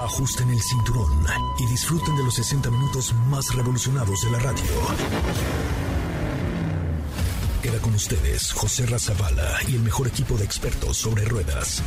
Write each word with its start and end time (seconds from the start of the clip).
Ajusten 0.00 0.48
el 0.50 0.62
cinturón 0.62 1.26
y 1.58 1.66
disfruten 1.66 2.16
de 2.16 2.24
los 2.24 2.34
60 2.34 2.70
minutos 2.70 3.12
más 3.28 3.54
revolucionados 3.54 4.22
de 4.22 4.30
la 4.30 4.38
radio. 4.38 4.62
Queda 7.62 7.78
con 7.80 7.94
ustedes 7.94 8.52
José 8.52 8.86
Razabala 8.86 9.58
y 9.68 9.74
el 9.74 9.80
mejor 9.80 10.06
equipo 10.06 10.36
de 10.36 10.44
expertos 10.44 10.96
sobre 10.96 11.24
ruedas. 11.24 11.82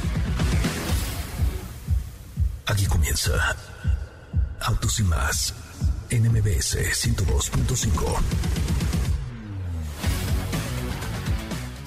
Aquí 2.66 2.86
comienza 2.86 3.56
Autos 4.60 5.00
y 5.00 5.04
más 5.04 5.54
en 6.10 6.30
MBS 6.32 6.78
102.5. 6.78 8.61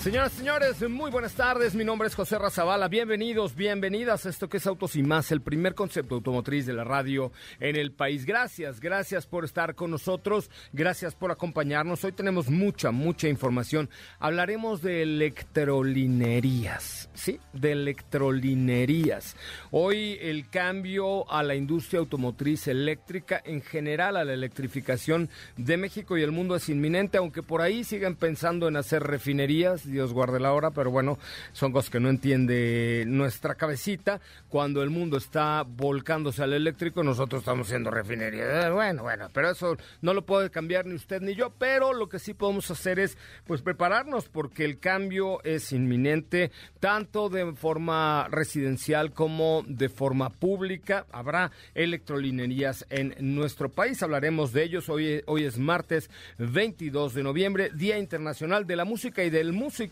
Señoras 0.04 0.34
y 0.34 0.38
señores, 0.40 0.86
muy 0.90 1.10
buenas 1.10 1.32
tardes. 1.32 1.74
Mi 1.74 1.82
nombre 1.82 2.08
es 2.08 2.14
José 2.14 2.38
Razabala. 2.38 2.88
Bienvenidos, 2.88 3.54
bienvenidas 3.54 4.26
a 4.26 4.28
esto 4.28 4.50
que 4.50 4.58
es 4.58 4.66
Autos 4.66 4.96
y 4.96 5.02
Más, 5.02 5.32
el 5.32 5.40
primer 5.40 5.74
concepto 5.74 6.16
automotriz 6.16 6.66
de 6.66 6.74
la 6.74 6.84
radio 6.84 7.32
en 7.58 7.76
el 7.76 7.90
país. 7.90 8.26
Gracias, 8.26 8.80
gracias 8.80 9.26
por 9.26 9.46
estar 9.46 9.74
con 9.74 9.90
nosotros, 9.90 10.50
gracias 10.74 11.14
por 11.14 11.30
acompañarnos. 11.30 12.04
Hoy 12.04 12.12
tenemos 12.12 12.50
mucha, 12.50 12.90
mucha 12.90 13.28
información. 13.28 13.88
Hablaremos 14.18 14.82
de 14.82 15.04
electrolinerías, 15.04 17.08
¿sí? 17.14 17.40
De 17.54 17.72
electrolinerías. 17.72 19.36
Hoy 19.70 20.18
el 20.20 20.50
cambio 20.50 21.32
a 21.32 21.42
la 21.42 21.54
industria 21.54 22.00
automotriz 22.00 22.68
eléctrica, 22.68 23.40
en 23.42 23.62
general 23.62 24.18
a 24.18 24.24
la 24.24 24.34
electrificación 24.34 25.30
de 25.56 25.78
México 25.78 26.18
y 26.18 26.22
el 26.22 26.30
mundo 26.30 26.56
es 26.56 26.68
inminente, 26.68 27.16
aunque 27.16 27.42
por 27.42 27.62
ahí 27.62 27.84
sigan 27.84 28.16
pensando 28.16 28.68
en 28.68 28.76
hacer 28.76 29.02
refinerías 29.02 29.93
Dios 29.94 30.12
guarde 30.12 30.40
la 30.40 30.52
hora, 30.52 30.72
pero 30.72 30.90
bueno, 30.90 31.18
son 31.52 31.72
cosas 31.72 31.88
que 31.90 32.00
no 32.00 32.10
entiende 32.10 33.04
nuestra 33.06 33.54
cabecita. 33.54 34.20
Cuando 34.48 34.82
el 34.82 34.90
mundo 34.90 35.16
está 35.16 35.62
volcándose 35.62 36.42
al 36.42 36.52
eléctrico, 36.52 37.02
nosotros 37.02 37.40
estamos 37.40 37.68
siendo 37.68 37.90
refinería. 37.90 38.66
Eh, 38.66 38.70
bueno, 38.70 39.04
bueno, 39.04 39.28
pero 39.32 39.50
eso 39.50 39.76
no 40.02 40.12
lo 40.12 40.26
puede 40.26 40.50
cambiar 40.50 40.86
ni 40.86 40.94
usted 40.94 41.22
ni 41.22 41.34
yo, 41.34 41.50
pero 41.58 41.92
lo 41.92 42.08
que 42.08 42.18
sí 42.18 42.34
podemos 42.34 42.70
hacer 42.70 42.98
es 42.98 43.16
pues 43.46 43.62
prepararnos 43.62 44.28
porque 44.28 44.64
el 44.64 44.78
cambio 44.78 45.42
es 45.44 45.72
inminente, 45.72 46.50
tanto 46.80 47.28
de 47.28 47.52
forma 47.54 48.26
residencial 48.28 49.12
como 49.12 49.62
de 49.66 49.88
forma 49.88 50.30
pública. 50.30 51.06
Habrá 51.12 51.52
electrolinerías 51.74 52.84
en 52.90 53.14
nuestro 53.20 53.68
país, 53.68 54.02
hablaremos 54.02 54.52
de 54.52 54.64
ellos. 54.64 54.88
Hoy, 54.88 55.22
hoy 55.26 55.44
es 55.44 55.58
martes 55.58 56.10
22 56.38 57.14
de 57.14 57.22
noviembre, 57.22 57.70
Día 57.72 57.98
Internacional 57.98 58.66
de 58.66 58.76
la 58.76 58.84
Música 58.84 59.22
y 59.22 59.30
del 59.30 59.52
Músico 59.52 59.83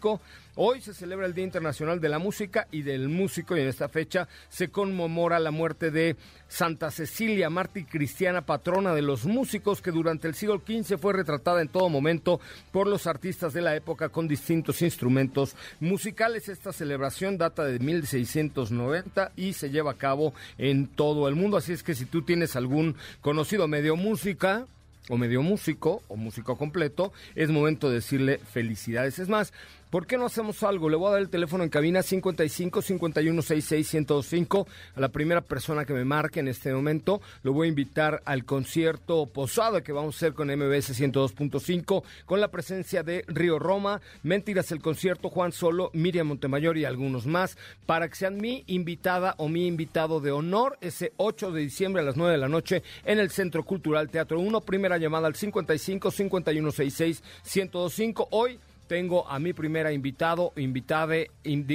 Hoy 0.54 0.80
se 0.80 0.94
celebra 0.94 1.26
el 1.26 1.34
Día 1.34 1.44
Internacional 1.44 2.00
de 2.00 2.08
la 2.08 2.18
Música 2.18 2.66
y 2.70 2.82
del 2.82 3.08
Músico 3.08 3.56
y 3.56 3.60
en 3.60 3.68
esta 3.68 3.88
fecha 3.88 4.28
se 4.48 4.68
conmemora 4.68 5.38
la 5.38 5.50
muerte 5.50 5.90
de 5.90 6.16
Santa 6.48 6.90
Cecilia, 6.90 7.48
mártir 7.50 7.86
cristiana 7.86 8.42
patrona 8.42 8.94
de 8.94 9.02
los 9.02 9.24
músicos 9.24 9.80
que 9.80 9.90
durante 9.90 10.28
el 10.28 10.34
siglo 10.34 10.60
XV 10.66 10.98
fue 10.98 11.14
retratada 11.14 11.62
en 11.62 11.68
todo 11.68 11.88
momento 11.88 12.40
por 12.70 12.86
los 12.86 13.06
artistas 13.06 13.52
de 13.54 13.62
la 13.62 13.74
época 13.74 14.10
con 14.10 14.28
distintos 14.28 14.82
instrumentos 14.82 15.56
musicales. 15.80 16.48
Esta 16.48 16.72
celebración 16.72 17.38
data 17.38 17.64
de 17.64 17.78
1690 17.78 19.32
y 19.36 19.54
se 19.54 19.70
lleva 19.70 19.92
a 19.92 19.98
cabo 19.98 20.34
en 20.58 20.86
todo 20.86 21.28
el 21.28 21.34
mundo. 21.34 21.56
Así 21.56 21.72
es 21.72 21.82
que 21.82 21.94
si 21.94 22.04
tú 22.04 22.22
tienes 22.22 22.56
algún 22.56 22.96
conocido 23.20 23.68
medio 23.68 23.96
música, 23.96 24.66
o 25.08 25.16
medio 25.16 25.42
músico 25.42 26.02
o 26.08 26.16
músico 26.16 26.56
completo, 26.56 27.12
es 27.34 27.50
momento 27.50 27.88
de 27.88 27.96
decirle 27.96 28.38
felicidades. 28.38 29.18
Es 29.18 29.28
más, 29.28 29.52
¿Por 29.92 30.06
qué 30.06 30.16
no 30.16 30.24
hacemos 30.24 30.62
algo? 30.62 30.88
Le 30.88 30.96
voy 30.96 31.08
a 31.08 31.10
dar 31.10 31.20
el 31.20 31.28
teléfono 31.28 31.64
en 31.64 31.68
cabina 31.68 32.02
55 32.02 32.80
51 32.80 33.42
66 33.42 33.92
1025 33.92 34.66
a 34.94 35.00
la 35.00 35.10
primera 35.10 35.42
persona 35.42 35.84
que 35.84 35.92
me 35.92 36.02
marque 36.02 36.40
en 36.40 36.48
este 36.48 36.72
momento. 36.72 37.20
Lo 37.42 37.52
voy 37.52 37.66
a 37.66 37.68
invitar 37.68 38.22
al 38.24 38.46
concierto 38.46 39.26
posado 39.26 39.82
que 39.82 39.92
vamos 39.92 40.14
a 40.14 40.16
hacer 40.16 40.32
con 40.32 40.48
MBS 40.48 40.98
102.5 40.98 42.04
con 42.24 42.40
la 42.40 42.48
presencia 42.48 43.02
de 43.02 43.22
Río 43.28 43.58
Roma, 43.58 44.00
Mentiras 44.22 44.72
el 44.72 44.80
concierto, 44.80 45.28
Juan 45.28 45.52
Solo, 45.52 45.90
Miriam 45.92 46.28
Montemayor 46.28 46.78
y 46.78 46.86
algunos 46.86 47.26
más 47.26 47.58
para 47.84 48.08
que 48.08 48.14
sean 48.14 48.38
mi 48.38 48.64
invitada 48.68 49.34
o 49.36 49.50
mi 49.50 49.66
invitado 49.66 50.20
de 50.20 50.32
honor 50.32 50.78
ese 50.80 51.12
8 51.18 51.52
de 51.52 51.60
diciembre 51.60 52.00
a 52.00 52.06
las 52.06 52.16
9 52.16 52.32
de 52.32 52.38
la 52.38 52.48
noche 52.48 52.82
en 53.04 53.18
el 53.18 53.28
Centro 53.28 53.62
Cultural 53.62 54.08
Teatro 54.08 54.40
1. 54.40 54.62
Primera 54.62 54.96
llamada 54.96 55.26
al 55.26 55.34
55 55.34 56.10
51 56.10 56.70
66 56.70 57.22
1025. 57.44 58.28
Hoy 58.30 58.58
tengo 58.92 59.26
a 59.26 59.38
mi 59.38 59.54
primera 59.54 59.90
invitado 59.90 60.52
invitade, 60.54 61.30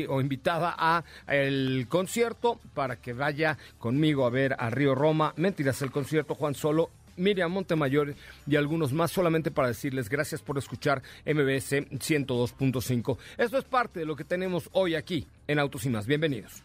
o 0.07 0.21
invitada 0.21 0.75
a 0.77 1.03
el 1.27 1.87
concierto 1.89 2.59
para 2.75 2.97
que 2.97 3.13
vaya 3.13 3.57
conmigo 3.79 4.23
a 4.27 4.29
ver 4.29 4.55
a 4.59 4.69
Río 4.69 4.93
Roma. 4.93 5.33
Mentiras, 5.35 5.81
el 5.81 5.89
concierto 5.89 6.35
Juan 6.35 6.53
Solo 6.53 6.91
Miriam 7.15 7.51
Montemayor 7.51 8.13
y 8.45 8.55
algunos 8.55 8.93
más 8.93 9.09
solamente 9.09 9.49
para 9.49 9.69
decirles 9.69 10.09
gracias 10.09 10.43
por 10.43 10.59
escuchar 10.59 11.01
MBS 11.25 11.89
102.5. 11.89 13.17
Esto 13.39 13.57
es 13.57 13.63
parte 13.63 14.01
de 14.01 14.05
lo 14.05 14.15
que 14.15 14.23
tenemos 14.23 14.69
hoy 14.73 14.93
aquí 14.93 15.25
en 15.47 15.57
Autos 15.57 15.87
y 15.87 15.89
Más. 15.89 16.05
Bienvenidos. 16.05 16.61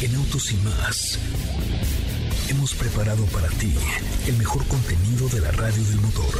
En 0.00 0.14
Autos 0.14 0.50
y 0.50 0.56
Más 0.64 1.18
hemos 2.48 2.74
preparado 2.74 3.26
para 3.26 3.48
ti 3.48 3.74
el 4.26 4.36
mejor 4.38 4.66
contenido 4.66 5.28
de 5.28 5.42
la 5.42 5.50
radio 5.50 5.84
del 5.84 6.00
motor. 6.00 6.32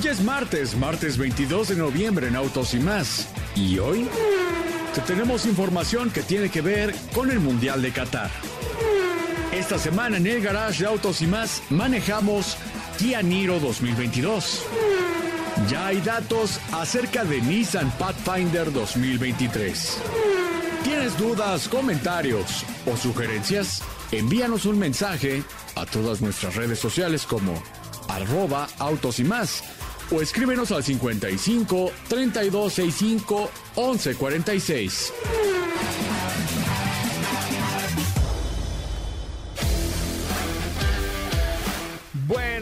Hoy 0.00 0.08
es 0.08 0.22
martes, 0.22 0.76
martes 0.78 1.18
22 1.18 1.68
de 1.68 1.76
noviembre 1.76 2.28
en 2.28 2.34
Autos 2.34 2.72
y 2.72 2.78
más. 2.78 3.28
Y 3.54 3.78
hoy 3.78 4.08
te 4.94 5.02
tenemos 5.02 5.44
información 5.44 6.08
que 6.08 6.22
tiene 6.22 6.48
que 6.48 6.62
ver 6.62 6.94
con 7.14 7.30
el 7.30 7.38
Mundial 7.38 7.82
de 7.82 7.92
Qatar. 7.92 8.30
Esta 9.52 9.78
semana 9.78 10.16
en 10.16 10.26
el 10.26 10.40
garage 10.40 10.84
de 10.84 10.88
Autos 10.88 11.20
y 11.20 11.26
más 11.26 11.62
manejamos 11.68 12.56
Kia 12.96 13.20
Niro 13.20 13.60
2022. 13.60 14.64
Ya 15.68 15.88
hay 15.88 16.00
datos 16.00 16.58
acerca 16.72 17.22
de 17.24 17.42
Nissan 17.42 17.90
Pathfinder 17.98 18.72
2023. 18.72 19.98
¿Tienes 20.82 21.18
dudas, 21.18 21.68
comentarios 21.68 22.64
o 22.86 22.96
sugerencias? 22.96 23.82
Envíanos 24.12 24.64
un 24.64 24.78
mensaje 24.78 25.42
a 25.74 25.84
todas 25.84 26.22
nuestras 26.22 26.56
redes 26.56 26.78
sociales 26.78 27.26
como 27.26 27.62
arroba 28.08 28.66
autos 28.78 29.20
y 29.20 29.24
más 29.24 29.62
o 30.10 30.20
escríbenos 30.20 30.72
al 30.72 30.82
55 30.82 31.92
3265 32.08 33.50
1146. 33.76 35.12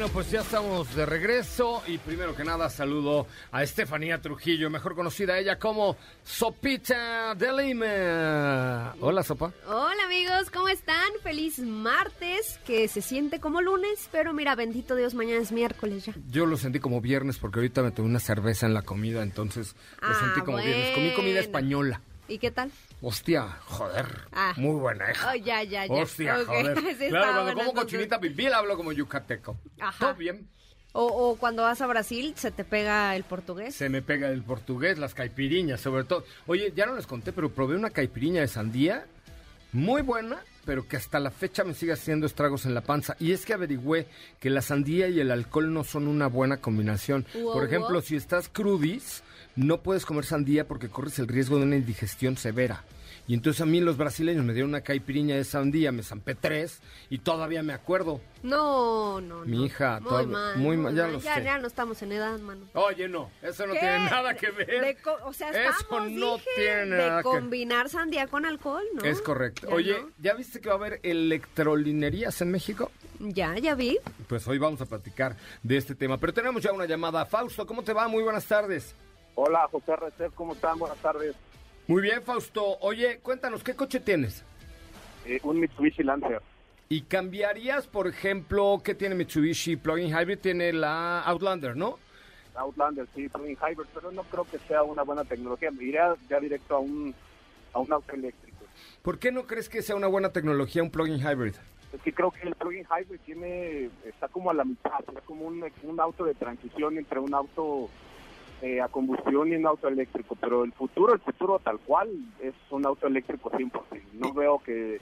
Bueno, 0.08 0.14
pues 0.14 0.30
ya 0.30 0.40
estamos 0.40 0.94
de 0.94 1.04
regreso 1.04 1.82
y 1.86 1.98
primero 1.98 2.34
que 2.34 2.42
nada 2.42 2.70
saludo 2.70 3.26
a 3.52 3.62
Estefanía 3.62 4.20
Trujillo, 4.22 4.70
mejor 4.70 4.94
conocida 4.94 5.38
ella 5.38 5.58
como 5.58 5.96
Sopita 6.24 7.34
de 7.34 7.52
Lima. 7.52 8.94
Hola, 9.00 9.22
Sopa. 9.22 9.52
Hola, 9.66 10.04
amigos, 10.06 10.50
¿cómo 10.50 10.68
están? 10.68 10.96
Feliz 11.22 11.58
martes, 11.58 12.58
que 12.66 12.88
se 12.88 13.02
siente 13.02 13.38
como 13.38 13.60
lunes, 13.60 14.08
pero 14.10 14.32
mira, 14.32 14.54
bendito 14.54 14.94
Dios, 14.96 15.12
mañana 15.14 15.42
es 15.42 15.52
miércoles 15.52 16.06
ya. 16.06 16.14
Yo 16.30 16.46
lo 16.46 16.56
sentí 16.56 16.78
como 16.80 17.00
viernes 17.02 17.36
porque 17.38 17.58
ahorita 17.58 17.82
me 17.82 17.90
tomé 17.90 18.08
una 18.08 18.20
cerveza 18.20 18.64
en 18.66 18.72
la 18.74 18.82
comida, 18.82 19.22
entonces 19.22 19.74
lo 20.00 20.08
Ah, 20.08 20.14
sentí 20.20 20.40
como 20.40 20.56
viernes. 20.58 20.94
Comí 20.94 21.12
comida 21.14 21.40
española. 21.40 22.00
¿Y 22.28 22.38
qué 22.38 22.50
tal? 22.50 22.70
Hostia, 23.00 23.48
joder. 23.64 24.06
Ah. 24.32 24.52
Muy 24.56 24.78
buena, 24.78 25.10
hija. 25.10 25.30
Oh, 25.32 25.34
ya, 25.34 25.62
ya, 25.62 25.86
ya. 25.86 25.92
Hostia, 25.94 26.44
joder. 26.44 26.78
sí 26.98 27.08
claro, 27.08 27.32
cuando 27.32 27.52
como 27.54 27.70
entonces. 27.70 27.98
cochinita 28.20 28.56
hablo 28.56 28.76
como 28.76 28.92
yucateco. 28.92 29.56
Ajá. 29.80 29.98
Todo 29.98 30.14
bien. 30.14 30.46
O, 30.92 31.04
o 31.04 31.36
cuando 31.36 31.62
vas 31.62 31.80
a 31.80 31.86
Brasil, 31.86 32.34
se 32.36 32.50
te 32.50 32.64
pega 32.64 33.14
el 33.16 33.24
portugués. 33.24 33.74
Se 33.74 33.88
me 33.88 34.02
pega 34.02 34.28
el 34.28 34.42
portugués, 34.42 34.98
las 34.98 35.14
caipiriñas, 35.14 35.80
sobre 35.80 36.04
todo. 36.04 36.24
Oye, 36.46 36.72
ya 36.74 36.86
no 36.86 36.96
les 36.96 37.06
conté, 37.06 37.32
pero 37.32 37.50
probé 37.50 37.76
una 37.76 37.90
caipiriña 37.90 38.40
de 38.40 38.48
sandía 38.48 39.06
muy 39.72 40.02
buena, 40.02 40.38
pero 40.64 40.88
que 40.88 40.96
hasta 40.96 41.20
la 41.20 41.30
fecha 41.30 41.62
me 41.64 41.74
sigue 41.74 41.92
haciendo 41.92 42.26
estragos 42.26 42.66
en 42.66 42.74
la 42.74 42.80
panza. 42.80 43.16
Y 43.20 43.32
es 43.32 43.44
que 43.44 43.54
averigüé 43.54 44.06
que 44.40 44.50
la 44.50 44.62
sandía 44.62 45.08
y 45.08 45.20
el 45.20 45.30
alcohol 45.30 45.72
no 45.72 45.84
son 45.84 46.08
una 46.08 46.26
buena 46.26 46.56
combinación. 46.58 47.26
Wow, 47.34 47.52
Por 47.52 47.64
ejemplo, 47.64 47.92
wow. 47.92 48.02
si 48.02 48.16
estás 48.16 48.48
crudis, 48.48 49.22
no 49.58 49.82
puedes 49.82 50.06
comer 50.06 50.24
sandía 50.24 50.66
porque 50.66 50.88
corres 50.88 51.18
el 51.18 51.28
riesgo 51.28 51.56
de 51.58 51.64
una 51.64 51.76
indigestión 51.76 52.36
severa. 52.36 52.84
Y 53.26 53.34
entonces 53.34 53.60
a 53.60 53.66
mí 53.66 53.78
los 53.80 53.98
brasileños 53.98 54.42
me 54.42 54.54
dieron 54.54 54.70
una 54.70 54.80
caipiriña 54.80 55.36
de 55.36 55.44
sandía, 55.44 55.92
me 55.92 56.02
zampé 56.02 56.34
tres 56.34 56.80
y 57.10 57.18
todavía 57.18 57.62
me 57.62 57.74
acuerdo. 57.74 58.22
No, 58.42 59.20
no, 59.20 59.40
no. 59.40 59.44
Mi 59.44 59.66
hija, 59.66 60.00
muy 60.00 60.26
mal, 60.26 60.56
muy 60.56 60.76
mal, 60.78 60.94
ya 60.94 61.08
lo 61.08 61.20
ya, 61.20 61.34
sé. 61.34 61.44
ya 61.44 61.58
no 61.58 61.66
estamos 61.66 62.00
en 62.00 62.12
edad, 62.12 62.38
mano. 62.38 62.64
Oye, 62.72 63.06
no, 63.06 63.30
eso 63.42 63.66
no 63.66 63.74
¿Qué? 63.74 63.80
tiene 63.80 63.98
nada 63.98 64.34
que 64.34 64.50
ver. 64.50 64.66
De 64.80 64.96
o 65.24 65.32
sea, 65.34 65.50
Eso 65.50 66.00
no 66.00 66.36
dije, 66.36 66.48
tiene 66.56 66.86
nada 66.86 67.16
de 67.18 67.22
que- 67.22 67.28
combinar 67.28 67.90
sandía 67.90 68.28
con 68.28 68.46
alcohol, 68.46 68.84
¿no? 68.94 69.04
Es 69.04 69.20
correcto. 69.20 69.68
Ya 69.68 69.74
Oye, 69.74 70.00
no. 70.00 70.08
¿ya 70.18 70.32
viste 70.32 70.60
que 70.62 70.68
va 70.70 70.76
a 70.76 70.78
haber 70.78 71.00
electrolinerías 71.02 72.40
en 72.40 72.50
México? 72.50 72.90
Ya, 73.18 73.58
ya 73.58 73.74
vi. 73.74 73.98
Pues 74.26 74.46
hoy 74.48 74.56
vamos 74.56 74.80
a 74.80 74.86
platicar 74.86 75.36
de 75.62 75.76
este 75.76 75.94
tema. 75.94 76.16
Pero 76.16 76.32
tenemos 76.32 76.62
ya 76.62 76.72
una 76.72 76.86
llamada. 76.86 77.26
Fausto, 77.26 77.66
¿cómo 77.66 77.82
te 77.82 77.92
va? 77.92 78.08
Muy 78.08 78.22
buenas 78.22 78.46
tardes. 78.46 78.94
Hola, 79.40 79.68
José 79.70 79.94
Recep, 79.94 80.34
¿cómo 80.34 80.54
están? 80.54 80.80
Buenas 80.80 80.98
tardes. 80.98 81.36
Muy 81.86 82.02
bien, 82.02 82.24
Fausto. 82.24 82.76
Oye, 82.80 83.20
cuéntanos, 83.20 83.62
¿qué 83.62 83.76
coche 83.76 84.00
tienes? 84.00 84.44
Eh, 85.24 85.38
un 85.44 85.60
Mitsubishi 85.60 86.02
Lancer. 86.02 86.42
¿Y 86.88 87.02
cambiarías, 87.02 87.86
por 87.86 88.08
ejemplo, 88.08 88.80
qué 88.82 88.96
tiene 88.96 89.14
Mitsubishi 89.14 89.76
Plug-in 89.76 90.08
Hybrid? 90.08 90.40
Tiene 90.40 90.72
la 90.72 91.20
Outlander, 91.20 91.76
¿no? 91.76 92.00
Outlander, 92.56 93.06
sí, 93.14 93.28
plug-in 93.28 93.56
hybrid, 93.56 93.86
pero 93.94 94.10
no 94.10 94.24
creo 94.24 94.44
que 94.44 94.58
sea 94.58 94.82
una 94.82 95.04
buena 95.04 95.24
tecnología. 95.24 95.70
Me 95.70 95.84
iría 95.84 96.16
ya 96.28 96.40
directo 96.40 96.74
a 96.74 96.80
un, 96.80 97.14
a 97.72 97.78
un 97.78 97.92
auto 97.92 98.12
eléctrico. 98.14 98.64
¿Por 99.02 99.20
qué 99.20 99.30
no 99.30 99.46
crees 99.46 99.68
que 99.68 99.82
sea 99.82 99.94
una 99.94 100.08
buena 100.08 100.30
tecnología 100.32 100.82
un 100.82 100.90
plug-in 100.90 101.20
hybrid? 101.20 101.54
Es 101.92 102.02
que 102.02 102.12
creo 102.12 102.32
que 102.32 102.48
el 102.48 102.56
plug-in 102.56 102.86
hybrid 102.86 103.20
tiene, 103.20 103.88
está 104.04 104.26
como 104.26 104.50
a 104.50 104.54
la 104.54 104.64
mitad, 104.64 104.98
es 105.16 105.22
como 105.22 105.46
un, 105.46 105.64
un 105.84 106.00
auto 106.00 106.24
de 106.24 106.34
transición 106.34 106.98
entre 106.98 107.20
un 107.20 107.32
auto 107.32 107.88
eh, 108.62 108.80
a 108.80 108.88
combustión 108.88 109.52
y 109.52 109.56
un 109.56 109.66
auto 109.66 109.88
eléctrico, 109.88 110.36
pero 110.40 110.64
el 110.64 110.72
futuro, 110.72 111.14
el 111.14 111.20
futuro 111.20 111.58
tal 111.58 111.78
cual 111.78 112.08
es 112.40 112.54
un 112.70 112.86
auto 112.86 113.06
eléctrico 113.06 113.50
100%. 113.50 113.72
No 114.14 114.32
veo 114.32 114.58
que 114.58 115.00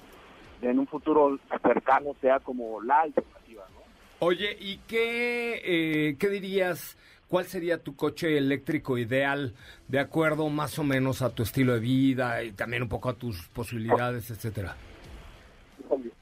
en 0.62 0.78
un 0.78 0.86
futuro 0.86 1.38
cercano 1.62 2.14
sea 2.20 2.40
como 2.40 2.82
la 2.82 3.00
alternativa, 3.00 3.64
¿no? 3.72 4.26
Oye, 4.26 4.56
¿y 4.58 4.78
qué, 4.86 5.60
eh, 5.64 6.16
qué 6.18 6.28
dirías? 6.28 6.96
¿Cuál 7.28 7.46
sería 7.46 7.82
tu 7.82 7.96
coche 7.96 8.38
eléctrico 8.38 8.98
ideal 8.98 9.54
de 9.88 9.98
acuerdo 9.98 10.48
más 10.48 10.78
o 10.78 10.84
menos 10.84 11.22
a 11.22 11.34
tu 11.34 11.42
estilo 11.42 11.74
de 11.74 11.80
vida 11.80 12.44
y 12.44 12.52
también 12.52 12.82
un 12.82 12.88
poco 12.88 13.08
a 13.08 13.14
tus 13.14 13.48
posibilidades, 13.48 14.30
etcétera? 14.30 14.76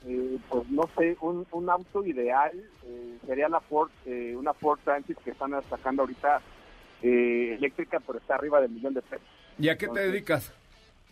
Eh, 0.07 0.39
pues 0.49 0.69
no 0.71 0.89
sé, 0.97 1.17
un, 1.21 1.47
un 1.51 1.71
auto 1.71 2.05
ideal 2.05 2.53
eh, 2.85 3.19
sería 3.27 3.49
la 3.49 3.61
Ford, 3.61 3.91
eh, 4.05 4.35
una 4.37 4.53
Ford 4.53 4.79
Transit 4.85 5.19
que 5.19 5.31
están 5.31 5.53
sacando 5.69 6.03
ahorita 6.03 6.43
eh, 7.05 7.55
eléctrica, 7.55 8.01
pero 8.05 8.19
está 8.19 8.35
arriba 8.35 8.61
del 8.61 8.71
millón 8.71 8.95
de 8.95 9.03
pesos. 9.03 9.27
¿Y 9.59 9.69
a 9.69 9.77
qué 9.79 9.87
te 9.87 10.01
dedicas? 10.01 10.53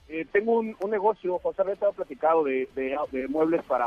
Eh, 0.08 0.26
tengo 0.32 0.58
un, 0.58 0.74
un 0.80 0.90
negocio, 0.90 1.38
José 1.38 1.62
Reta 1.62 1.86
ha 1.86 1.92
platicado 1.92 2.42
de, 2.44 2.68
de, 2.74 2.96
de 3.12 3.28
muebles 3.28 3.62
para, 3.62 3.86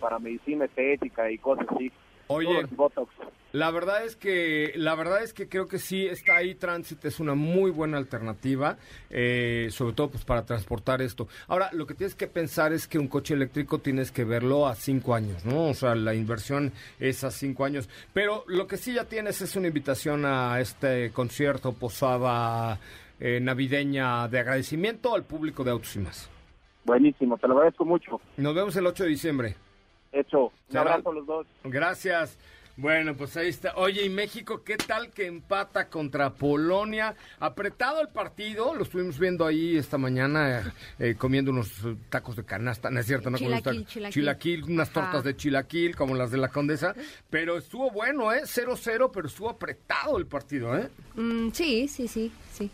para 0.00 0.18
medicina 0.18 0.64
estética 0.64 1.30
y 1.30 1.38
cosas 1.38 1.66
así. 1.68 1.92
Oye, 2.28 2.66
Botox. 2.70 3.12
La 3.52 3.70
verdad 3.70 4.02
es 4.02 4.16
que 4.16 4.72
la 4.76 4.94
verdad 4.94 5.22
es 5.22 5.34
que 5.34 5.46
creo 5.46 5.68
que 5.68 5.78
sí 5.78 6.06
está 6.06 6.36
ahí 6.36 6.54
Transit 6.54 7.04
es 7.04 7.20
una 7.20 7.34
muy 7.34 7.70
buena 7.70 7.98
alternativa, 7.98 8.78
eh, 9.10 9.68
sobre 9.70 9.92
todo 9.92 10.10
pues 10.10 10.24
para 10.24 10.46
transportar 10.46 11.02
esto. 11.02 11.28
Ahora 11.48 11.68
lo 11.72 11.86
que 11.86 11.92
tienes 11.92 12.14
que 12.14 12.26
pensar 12.26 12.72
es 12.72 12.88
que 12.88 12.98
un 12.98 13.08
coche 13.08 13.34
eléctrico 13.34 13.78
tienes 13.78 14.10
que 14.10 14.24
verlo 14.24 14.66
a 14.66 14.74
cinco 14.74 15.14
años, 15.14 15.44
¿no? 15.44 15.68
O 15.68 15.74
sea 15.74 15.94
la 15.94 16.14
inversión 16.14 16.72
es 16.98 17.24
a 17.24 17.30
cinco 17.30 17.66
años. 17.66 17.90
Pero 18.14 18.44
lo 18.46 18.66
que 18.66 18.78
sí 18.78 18.94
ya 18.94 19.04
tienes 19.04 19.42
es 19.42 19.54
una 19.54 19.68
invitación 19.68 20.24
a 20.24 20.58
este 20.58 21.10
concierto 21.10 21.74
posada 21.74 22.78
eh, 23.20 23.38
navideña 23.38 24.28
de 24.28 24.38
agradecimiento 24.38 25.14
al 25.14 25.24
público 25.24 25.62
de 25.62 25.72
Autos 25.72 25.94
y 25.96 25.98
más. 25.98 26.30
Buenísimo, 26.86 27.36
te 27.36 27.46
lo 27.48 27.54
agradezco 27.54 27.84
mucho. 27.84 28.18
Nos 28.38 28.54
vemos 28.54 28.74
el 28.76 28.86
8 28.86 29.04
de 29.04 29.10
diciembre. 29.10 29.56
Hecho, 30.12 30.44
un 30.46 30.50
Será- 30.68 30.80
abrazo 30.82 31.10
a 31.10 31.14
los 31.14 31.26
dos. 31.26 31.46
Gracias. 31.64 32.38
Bueno, 32.74 33.14
pues 33.14 33.36
ahí 33.36 33.48
está. 33.48 33.74
Oye, 33.76 34.02
¿y 34.06 34.08
México 34.08 34.62
qué 34.64 34.78
tal 34.78 35.10
que 35.10 35.26
empata 35.26 35.90
contra 35.90 36.30
Polonia? 36.30 37.14
Apretado 37.38 38.00
el 38.00 38.08
partido, 38.08 38.74
lo 38.74 38.84
estuvimos 38.84 39.18
viendo 39.18 39.44
ahí 39.44 39.76
esta 39.76 39.98
mañana 39.98 40.60
eh, 40.60 40.62
eh, 41.10 41.14
comiendo 41.18 41.50
unos 41.50 41.70
tacos 42.08 42.34
de 42.34 42.44
canasta, 42.46 42.90
no 42.90 42.98
es 43.00 43.06
cierto, 43.06 43.28
no 43.28 43.36
Chilaquil, 43.36 43.62
tacos- 43.82 43.86
chilaquil. 43.88 44.12
chilaquil, 44.14 44.64
unas 44.64 44.88
Ajá. 44.88 45.02
tortas 45.02 45.24
de 45.24 45.36
chilaquil 45.36 45.94
como 45.94 46.14
las 46.14 46.30
de 46.30 46.38
la 46.38 46.48
Condesa, 46.48 46.94
pero 47.28 47.58
estuvo 47.58 47.90
bueno, 47.90 48.32
¿eh? 48.32 48.40
0-0, 48.46 49.10
pero 49.12 49.28
estuvo 49.28 49.50
apretado 49.50 50.16
el 50.16 50.26
partido, 50.26 50.74
¿eh? 50.74 50.88
Mm, 51.14 51.50
sí, 51.50 51.86
sí, 51.88 52.08
sí, 52.08 52.32
sí. 52.52 52.70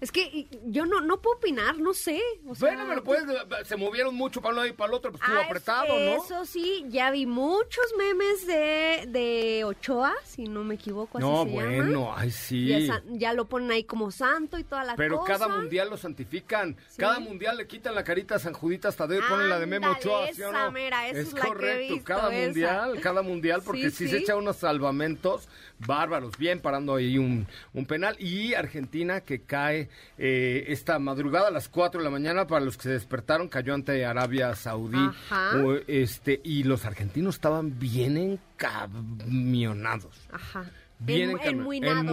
Es 0.00 0.10
que 0.12 0.46
yo 0.64 0.86
no, 0.86 1.00
no 1.02 1.20
puedo 1.20 1.36
opinar, 1.36 1.78
no 1.78 1.92
sé. 1.92 2.20
O 2.46 2.54
sea, 2.54 2.68
bueno, 2.74 2.84
pero 2.88 3.04
puedes, 3.04 3.68
se 3.68 3.76
movieron 3.76 4.14
mucho 4.14 4.40
para 4.40 4.50
un 4.52 4.56
lado 4.56 4.68
y 4.68 4.72
para 4.72 4.88
el 4.88 4.94
otro, 4.94 5.10
pues 5.12 5.22
estuvo 5.22 5.38
Ah, 5.38 5.44
apretado, 5.44 5.88
¿no? 5.88 6.24
Eso 6.24 6.44
sí, 6.46 6.84
ya 6.88 7.10
vi 7.10 7.26
muchos 7.26 7.84
memes 7.98 8.46
de, 8.46 9.04
de 9.08 9.64
Ochoa, 9.64 10.14
si 10.24 10.44
no 10.44 10.64
me 10.64 10.76
equivoco, 10.76 11.18
así 11.18 11.26
No, 11.26 11.44
se 11.44 11.50
bueno, 11.50 12.00
llama. 12.00 12.14
ay 12.16 12.30
sí. 12.30 12.86
Ya, 12.86 13.02
ya 13.10 13.34
lo 13.34 13.46
ponen 13.46 13.70
ahí 13.72 13.84
como 13.84 14.10
santo 14.10 14.58
y 14.58 14.64
toda 14.64 14.84
la 14.84 14.96
Pero 14.96 15.18
cosa. 15.18 15.32
cada 15.34 15.48
mundial 15.48 15.90
lo 15.90 15.96
santifican. 15.96 16.76
Sí. 16.88 16.96
Cada 16.98 17.18
mundial 17.20 17.58
le 17.58 17.66
quitan 17.66 17.94
la 17.94 18.02
carita 18.02 18.36
a 18.36 18.38
San 18.38 18.54
Juditas 18.54 18.96
Tadeo 18.96 19.18
y 19.20 19.28
ponen 19.28 19.48
la 19.50 19.58
de 19.58 19.66
Memo 19.66 19.90
Ochoa, 19.90 20.28
¿sí 20.32 20.42
o 20.42 20.48
esa 20.48 20.70
no? 20.70 20.76
esa 20.78 21.08
es 21.08 21.16
es 21.28 21.32
la 21.34 21.40
que 21.40 21.46
he 21.46 21.50
correcto, 21.50 21.94
visto, 21.94 22.04
cada 22.04 22.32
esa. 22.34 22.46
mundial, 22.46 23.00
cada 23.00 23.22
mundial, 23.22 23.62
porque 23.64 23.90
Sí, 23.90 23.96
si 24.06 24.08
se 24.08 24.16
echa 24.18 24.34
unos 24.36 24.56
salvamentos 24.56 25.48
bárbaros, 25.86 26.36
bien 26.38 26.60
parando 26.60 26.94
ahí 26.94 27.18
un, 27.18 27.46
un 27.72 27.86
penal. 27.86 28.16
Y 28.18 28.54
Argentina 28.54 29.20
que 29.22 29.42
cae 29.42 29.88
eh, 30.18 30.64
esta 30.68 30.98
madrugada 30.98 31.48
a 31.48 31.50
las 31.50 31.68
4 31.68 32.00
de 32.00 32.04
la 32.04 32.10
mañana, 32.10 32.46
para 32.46 32.64
los 32.64 32.76
que 32.76 32.84
se 32.84 32.90
despertaron, 32.90 33.48
cayó 33.48 33.74
ante 33.74 34.04
Arabia 34.04 34.54
Saudí. 34.54 34.98
Ajá. 34.98 35.56
O, 35.64 35.74
este, 35.86 36.40
y 36.44 36.62
los 36.64 36.84
argentinos 36.84 37.34
estaban 37.36 37.78
bien 37.78 38.16
encamionados. 38.16 40.14
Ajá. 40.32 40.64
Bien 40.98 41.30
En- 41.30 41.38
encami- 41.38 41.48
enmuinados, 41.50 42.04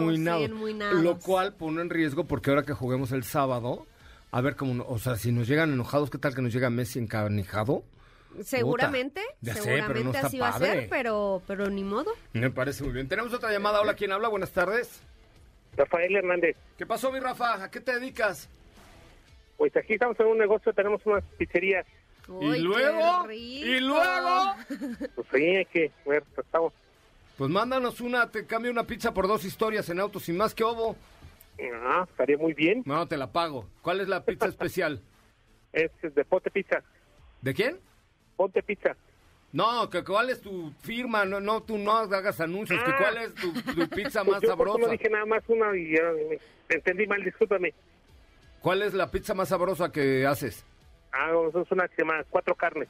sí. 0.45 1.03
Lo 1.03 1.19
cual 1.19 1.53
pone 1.53 1.81
en 1.81 1.89
riesgo 1.89 2.25
porque 2.25 2.49
ahora 2.51 2.63
que 2.63 2.73
juguemos 2.73 3.11
el 3.11 3.23
sábado, 3.23 3.85
a 4.31 4.39
ver 4.41 4.55
cómo, 4.55 4.85
o 4.87 4.97
sea, 4.97 5.17
si 5.17 5.31
nos 5.31 5.47
llegan 5.47 5.73
enojados, 5.73 6.09
¿qué 6.09 6.17
tal 6.17 6.33
que 6.33 6.41
nos 6.41 6.53
llega 6.53 6.69
Messi 6.69 6.99
encanijado? 6.99 7.83
Seguramente, 8.43 9.21
Ya 9.41 9.53
sé, 9.53 9.61
seguramente 9.61 9.93
pero 9.93 10.03
no 10.05 10.11
está 10.11 10.27
así 10.27 10.39
va 10.39 10.49
a 10.49 10.59
ser, 10.59 10.87
pero, 10.89 11.41
pero 11.47 11.69
ni 11.69 11.83
modo. 11.83 12.11
Me 12.33 12.49
parece 12.49 12.83
muy 12.83 12.93
bien. 12.93 13.07
Tenemos 13.07 13.33
otra 13.33 13.51
llamada. 13.51 13.81
Hola, 13.81 13.95
¿quién 13.95 14.11
habla? 14.11 14.27
Buenas 14.27 14.51
tardes. 14.51 15.01
Rafael 15.75 16.15
Hernández, 16.15 16.55
¿Qué 16.77 16.85
pasó, 16.85 17.11
mi 17.11 17.19
Rafa? 17.19 17.63
¿A 17.63 17.69
qué 17.71 17.79
te 17.79 17.93
dedicas? 17.99 18.49
pues 19.57 19.75
aquí 19.75 19.93
estamos 19.93 20.19
en 20.19 20.27
un 20.27 20.37
negocio, 20.37 20.71
tenemos 20.73 21.01
unas 21.05 21.23
pizzerías. 21.37 21.85
Uy, 22.27 22.57
y 22.57 22.61
luego, 22.61 23.31
y 23.31 23.79
luego, 23.79 24.53
Pues 25.15 25.27
ahí 25.33 25.55
hay 25.55 25.65
que 25.65 25.91
ver, 26.05 26.23
pues, 26.35 26.45
estamos. 26.45 26.73
pues 27.37 27.49
mándanos 27.49 28.01
una, 28.01 28.29
te 28.29 28.45
cambio 28.45 28.69
una 28.69 28.85
pizza 28.85 29.13
por 29.13 29.27
dos 29.27 29.45
historias 29.45 29.89
en 29.89 29.99
autos 29.99 30.23
sin 30.23 30.37
más 30.37 30.53
que 30.53 30.63
obo. 30.63 30.95
Ah, 31.85 32.05
estaría 32.07 32.37
muy 32.37 32.53
bien. 32.53 32.83
No, 32.85 33.07
te 33.07 33.17
la 33.17 33.31
pago. 33.31 33.67
¿Cuál 33.81 34.01
es 34.01 34.07
la 34.07 34.23
pizza 34.25 34.45
especial? 34.47 35.01
Es 35.73 35.91
de 36.01 36.25
Ponte 36.25 36.51
Pizza. 36.51 36.83
¿De 37.41 37.53
quién? 37.53 37.79
Ponte 38.37 38.63
Pizza. 38.63 38.95
No, 39.51 39.89
que 39.89 40.03
cuál 40.03 40.29
es 40.29 40.41
tu 40.41 40.71
firma, 40.81 41.25
no, 41.25 41.39
no, 41.39 41.63
tú 41.63 41.77
no 41.77 41.91
hagas 41.97 42.39
anuncios, 42.41 42.81
que 42.83 42.91
Ah. 42.91 42.97
cuál 42.99 43.17
es 43.17 43.33
tu, 43.35 43.51
tu 43.53 43.89
pizza 43.95 44.23
Pues 44.23 44.33
más 44.35 44.41
yo 44.41 44.49
sabrosa. 44.49 44.79
no 44.79 44.87
dije 44.89 45.09
nada 45.09 45.25
más 45.25 45.43
una 45.47 45.75
y 45.75 45.91
ya 45.93 46.03
me 46.29 46.37
entendí 46.69 47.07
mal, 47.07 47.23
discúlpame. 47.23 47.73
¿Cuál 48.61 48.81
es 48.83 48.93
la 48.93 49.09
pizza 49.09 49.33
más 49.33 49.49
sabrosa 49.49 49.91
que 49.91 50.25
haces? 50.25 50.65
Ah, 51.13 51.31
es 51.49 51.71
una 51.71 51.87
que 51.87 51.95
se 51.95 52.01
llama 52.03 52.23
Cuatro 52.29 52.53
Carnes. 52.55 52.89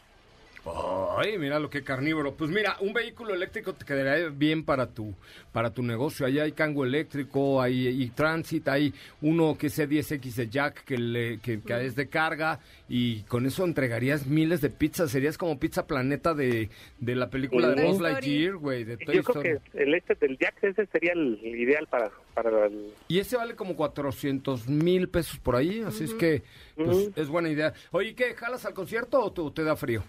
Ay, 1.17 1.37
mira 1.37 1.59
lo 1.59 1.69
que 1.69 1.83
carnívoro. 1.83 2.35
Pues 2.35 2.51
mira, 2.51 2.77
un 2.81 2.93
vehículo 2.93 3.33
eléctrico 3.33 3.73
te 3.73 3.85
quedaría 3.85 4.29
bien 4.29 4.63
para 4.63 4.87
tu 4.87 5.13
para 5.51 5.71
tu 5.71 5.81
negocio. 5.81 6.25
Allá 6.25 6.43
hay 6.43 6.51
Cango 6.51 6.85
eléctrico, 6.85 7.61
hay 7.61 7.87
y 7.87 8.09
Transit, 8.09 8.67
hay 8.67 8.93
uno 9.21 9.57
que 9.57 9.67
es 9.67 9.79
E10X 9.79 10.35
de 10.35 10.49
Jack 10.49 10.83
que, 10.83 10.97
le, 10.97 11.39
que, 11.39 11.61
que 11.61 11.85
es 11.85 11.95
de 11.95 12.07
carga 12.07 12.59
y 12.87 13.23
con 13.23 13.45
eso 13.45 13.65
entregarías 13.65 14.27
miles 14.27 14.61
de 14.61 14.69
pizzas. 14.69 15.09
Serías 15.11 15.37
como 15.37 15.59
Pizza 15.59 15.87
Planeta 15.87 16.33
de, 16.33 16.69
de 16.99 17.15
la 17.15 17.29
película 17.29 17.69
de 17.69 17.83
Buzz. 17.85 17.99
Lightyear, 17.99 18.57
güey, 18.57 18.83
de 18.83 18.97
Toy 18.97 19.15
Yo 19.15 19.23
creo 19.23 19.41
que 19.41 19.81
el 19.81 19.93
este 19.95 20.15
del 20.15 20.37
Jack 20.37 20.63
ese 20.63 20.85
sería 20.87 21.13
el 21.13 21.39
ideal 21.43 21.87
para, 21.87 22.11
para 22.33 22.67
el... 22.67 22.93
Y 23.07 23.19
ese 23.19 23.37
vale 23.37 23.55
como 23.55 23.75
400 23.75 24.67
mil 24.67 25.09
pesos 25.09 25.39
por 25.39 25.55
ahí, 25.55 25.81
así 25.85 26.03
es 26.03 26.13
que 26.13 26.43
pues, 26.75 27.09
es 27.15 27.27
buena 27.27 27.49
idea. 27.49 27.73
Oye, 27.91 28.13
¿qué? 28.13 28.33
¿Jalas 28.35 28.65
al 28.65 28.73
concierto 28.73 29.19
o 29.19 29.31
te, 29.31 29.61
te 29.61 29.63
da 29.63 29.75
frío? 29.75 30.03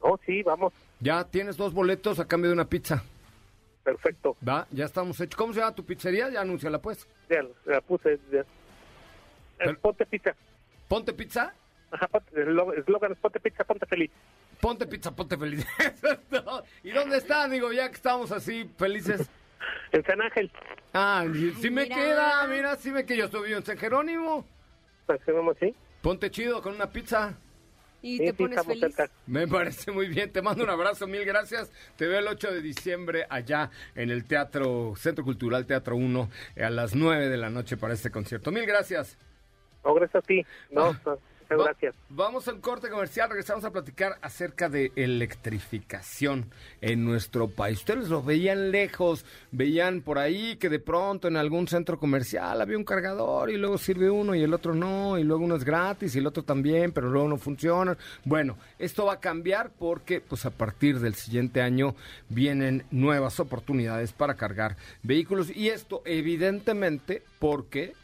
Oh, 0.00 0.18
sí, 0.24 0.42
vamos. 0.42 0.72
Ya 1.00 1.24
tienes 1.24 1.56
dos 1.56 1.72
boletos 1.74 2.18
a 2.20 2.26
cambio 2.26 2.48
de 2.50 2.54
una 2.54 2.68
pizza. 2.68 3.02
Perfecto. 3.82 4.36
Va, 4.46 4.66
ya 4.70 4.84
estamos 4.84 5.20
hechos. 5.20 5.36
¿Cómo 5.36 5.52
se 5.52 5.60
llama 5.60 5.74
tu 5.74 5.84
pizzería? 5.84 6.28
Ya 6.30 6.40
anúnciala 6.40 6.80
pues. 6.80 7.06
Ya 7.30 7.42
la 7.64 7.80
puse. 7.80 8.18
Ya. 8.32 8.44
Pero- 9.58 9.70
El 9.70 9.78
Ponte 9.78 10.04
Pizza. 10.06 10.34
Ponte 10.88 11.12
pizza, 11.12 11.52
Ajá, 11.90 12.06
ponte- 12.08 12.40
el 12.40 12.54
lo- 12.54 12.72
eslogan 12.74 13.12
es 13.12 13.18
Ponte 13.18 13.40
Pizza, 13.40 13.64
ponte 13.64 13.86
feliz. 13.86 14.10
ponte 14.60 14.86
pizza, 14.86 15.10
ponte 15.14 15.36
feliz. 15.36 15.66
¿Y 16.84 16.90
dónde 16.90 17.16
está? 17.18 17.48
Digo, 17.48 17.72
ya 17.72 17.88
que 17.88 17.94
estamos 17.96 18.30
así 18.32 18.70
felices. 18.78 19.28
En 19.90 20.04
San 20.04 20.20
Ángel. 20.20 20.50
Ah, 20.92 21.24
sí 21.60 21.70
me 21.70 21.84
Mira. 21.84 21.96
queda, 21.96 22.46
mira, 22.46 22.76
sí 22.76 22.90
me 22.90 23.04
queda. 23.04 23.16
Yo 23.18 23.24
estoy 23.24 23.52
en 23.52 23.64
San 23.64 23.76
Jerónimo. 23.78 24.44
Hacemos 25.08 25.56
así. 25.56 25.74
Ponte 26.02 26.30
chido 26.30 26.60
con 26.62 26.74
una 26.74 26.88
pizza. 26.90 27.34
Y 28.02 28.18
Sí, 28.18 28.24
te 28.24 28.30
sí, 28.30 28.32
pones 28.34 28.64
feliz. 28.64 28.80
cerca. 28.80 29.10
Me 29.26 29.48
parece 29.48 29.90
muy 29.90 30.06
bien. 30.08 30.30
Te 30.30 30.42
mando 30.42 30.62
un 30.62 30.70
abrazo, 30.70 31.06
mil 31.06 31.24
gracias. 31.24 31.70
Te 31.96 32.06
veo 32.06 32.18
el 32.20 32.28
8 32.28 32.52
de 32.52 32.60
diciembre 32.60 33.26
allá 33.30 33.70
en 33.94 34.10
el 34.10 34.24
Teatro 34.24 34.94
Centro 34.96 35.24
Cultural 35.24 35.66
Teatro 35.66 35.96
1 35.96 36.30
a 36.64 36.70
las 36.70 36.94
9 36.94 37.28
de 37.28 37.36
la 37.36 37.50
noche 37.50 37.76
para 37.76 37.94
este 37.94 38.10
concierto. 38.10 38.52
Mil 38.52 38.66
gracias. 38.66 39.18
No, 39.84 39.94
gracias 39.94 40.22
a 40.22 40.26
ti. 40.26 40.44
No, 40.70 40.86
Ah. 40.90 41.00
no, 41.06 41.18
Muchas 41.48 41.64
gracias. 41.64 41.94
Vamos 42.08 42.48
al 42.48 42.60
corte 42.60 42.88
comercial, 42.88 43.28
regresamos 43.28 43.64
a 43.64 43.70
platicar 43.70 44.18
acerca 44.20 44.68
de 44.68 44.90
electrificación 44.96 46.50
en 46.80 47.04
nuestro 47.04 47.48
país. 47.48 47.78
Ustedes 47.78 48.08
lo 48.08 48.22
veían 48.22 48.72
lejos, 48.72 49.24
veían 49.52 50.00
por 50.00 50.18
ahí 50.18 50.56
que 50.56 50.68
de 50.68 50.80
pronto 50.80 51.28
en 51.28 51.36
algún 51.36 51.68
centro 51.68 52.00
comercial 52.00 52.60
había 52.60 52.76
un 52.76 52.84
cargador 52.84 53.50
y 53.50 53.58
luego 53.58 53.78
sirve 53.78 54.10
uno 54.10 54.34
y 54.34 54.42
el 54.42 54.54
otro 54.54 54.74
no, 54.74 55.18
y 55.18 55.22
luego 55.22 55.44
uno 55.44 55.54
es 55.54 55.62
gratis 55.62 56.16
y 56.16 56.18
el 56.18 56.26
otro 56.26 56.42
también, 56.42 56.90
pero 56.90 57.10
luego 57.10 57.28
no 57.28 57.36
funciona. 57.38 57.96
Bueno, 58.24 58.56
esto 58.78 59.06
va 59.06 59.14
a 59.14 59.20
cambiar 59.20 59.70
porque 59.78 60.20
pues 60.20 60.46
a 60.46 60.50
partir 60.50 60.98
del 60.98 61.14
siguiente 61.14 61.60
año 61.60 61.94
vienen 62.28 62.84
nuevas 62.90 63.38
oportunidades 63.38 64.12
para 64.12 64.34
cargar 64.34 64.76
vehículos 65.04 65.54
y 65.54 65.68
esto 65.68 66.02
evidentemente 66.04 67.22
porque 67.38 67.94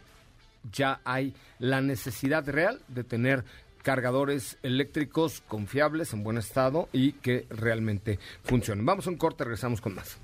ya 0.71 1.01
hay 1.05 1.35
la 1.59 1.81
necesidad 1.81 2.49
real 2.49 2.81
de 2.89 3.05
tener 3.05 3.45
cargadores 3.83 4.59
eléctricos 4.63 5.43
confiables, 5.49 6.13
en 6.13 6.23
buen 6.23 6.39
estado 6.39 6.89
y 6.93 7.13
que 7.13 7.47
realmente 7.51 8.19
funcionen. 8.45 8.87
Vamos 8.87 9.07
a 9.07 9.11
un 9.11 9.17
corte, 9.17 9.45
regresamos 9.45 9.81
con 9.81 9.95
más. 9.95 10.19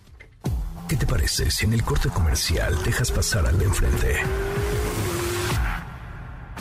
¿Qué 0.89 0.97
te 0.97 1.07
parece 1.07 1.51
si 1.51 1.67
en 1.67 1.75
el 1.75 1.83
corte 1.83 2.09
comercial 2.09 2.75
dejas 2.85 3.11
pasar 3.11 3.47
al 3.47 3.59
de 3.59 3.65
enfrente? 3.65 4.17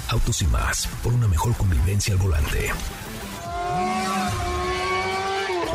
Autos 0.09 0.41
y 0.41 0.47
más, 0.47 0.87
por 1.03 1.13
una 1.13 1.27
mejor 1.27 1.55
convivencia 1.55 2.13
al 2.13 2.19
volante. 2.19 2.69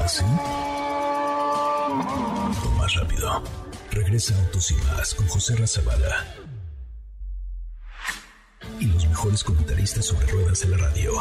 ¿Así? 0.05 0.25
O 2.65 2.71
más 2.79 2.95
rápido. 2.95 3.43
Regresa 3.91 4.35
Autos 4.37 4.71
y 4.71 4.75
más 4.75 5.15
con 5.15 5.27
José 5.29 5.57
Razabala 5.57 6.42
mejores 9.25 9.91
sobre 10.05 10.27
ruedas 10.27 10.65
en 10.65 10.71
la 10.73 10.77
radio. 10.79 11.13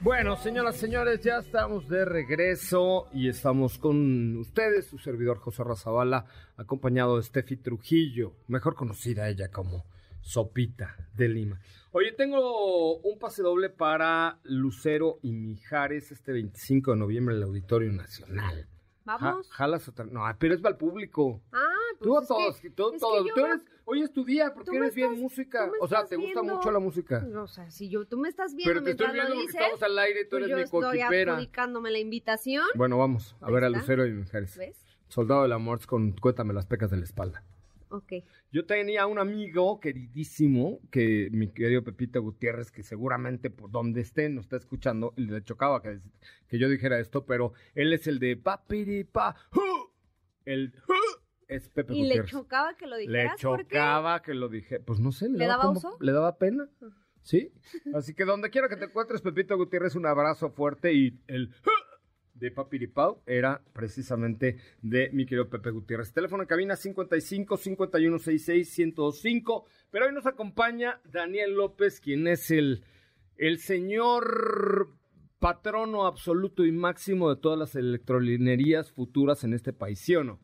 Bueno, 0.00 0.36
señoras 0.36 0.76
señores, 0.76 1.20
ya 1.22 1.38
estamos 1.38 1.86
de 1.88 2.06
regreso 2.06 3.08
y 3.12 3.28
estamos 3.28 3.78
con 3.78 4.38
ustedes, 4.38 4.86
su 4.86 4.98
servidor 4.98 5.38
José 5.38 5.62
Razabala, 5.64 6.24
acompañado 6.56 7.16
de 7.16 7.24
Steffi 7.24 7.56
Trujillo, 7.56 8.32
mejor 8.48 8.74
conocida 8.74 9.28
ella 9.28 9.48
como 9.48 9.84
Sopita 10.22 10.96
de 11.14 11.28
Lima. 11.28 11.60
Oye, 11.92 12.12
tengo 12.12 12.96
un 13.00 13.18
pase 13.18 13.42
doble 13.42 13.68
para 13.68 14.38
Lucero 14.44 15.18
y 15.22 15.32
Mijares 15.32 16.10
este 16.10 16.32
25 16.32 16.92
de 16.92 16.96
noviembre 16.96 17.34
en 17.34 17.42
el 17.42 17.48
Auditorio 17.48 17.92
Nacional. 17.92 18.66
Vamos. 19.04 19.48
Ja, 19.50 19.54
jalas 19.56 19.86
otra. 19.88 20.04
No, 20.06 20.22
pero 20.38 20.54
es 20.54 20.60
para 20.60 20.72
el 20.72 20.78
público. 20.78 21.40
Ah, 21.52 21.60
pues 21.98 22.08
Tú 22.08 22.18
a 22.18 22.26
todos, 22.26 22.60
que- 22.60 22.70
tú, 22.70 22.92
es 22.94 23.00
todos. 23.00 23.26
yo 23.26 23.34
Tú 23.34 23.40
no- 23.40 23.46
eres, 23.48 23.64
hoy 23.84 24.02
es 24.02 24.12
tu 24.12 24.24
día 24.24 24.52
porque 24.54 24.76
eres 24.76 24.94
bien 24.94 25.08
estás- 25.12 25.22
música. 25.22 25.66
tú 25.66 25.72
me 25.72 25.78
O 25.80 25.88
sea, 25.88 26.04
te 26.06 26.16
gusta 26.16 26.40
viendo- 26.40 26.54
mucho 26.56 26.70
la 26.70 26.78
música. 26.78 27.26
O 27.38 27.46
sea, 27.46 27.70
si 27.70 27.88
yo, 27.90 28.06
tú 28.06 28.16
me 28.16 28.28
estás 28.28 28.54
viendo 28.54 28.70
Pero 28.72 28.82
te 28.84 28.90
estoy 28.92 29.06
viendo 29.12 29.22
lo 29.28 29.34
porque 29.36 29.46
dices, 29.46 29.60
estamos 29.60 29.82
al 29.82 29.98
aire 29.98 30.24
tú 30.24 30.30
pues 30.30 30.40
eres 30.44 30.50
yo 30.50 30.56
mi 30.56 30.62
estoy 30.62 30.82
coquipera. 30.98 31.32
adjudicándome 31.34 31.90
la 31.90 31.98
invitación. 31.98 32.64
Bueno, 32.74 32.98
vamos 32.98 33.36
a 33.40 33.50
ver 33.50 33.64
a 33.64 33.66
está. 33.68 33.78
Lucero 33.78 34.06
y 34.06 34.12
Mijares. 34.12 34.56
¿Ves? 34.56 34.76
Soldado 35.08 35.42
del 35.42 35.52
amor 35.52 35.84
con 35.86 36.12
Cuéntame 36.12 36.54
las 36.54 36.66
pecas 36.66 36.90
de 36.90 36.96
la 36.96 37.04
espalda. 37.04 37.44
Ok. 37.94 38.12
Yo 38.52 38.66
tenía 38.66 39.06
un 39.06 39.18
amigo 39.18 39.80
queridísimo, 39.80 40.80
que 40.90 41.28
mi 41.32 41.52
querido 41.52 41.82
Pepito 41.84 42.20
Gutiérrez, 42.22 42.70
que 42.70 42.82
seguramente 42.82 43.50
por 43.50 43.70
donde 43.70 44.00
esté 44.00 44.28
nos 44.28 44.44
está 44.44 44.56
escuchando, 44.56 45.12
le 45.16 45.42
chocaba 45.42 45.80
que, 45.82 46.00
que 46.48 46.58
yo 46.58 46.68
dijera 46.68 46.98
esto, 46.98 47.24
pero 47.24 47.52
él 47.74 47.92
es 47.92 48.06
el 48.06 48.18
de 48.18 48.36
papiripa, 48.36 49.36
¡ju! 49.50 49.62
el 50.44 50.72
¡ju! 50.86 50.92
es 51.48 51.68
Pepe 51.68 51.94
¿Y 51.94 52.04
le 52.08 52.24
chocaba 52.24 52.74
que 52.76 52.86
lo 52.86 52.96
Le 52.96 53.02
dijeras? 53.02 53.40
¿Por 53.42 53.58
qué? 53.66 53.74
chocaba 53.76 54.22
que 54.22 54.34
lo 54.34 54.48
dije, 54.48 54.80
pues 54.80 54.98
no 54.98 55.12
sé, 55.12 55.28
le, 55.28 55.38
¿Le 55.38 55.46
daba, 55.46 55.64
daba 55.64 55.74
como- 55.74 55.96
le 56.00 56.12
daba 56.12 56.38
pena. 56.38 56.68
Sí, 57.22 57.52
así 57.94 58.12
que 58.14 58.26
donde 58.26 58.50
quiera 58.50 58.68
que 58.68 58.76
te 58.76 58.84
encuentres, 58.84 59.22
Pepito 59.22 59.56
Gutiérrez, 59.56 59.94
un 59.94 60.04
abrazo 60.04 60.50
fuerte 60.50 60.92
y 60.92 61.18
el. 61.26 61.54
De 62.34 62.50
Papiripau 62.50 63.22
era 63.26 63.62
precisamente 63.72 64.58
de 64.82 65.10
mi 65.12 65.24
querido 65.24 65.48
Pepe 65.48 65.70
Gutiérrez. 65.70 66.12
Teléfono 66.12 66.42
en 66.42 66.48
cabina 66.48 66.76
55 66.76 67.56
51 67.56 68.18
66 68.18 68.78
1025. 68.78 69.64
Pero 69.90 70.06
hoy 70.06 70.12
nos 70.12 70.26
acompaña 70.26 71.00
Daniel 71.04 71.54
López, 71.54 72.00
quien 72.00 72.26
es 72.26 72.50
el, 72.50 72.84
el 73.36 73.58
señor 73.58 74.90
patrono 75.38 76.06
absoluto 76.06 76.64
y 76.64 76.72
máximo 76.72 77.28
de 77.28 77.40
todas 77.40 77.58
las 77.58 77.76
electrolinerías 77.76 78.90
futuras 78.90 79.44
en 79.44 79.52
este 79.52 79.72
país, 79.72 80.00
¿sí 80.00 80.16
o 80.16 80.24
no? 80.24 80.40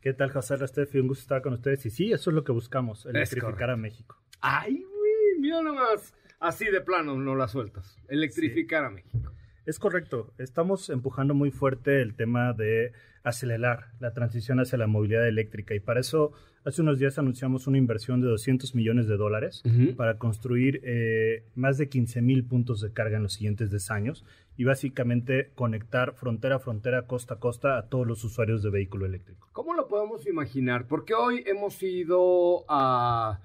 ¿Qué 0.00 0.12
tal, 0.14 0.30
José 0.30 0.56
Restefi? 0.56 1.00
Un 1.00 1.08
gusto 1.08 1.22
estar 1.22 1.42
con 1.42 1.52
ustedes. 1.52 1.84
Y 1.86 1.90
sí, 1.90 2.12
eso 2.12 2.30
es 2.30 2.34
lo 2.34 2.44
que 2.44 2.52
buscamos, 2.52 3.06
electrificar 3.06 3.70
a 3.70 3.76
México. 3.76 4.16
Ay, 4.40 4.82
güey, 4.84 5.40
mira 5.40 5.62
nomás. 5.62 6.14
Así 6.38 6.64
de 6.66 6.80
plano 6.80 7.16
no 7.16 7.34
la 7.34 7.48
sueltas. 7.48 7.98
Electrificar 8.08 8.84
a 8.84 8.90
México. 8.90 9.32
Es 9.66 9.80
correcto. 9.80 10.32
Estamos 10.38 10.90
empujando 10.90 11.34
muy 11.34 11.50
fuerte 11.50 12.00
el 12.00 12.14
tema 12.14 12.52
de 12.52 12.92
acelerar 13.24 13.88
la 13.98 14.12
transición 14.12 14.60
hacia 14.60 14.78
la 14.78 14.86
movilidad 14.86 15.26
eléctrica. 15.26 15.74
Y 15.74 15.80
para 15.80 15.98
eso, 15.98 16.30
hace 16.64 16.82
unos 16.82 17.00
días 17.00 17.18
anunciamos 17.18 17.66
una 17.66 17.76
inversión 17.76 18.20
de 18.20 18.28
200 18.28 18.76
millones 18.76 19.08
de 19.08 19.16
dólares 19.16 19.64
para 19.96 20.18
construir 20.18 20.80
eh, 20.84 21.42
más 21.56 21.78
de 21.78 21.88
15 21.88 22.22
mil 22.22 22.44
puntos 22.44 22.80
de 22.80 22.92
carga 22.92 23.16
en 23.16 23.24
los 23.24 23.32
siguientes 23.32 23.70
10 23.72 23.90
años 23.90 24.24
y 24.56 24.62
básicamente 24.62 25.50
conectar 25.56 26.14
frontera 26.14 26.56
a 26.56 26.60
frontera, 26.60 27.08
costa 27.08 27.34
a 27.34 27.40
costa 27.40 27.76
a 27.76 27.88
todos 27.88 28.06
los 28.06 28.22
usuarios 28.22 28.62
de 28.62 28.70
vehículo 28.70 29.04
eléctrico. 29.04 29.48
¿Cómo 29.50 29.74
lo 29.74 29.88
podemos 29.88 30.28
imaginar? 30.28 30.86
Porque 30.86 31.12
hoy 31.12 31.42
hemos 31.44 31.82
ido 31.82 32.64
a 32.68 33.40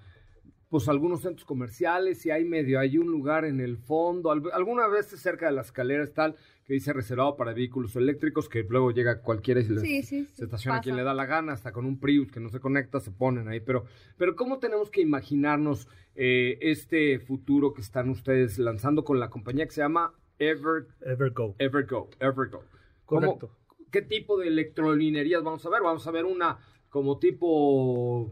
pues 0.72 0.88
algunos 0.88 1.22
centros 1.22 1.46
comerciales 1.46 2.26
y 2.26 2.32
hay 2.32 2.46
medio, 2.46 2.80
hay 2.80 2.98
un 2.98 3.12
lugar 3.12 3.44
en 3.46 3.60
el 3.60 3.78
fondo, 3.78 4.32
al- 4.32 4.42
alguna 4.54 4.88
vez 4.88 5.06
cerca 5.08 5.46
de 5.48 5.52
las 5.52 5.68
escaleras 5.68 6.14
tal, 6.14 6.36
que 6.64 6.74
dice 6.74 6.94
reservado 6.94 7.36
para 7.36 7.52
vehículos 7.54 7.96
eléctricos, 7.98 8.48
que 8.48 8.64
luego 8.64 8.92
llega 8.92 9.22
cualquiera 9.22 9.60
y 9.60 9.66
se, 9.66 9.74
les- 9.74 9.82
Sí, 9.82 10.02
sí, 10.02 10.24
sí, 10.26 10.34
se 10.34 10.46
estaciona 10.46 10.78
pasa. 10.78 10.84
quien 10.84 10.96
le 10.96 11.04
da 11.04 11.14
la 11.14 11.26
gana, 11.26 11.52
hasta 11.52 11.74
con 11.74 11.86
un 11.86 12.00
Prius 12.00 12.32
que 12.32 12.40
no 12.40 12.48
se 12.50 12.62
conecta, 12.62 13.02
se 13.02 13.12
ponen 13.12 13.50
ahí. 13.50 13.60
Pero, 13.60 13.84
pero 14.18 14.36
¿cómo 14.38 14.60
tenemos 14.60 14.90
que 14.90 15.02
imaginarnos 15.02 15.90
eh, 16.16 16.58
este 16.62 17.20
futuro 17.20 17.74
que 17.74 17.82
están 17.82 18.10
ustedes 18.10 18.58
lanzando 18.58 19.04
con 19.04 19.20
la 19.20 19.30
compañía 19.30 19.66
que 19.66 19.72
se 19.74 19.82
llama 19.82 20.14
Ever, 20.40 20.88
Evergo. 21.02 21.56
Evergo? 21.60 22.10
Evergo. 22.20 22.64
¿Cómo- 23.06 23.22
Correcto. 23.38 23.58
¿Qué 23.92 24.02
tipo 24.02 24.38
de 24.40 24.48
electrolinerías 24.48 25.44
vamos 25.44 25.66
a 25.66 25.70
ver? 25.70 25.82
Vamos 25.84 26.08
a 26.08 26.12
ver 26.12 26.24
una 26.24 26.58
como 26.90 27.20
tipo 27.20 28.32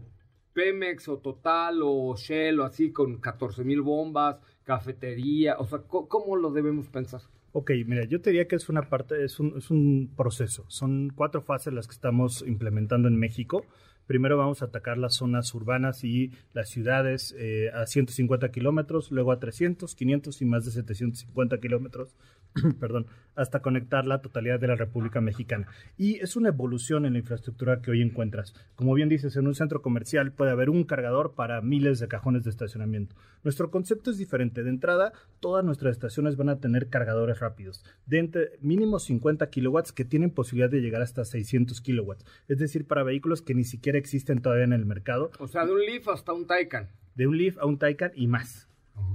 Pemex 0.54 1.08
o 1.08 1.18
Total 1.18 1.80
o 1.84 2.16
Shell 2.16 2.60
o 2.60 2.64
así 2.64 2.92
con 2.92 3.18
14 3.18 3.64
mil 3.64 3.82
bombas, 3.82 4.38
cafetería, 4.64 5.58
o 5.58 5.66
sea, 5.66 5.80
¿cómo 5.80 6.36
lo 6.36 6.52
debemos 6.52 6.88
pensar? 6.88 7.22
Ok, 7.52 7.72
mira, 7.88 8.06
yo 8.06 8.22
te 8.22 8.30
diría 8.30 8.48
que 8.48 8.56
es 8.56 8.70
una 8.70 8.84
parte, 8.90 9.24
es 9.24 9.40
un, 9.40 9.58
es 9.58 9.72
un 9.72 10.12
proceso. 10.16 10.66
Son 10.68 11.10
cuatro 11.16 11.42
fases 11.42 11.74
las 11.74 11.88
que 11.88 11.94
estamos 11.94 12.44
implementando 12.46 13.08
en 13.08 13.18
México. 13.18 13.66
Primero 14.06 14.38
vamos 14.38 14.62
a 14.62 14.66
atacar 14.66 14.98
las 14.98 15.16
zonas 15.16 15.54
urbanas 15.54 16.04
y 16.04 16.32
las 16.54 16.70
ciudades 16.70 17.36
eh, 17.38 17.72
a 17.74 17.86
150 17.86 18.50
kilómetros, 18.50 19.12
luego 19.12 19.32
a 19.32 19.40
300, 19.40 19.94
500 19.96 20.42
y 20.42 20.46
más 20.46 20.66
de 20.66 20.72
750 20.72 21.60
kilómetros, 21.60 22.16
perdón, 22.80 23.06
hasta 23.36 23.62
conectar 23.62 24.06
la 24.06 24.22
totalidad 24.22 24.60
de 24.60 24.68
la 24.68 24.76
República 24.76 25.22
Mexicana. 25.22 25.68
Y 25.98 26.16
es 26.16 26.36
una 26.36 26.50
evolución 26.50 27.06
en 27.06 27.14
la 27.14 27.20
infraestructura 27.20 27.82
que 27.82 27.92
hoy 27.92 28.02
encuentras. 28.02 28.54
Como 28.76 28.94
bien 28.94 29.08
dices, 29.08 29.36
en 29.38 29.48
un 29.48 29.56
centro 29.56 29.82
comercial 29.82 30.32
puede 30.34 30.52
haber 30.52 30.70
un 30.70 30.84
cargador 30.84 31.36
para 31.36 31.62
miles 31.62 32.00
de 32.00 32.08
cajones 32.08 32.44
de 32.44 32.50
estacionamiento. 32.50 33.16
Nuestro 33.44 33.72
concepto 33.72 34.12
es 34.12 34.18
diferente. 34.18 34.64
De 34.64 34.70
entrada, 34.70 35.14
todas 35.40 35.64
nuestras 35.64 35.92
estaciones 35.92 36.36
van 36.36 36.50
a 36.50 36.60
tener 36.60 36.90
cargadores 36.90 37.40
rápidos, 37.40 37.86
de 38.06 38.20
entre 38.20 38.50
mínimo 38.62 39.00
50 39.00 39.50
kilowatts 39.50 39.94
que 39.94 40.04
tienen 40.06 40.32
posibilidad 40.32 40.70
de 40.70 40.82
llegar 40.82 41.02
hasta 41.02 41.24
600 41.24 41.80
kilowatts. 41.82 42.26
Es 42.48 42.58
decir, 42.58 42.86
para 42.86 43.04
vehículos 43.04 43.42
que 43.42 43.54
ni 43.56 43.64
siquiera 43.64 43.98
existen 43.98 44.42
todavía 44.42 44.66
en 44.66 44.74
el 44.74 44.86
mercado, 44.86 45.32
O 45.40 45.48
sea, 45.48 45.66
de 45.66 45.72
un 45.72 45.80
Leaf 45.80 46.08
hasta 46.10 46.34
un 46.34 46.46
Taycan. 46.46 46.90
de 47.16 47.28
un 47.28 47.38
Leaf 47.38 47.58
a 47.60 47.66
un 47.66 47.78
Taycan 47.78 48.12
y 48.16 48.28
más. 48.28 48.69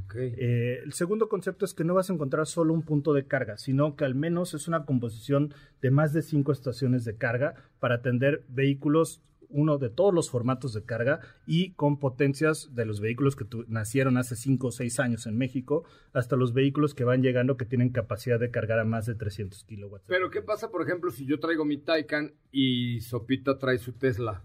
Ok. 0.05 0.15
Eh, 0.17 0.81
el 0.85 0.93
segundo 0.93 1.29
concepto 1.29 1.65
es 1.65 1.75
que 1.75 1.85
no 1.85 1.95
vas 1.95 2.11
a 2.11 2.13
encontrar 2.13 2.47
solo 2.47 2.73
un 2.75 2.83
punto 2.83 3.13
de 3.13 3.27
carga, 3.27 3.57
sino 3.57 3.97
que 3.97 4.05
al 4.05 4.15
menos 4.15 4.55
es 4.55 4.69
una 4.69 4.85
composición 4.85 5.53
de 5.83 5.91
más 5.91 6.13
de 6.13 6.23
cinco 6.23 6.53
estaciones 6.53 7.05
de 7.05 7.17
carga 7.17 7.55
para 7.81 7.97
atender 7.97 8.45
vehículos, 8.49 9.23
uno 9.51 9.79
de 9.79 9.89
todos 9.89 10.13
los 10.13 10.31
formatos 10.31 10.73
de 10.75 10.83
carga 10.85 11.21
y 11.47 11.73
con 11.75 11.99
potencias 12.01 12.75
de 12.75 12.85
los 12.87 13.01
vehículos 13.01 13.37
que 13.37 13.45
tu- 13.45 13.65
nacieron 13.69 14.17
hace 14.17 14.35
cinco 14.35 14.69
o 14.69 14.73
seis 14.73 14.99
años 14.99 15.27
en 15.27 15.37
México, 15.39 15.85
hasta 16.13 16.35
los 16.35 16.53
vehículos 16.53 16.93
que 16.95 17.05
van 17.05 17.23
llegando 17.23 17.57
que 17.57 17.65
tienen 17.65 17.91
capacidad 17.91 18.41
de 18.41 18.51
cargar 18.51 18.79
a 18.81 18.85
más 18.85 19.07
de 19.07 19.15
300 19.15 19.63
kilowatts. 19.65 20.07
Pero 20.09 20.31
¿qué 20.31 20.43
pasa, 20.43 20.71
por 20.71 20.83
ejemplo, 20.83 21.11
si 21.13 21.25
yo 21.27 21.39
traigo 21.39 21.65
mi 21.65 21.79
Taycan 21.79 22.33
y 22.51 23.01
Sopita 23.01 23.59
trae 23.59 23.79
su 23.79 23.93
Tesla? 23.93 24.43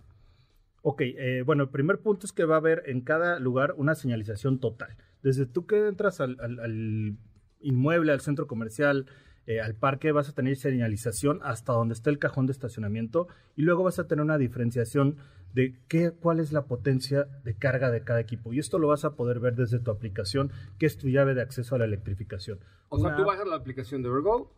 Ok, 0.81 1.01
eh, 1.01 1.43
bueno, 1.45 1.63
el 1.63 1.69
primer 1.69 1.99
punto 1.99 2.25
es 2.25 2.31
que 2.33 2.45
va 2.45 2.55
a 2.55 2.59
haber 2.59 2.83
en 2.85 3.01
cada 3.01 3.39
lugar 3.39 3.73
una 3.77 3.95
señalización 3.95 4.59
total. 4.59 4.95
Desde 5.23 5.45
tú 5.45 5.65
que 5.65 5.87
entras 5.87 6.21
al, 6.21 6.37
al- 6.39 6.59
al 6.59 7.17
inmueble, 7.61 8.11
al 8.11 8.21
centro 8.21 8.47
comercial, 8.47 9.05
eh, 9.45 9.59
al 9.61 9.75
parque, 9.75 10.11
vas 10.11 10.29
a 10.29 10.33
tener 10.33 10.55
señalización 10.55 11.39
hasta 11.43 11.73
donde 11.73 11.93
esté 11.93 12.09
el 12.09 12.19
cajón 12.19 12.45
de 12.45 12.51
estacionamiento 12.53 13.27
y 13.55 13.63
luego 13.63 13.83
vas 13.83 13.99
a 13.99 14.07
tener 14.07 14.23
una 14.23 14.37
diferenciación 14.37 15.17
de 15.53 15.75
qué, 15.87 16.11
cuál 16.11 16.39
es 16.39 16.51
la 16.51 16.65
potencia 16.65 17.23
de 17.43 17.55
carga 17.55 17.89
de 17.89 18.03
cada 18.03 18.19
equipo. 18.19 18.53
Y 18.53 18.59
esto 18.59 18.77
lo 18.77 18.87
vas 18.87 19.03
a 19.05 19.15
poder 19.15 19.39
ver 19.39 19.55
desde 19.55 19.79
tu 19.79 19.89
aplicación, 19.89 20.51
que 20.77 20.85
es 20.85 20.97
tu 20.97 21.09
llave 21.09 21.33
de 21.33 21.41
acceso 21.41 21.73
a 21.75 21.79
la 21.79 21.85
electrificación. 21.85 22.59
O 22.89 22.99
sea, 22.99 23.15
tú 23.17 23.25
bajas 23.25 23.47
la 23.47 23.55
aplicación 23.55 24.03
de 24.03 24.09
Evergo, 24.09 24.53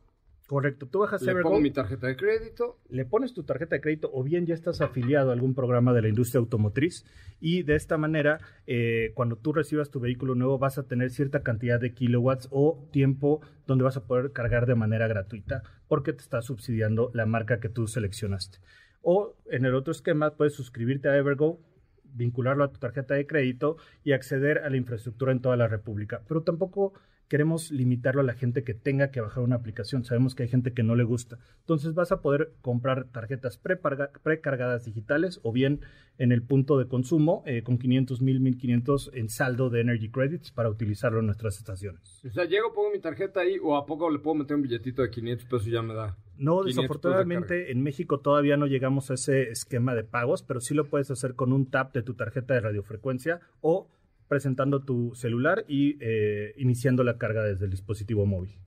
Correcto, 0.51 0.86
tú 0.86 1.00
bajas 1.00 1.22
le 1.22 1.34
pongo 1.41 1.62
mi 1.62 1.72
tarjeta 1.72 2.08
de 2.08 2.17
crédito. 2.17 2.77
Le 2.89 3.05
pones 3.05 3.34
tu 3.34 3.43
tarjeta 3.43 3.77
de 3.77 3.79
crédito 3.79 4.10
o 4.12 4.22
bien 4.22 4.46
ya 4.46 4.53
estás 4.53 4.81
afiliado 4.81 5.29
a 5.29 5.34
algún 5.34 5.55
programa 5.55 5.93
de 5.93 6.01
la 6.01 6.10
industria 6.10 6.39
automotriz 6.39 7.05
y 7.39 7.63
de 7.63 7.75
esta 7.75 7.98
manera, 7.98 8.38
eh, 8.67 9.13
cuando 9.13 9.38
tú 9.38 9.53
recibas 9.53 9.91
tu 9.91 10.01
vehículo 10.01 10.36
nuevo, 10.36 10.60
vas 10.60 10.77
a 10.77 10.84
tener 10.84 11.12
cierta 11.12 11.41
cantidad 11.41 11.79
de 11.79 11.93
kilowatts 11.93 12.50
o 12.51 12.86
tiempo 12.91 13.39
donde 13.65 13.86
vas 13.86 13.96
a 13.96 14.03
poder 14.03 14.34
cargar 14.34 14.65
de 14.65 14.75
manera 14.75 15.08
gratuita 15.08 15.63
porque 15.88 16.12
te 16.12 16.20
está 16.20 16.41
subsidiando 16.41 17.12
la 17.13 17.25
marca 17.25 17.62
que 17.62 17.70
tú 17.70 17.88
seleccionaste. 17.88 18.58
O 19.01 19.38
en 19.50 19.63
el 19.63 19.74
otro 19.74 19.93
esquema, 19.93 20.36
puedes 20.36 20.53
suscribirte 20.53 21.08
a 21.08 21.15
Evergo, 21.15 21.62
vincularlo 22.03 22.65
a 22.65 22.74
tu 22.74 22.77
tarjeta 22.77 23.13
de 23.13 23.25
crédito 23.25 23.77
y 24.03 24.12
acceder 24.12 24.58
a 24.58 24.70
la 24.70 24.75
infraestructura 24.75 25.31
en 25.31 25.39
toda 25.39 25.55
la 25.55 25.70
República. 25.70 26.24
Pero 26.27 26.43
tampoco 26.43 26.91
queremos 27.32 27.72
limitarlo 27.72 28.20
a 28.20 28.26
la 28.26 28.34
gente 28.34 28.66
que 28.66 28.74
tenga 28.74 29.10
que 29.10 29.22
bajar 29.22 29.42
una 29.42 29.56
aplicación. 29.56 30.04
Sabemos 30.04 30.36
que 30.36 30.44
hay 30.44 30.50
gente 30.50 30.74
que 30.74 30.84
no 30.84 30.98
le 30.98 31.06
gusta. 31.06 31.40
Entonces 31.62 31.94
vas 31.94 32.12
a 32.12 32.22
poder 32.22 32.52
comprar 32.60 33.06
tarjetas 33.06 33.58
precargadas 33.58 34.84
digitales 34.84 35.40
o 35.42 35.54
bien 35.54 35.80
en 36.18 36.34
el 36.34 36.44
punto 36.44 36.78
de 36.78 36.90
consumo 36.90 37.42
eh, 37.46 37.64
con 37.64 37.78
500 37.78 38.22
mil, 38.22 38.42
1500 38.42 39.12
en 39.14 39.30
saldo 39.30 39.70
de 39.70 39.80
Energy 39.80 40.12
Credits 40.12 40.52
para 40.52 40.70
utilizarlo 40.70 41.22
en 41.22 41.28
nuestras 41.28 41.58
estaciones. 41.58 42.22
O 42.26 42.32
sea, 42.32 42.44
llego, 42.44 42.74
pongo 42.74 42.92
mi 42.92 43.00
tarjeta 43.00 43.40
ahí 43.40 43.58
o 43.64 43.78
a 43.78 43.86
poco 43.86 44.10
le 44.10 44.20
puedo 44.20 44.36
meter 44.36 44.58
un 44.58 44.64
billetito 44.64 45.02
de 45.02 45.10
500 45.10 45.46
pesos 45.46 45.68
y 45.68 45.72
ya 45.72 45.82
me 45.82 45.94
da. 45.94 46.18
No, 46.38 46.66
desafortunadamente 46.66 47.72
en 47.72 47.82
México 47.82 48.20
todavía 48.20 48.58
no 48.58 48.68
llegamos 48.68 49.10
a 49.10 49.14
ese 49.14 49.44
esquema 49.44 49.96
de 49.96 50.04
pagos, 50.04 50.44
pero 50.44 50.60
sí 50.60 50.74
lo 50.74 50.90
puedes 50.90 51.10
hacer 51.10 51.36
con 51.36 51.54
un 51.54 51.70
tap 51.70 51.94
de 51.94 52.04
tu 52.04 52.14
tarjeta 52.14 52.56
de 52.56 52.60
radiofrecuencia 52.60 53.40
o 53.62 53.88
presentando 54.32 54.86
tu 54.86 55.14
celular 55.14 55.66
y 55.68 55.98
eh, 56.00 56.54
iniciando 56.56 57.04
la 57.04 57.18
carga 57.18 57.44
desde 57.44 57.66
el 57.66 57.72
dispositivo 57.72 58.26
móvil. 58.26 58.58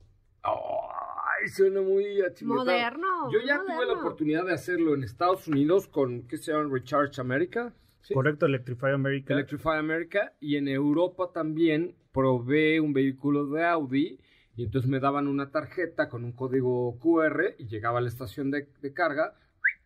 Ay, 0.43 1.47
suena 1.47 1.81
muy 1.81 2.21
Moderno. 2.43 3.31
Yo 3.31 3.39
ya 3.43 3.63
tuve 3.65 3.83
la 3.87 3.93
oportunidad 3.93 4.45
de 4.45 4.53
hacerlo 4.53 4.93
en 4.93 5.03
Estados 5.03 5.47
Unidos 5.47 5.87
con, 5.87 6.27
¿qué 6.27 6.37
se 6.37 6.51
llama? 6.51 6.69
Recharge 6.71 7.19
America. 7.19 7.73
Correcto, 8.13 8.45
Electrify 8.45 8.91
America. 8.91 9.33
Electrify 9.33 9.79
America. 9.79 10.33
Y 10.39 10.57
en 10.57 10.67
Europa 10.67 11.31
también 11.33 11.95
probé 12.11 12.79
un 12.79 12.93
vehículo 12.93 13.47
de 13.47 13.65
Audi 13.65 14.19
y 14.55 14.65
entonces 14.65 14.87
me 14.87 14.99
daban 14.99 15.27
una 15.27 15.49
tarjeta 15.49 16.09
con 16.09 16.25
un 16.25 16.33
código 16.33 16.99
QR 16.99 17.55
y 17.57 17.65
llegaba 17.65 17.97
a 17.97 18.01
la 18.01 18.09
estación 18.09 18.51
de 18.51 18.93
carga 18.93 19.33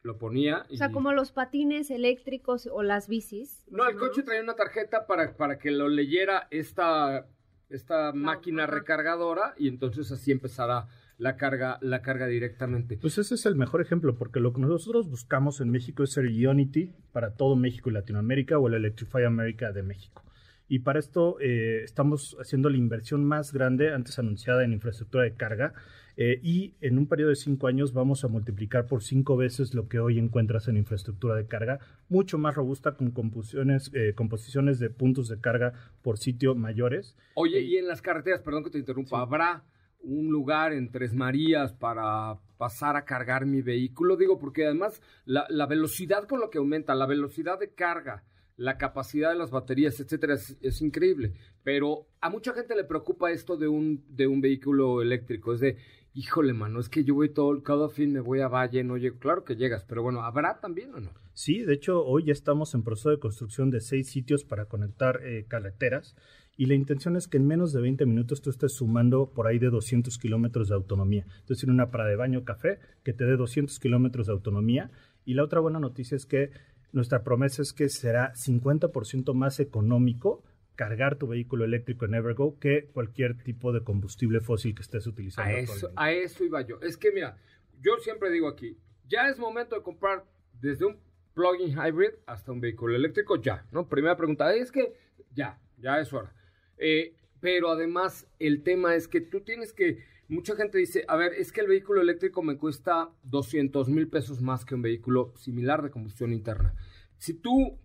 lo 0.02 0.18
ponía. 0.18 0.66
O 0.72 0.76
sea, 0.76 0.92
como 0.92 1.14
los 1.14 1.32
patines 1.32 1.92
eléctricos 1.92 2.68
o 2.72 2.84
las 2.84 3.08
bicis. 3.08 3.66
No, 3.70 3.88
el 3.88 3.98
coche 3.98 4.24
traía 4.24 4.42
una 4.42 4.56
tarjeta 4.56 5.06
para, 5.08 5.36
para 5.36 5.58
que 5.58 5.72
lo 5.72 5.90
leyera 5.90 6.48
esta, 6.52 7.28
esta 7.70 8.14
máquina 8.14 8.66
recargadora 8.66 9.54
y 9.58 9.68
entonces 9.68 10.12
así 10.12 10.32
empezara 10.32 10.88
la 11.18 11.36
carga, 11.36 11.78
la 11.82 12.02
carga 12.02 12.28
directamente. 12.28 12.98
Pues 12.98 13.18
ese 13.18 13.36
es 13.36 13.46
el 13.46 13.56
mejor 13.56 13.82
ejemplo, 13.82 14.16
porque 14.16 14.40
lo 14.40 14.54
que 14.54 14.62
nosotros 14.62 15.10
buscamos 15.10 15.60
en 15.60 15.70
México 15.70 16.04
es 16.04 16.14
ser 16.14 16.26
Unity 16.26 16.94
para 17.12 17.36
todo 17.36 17.58
México 17.58 17.90
y 17.90 17.94
Latinoamérica 17.94 18.58
o 18.58 18.68
el 18.68 18.76
Electrify 18.76 19.26
America 19.26 19.72
de 19.74 19.84
México. 19.84 20.24
Y 20.70 20.80
para 20.80 21.00
esto 21.00 21.38
eh, 21.42 21.82
estamos 21.84 22.38
haciendo 22.40 22.70
la 22.70 22.78
inversión 22.78 23.26
más 23.26 23.52
grande 23.52 23.92
antes 23.92 24.20
anunciada 24.20 24.64
en 24.64 24.72
infraestructura 24.72 25.24
de 25.24 25.34
carga 25.34 25.74
eh, 26.22 26.40
y 26.44 26.76
en 26.82 26.98
un 26.98 27.08
periodo 27.08 27.30
de 27.30 27.38
cinco 27.38 27.68
años 27.68 27.94
vamos 27.94 28.26
a 28.26 28.28
multiplicar 28.28 28.86
por 28.88 29.02
cinco 29.02 29.38
veces 29.38 29.74
lo 29.74 29.88
que 29.88 30.00
hoy 30.00 30.20
encuentras 30.20 30.68
en 30.68 30.76
infraestructura 30.76 31.34
de 31.36 31.48
carga, 31.48 31.80
mucho 32.10 32.38
más 32.38 32.56
robusta 32.56 32.96
con 32.96 33.12
composiciones, 33.12 33.90
eh, 33.94 34.14
composiciones 34.16 34.80
de 34.80 34.90
puntos 34.90 35.30
de 35.30 35.40
carga 35.40 35.74
por 36.04 36.18
sitio 36.18 36.56
mayores. 36.56 37.16
Oye, 37.36 37.62
y 37.62 37.78
en 37.78 37.88
las 37.88 38.02
carreteras, 38.02 38.42
perdón 38.42 38.66
que 38.66 38.70
te 38.70 38.80
interrumpa, 38.80 39.22
¿habrá 39.22 39.64
un 40.02 40.30
lugar 40.30 40.74
en 40.74 40.92
Tres 40.92 41.14
Marías 41.14 41.72
para 41.72 42.38
pasar 42.58 42.98
a 42.98 43.06
cargar 43.06 43.46
mi 43.46 43.62
vehículo? 43.62 44.18
Digo, 44.18 44.38
porque 44.40 44.66
además 44.66 45.02
la, 45.26 45.46
la 45.50 45.66
velocidad 45.66 46.28
con 46.28 46.42
lo 46.42 46.50
que 46.50 46.58
aumenta, 46.58 46.96
la 46.96 47.08
velocidad 47.08 47.58
de 47.58 47.70
carga, 47.70 48.24
la 48.60 48.78
capacidad 48.78 49.30
de 49.30 49.38
las 49.38 49.52
baterías, 49.52 50.00
etcétera, 50.02 50.34
es, 50.34 50.82
increíble. 50.82 51.34
Pero 51.64 52.08
a 52.20 52.30
mucha 52.30 52.54
gente 52.54 52.76
le 52.76 52.84
preocupa 52.84 53.32
esto 53.32 53.56
de 53.56 53.70
un, 53.70 54.04
de 54.10 54.28
un 54.28 54.42
vehículo 54.42 55.02
eléctrico. 55.02 55.54
Es 55.54 55.62
de, 55.62 55.78
híjole, 56.14 56.52
mano, 56.52 56.82
es 56.82 56.90
que 56.90 57.06
yo 57.06 57.16
voy 57.16 57.30
todo, 57.30 57.64
cada 57.64 57.88
fin 57.88 58.12
me 58.12 58.20
voy 58.20 58.42
a 58.42 58.50
Valle, 58.50 58.84
no 58.84 58.98
llego. 58.98 59.18
Claro 59.18 59.46
que 59.46 59.56
llegas, 59.56 59.86
pero 59.86 60.04
bueno, 60.04 60.24
¿habrá 60.24 60.60
también 60.60 60.94
o 60.94 61.00
no? 61.00 61.12
Sí, 61.34 61.60
de 61.62 61.74
hecho, 61.74 62.06
hoy 62.06 62.26
ya 62.26 62.34
estamos 62.34 62.74
en 62.74 62.84
proceso 62.84 63.12
de 63.12 63.20
construcción 63.20 63.72
de 63.72 63.80
seis 63.80 64.10
sitios 64.10 64.44
para 64.44 64.66
conectar 64.66 65.22
eh, 65.24 65.46
carreteras 65.48 66.18
y 66.60 66.66
la 66.66 66.74
intención 66.74 67.16
es 67.16 67.30
que 67.30 67.38
en 67.38 67.48
menos 67.48 67.72
de 67.72 67.80
20 67.80 68.06
minutos 68.06 68.42
tú 68.42 68.50
estés 68.50 68.74
sumando 68.74 69.32
por 69.34 69.48
ahí 69.48 69.60
de 69.60 69.70
200 69.70 70.18
kilómetros 70.18 70.68
de 70.68 70.76
autonomía. 70.76 71.26
Es 71.44 71.48
decir, 71.48 71.70
una 71.70 71.92
parada 71.92 72.10
de 72.10 72.18
baño 72.18 72.44
café 72.44 72.80
que 73.04 73.14
te 73.14 73.24
dé 73.24 73.38
200 73.38 73.80
kilómetros 73.80 74.28
de 74.28 74.34
autonomía. 74.34 74.92
Y 75.24 75.36
la 75.36 75.46
otra 75.46 75.62
buena 75.62 75.80
noticia 75.80 76.18
es 76.18 76.26
que 76.26 76.52
nuestra 76.92 77.24
promesa 77.24 77.62
es 77.62 77.74
que 77.74 77.90
será 77.90 78.34
50% 78.34 79.34
más 79.34 79.60
económico 79.60 80.44
cargar 80.76 81.18
tu 81.18 81.28
vehículo 81.28 81.66
eléctrico 81.66 82.06
en 82.06 82.14
Evergo 82.14 82.58
que 82.58 82.86
cualquier 82.94 83.38
tipo 83.38 83.74
de 83.74 83.84
combustible 83.84 84.40
fósil 84.40 84.74
que 84.74 84.82
estés 84.82 85.06
utilizando. 85.08 85.54
A 85.54 85.60
eso, 85.60 85.92
a 85.96 86.12
eso 86.12 86.44
iba 86.46 86.62
yo. 86.62 86.80
Es 86.82 86.96
que 86.96 87.12
mira, 87.12 87.38
yo 87.82 87.98
siempre 87.98 88.32
digo 88.32 88.48
aquí, 88.48 88.78
ya 89.08 89.28
es 89.28 89.38
momento 89.38 89.76
de 89.76 89.82
comprar 89.82 90.24
desde 90.54 90.86
un 90.86 90.98
plug-in 91.34 91.72
hybrid 91.78 92.12
hasta 92.26 92.52
un 92.52 92.62
vehículo 92.62 92.96
eléctrico, 92.96 93.42
ya, 93.42 93.66
¿no? 93.72 93.88
Primera 93.88 94.16
pregunta, 94.16 94.54
es 94.54 94.72
que 94.72 94.94
ya, 95.34 95.60
ya 95.78 96.00
es 96.00 96.14
hora. 96.14 96.34
Eh, 96.78 97.14
pero 97.40 97.70
además 97.72 98.28
el 98.40 98.64
tema 98.64 98.96
es 98.96 99.08
que 99.08 99.22
tú 99.22 99.42
tienes 99.42 99.74
que, 99.74 100.04
mucha 100.30 100.56
gente 100.56 100.78
dice, 100.78 101.04
a 101.08 101.16
ver, 101.16 101.34
es 101.34 101.52
que 101.52 101.62
el 101.62 101.68
vehículo 101.68 102.02
eléctrico 102.02 102.42
me 102.42 102.58
cuesta 102.58 103.10
200 103.24 103.90
mil 103.90 104.08
pesos 104.08 104.42
más 104.42 104.64
que 104.64 104.76
un 104.76 104.82
vehículo 104.82 105.34
similar 105.36 105.82
de 105.82 105.90
combustión 105.90 106.32
interna. 106.32 106.76
Si 107.18 107.34
tú 107.34 107.78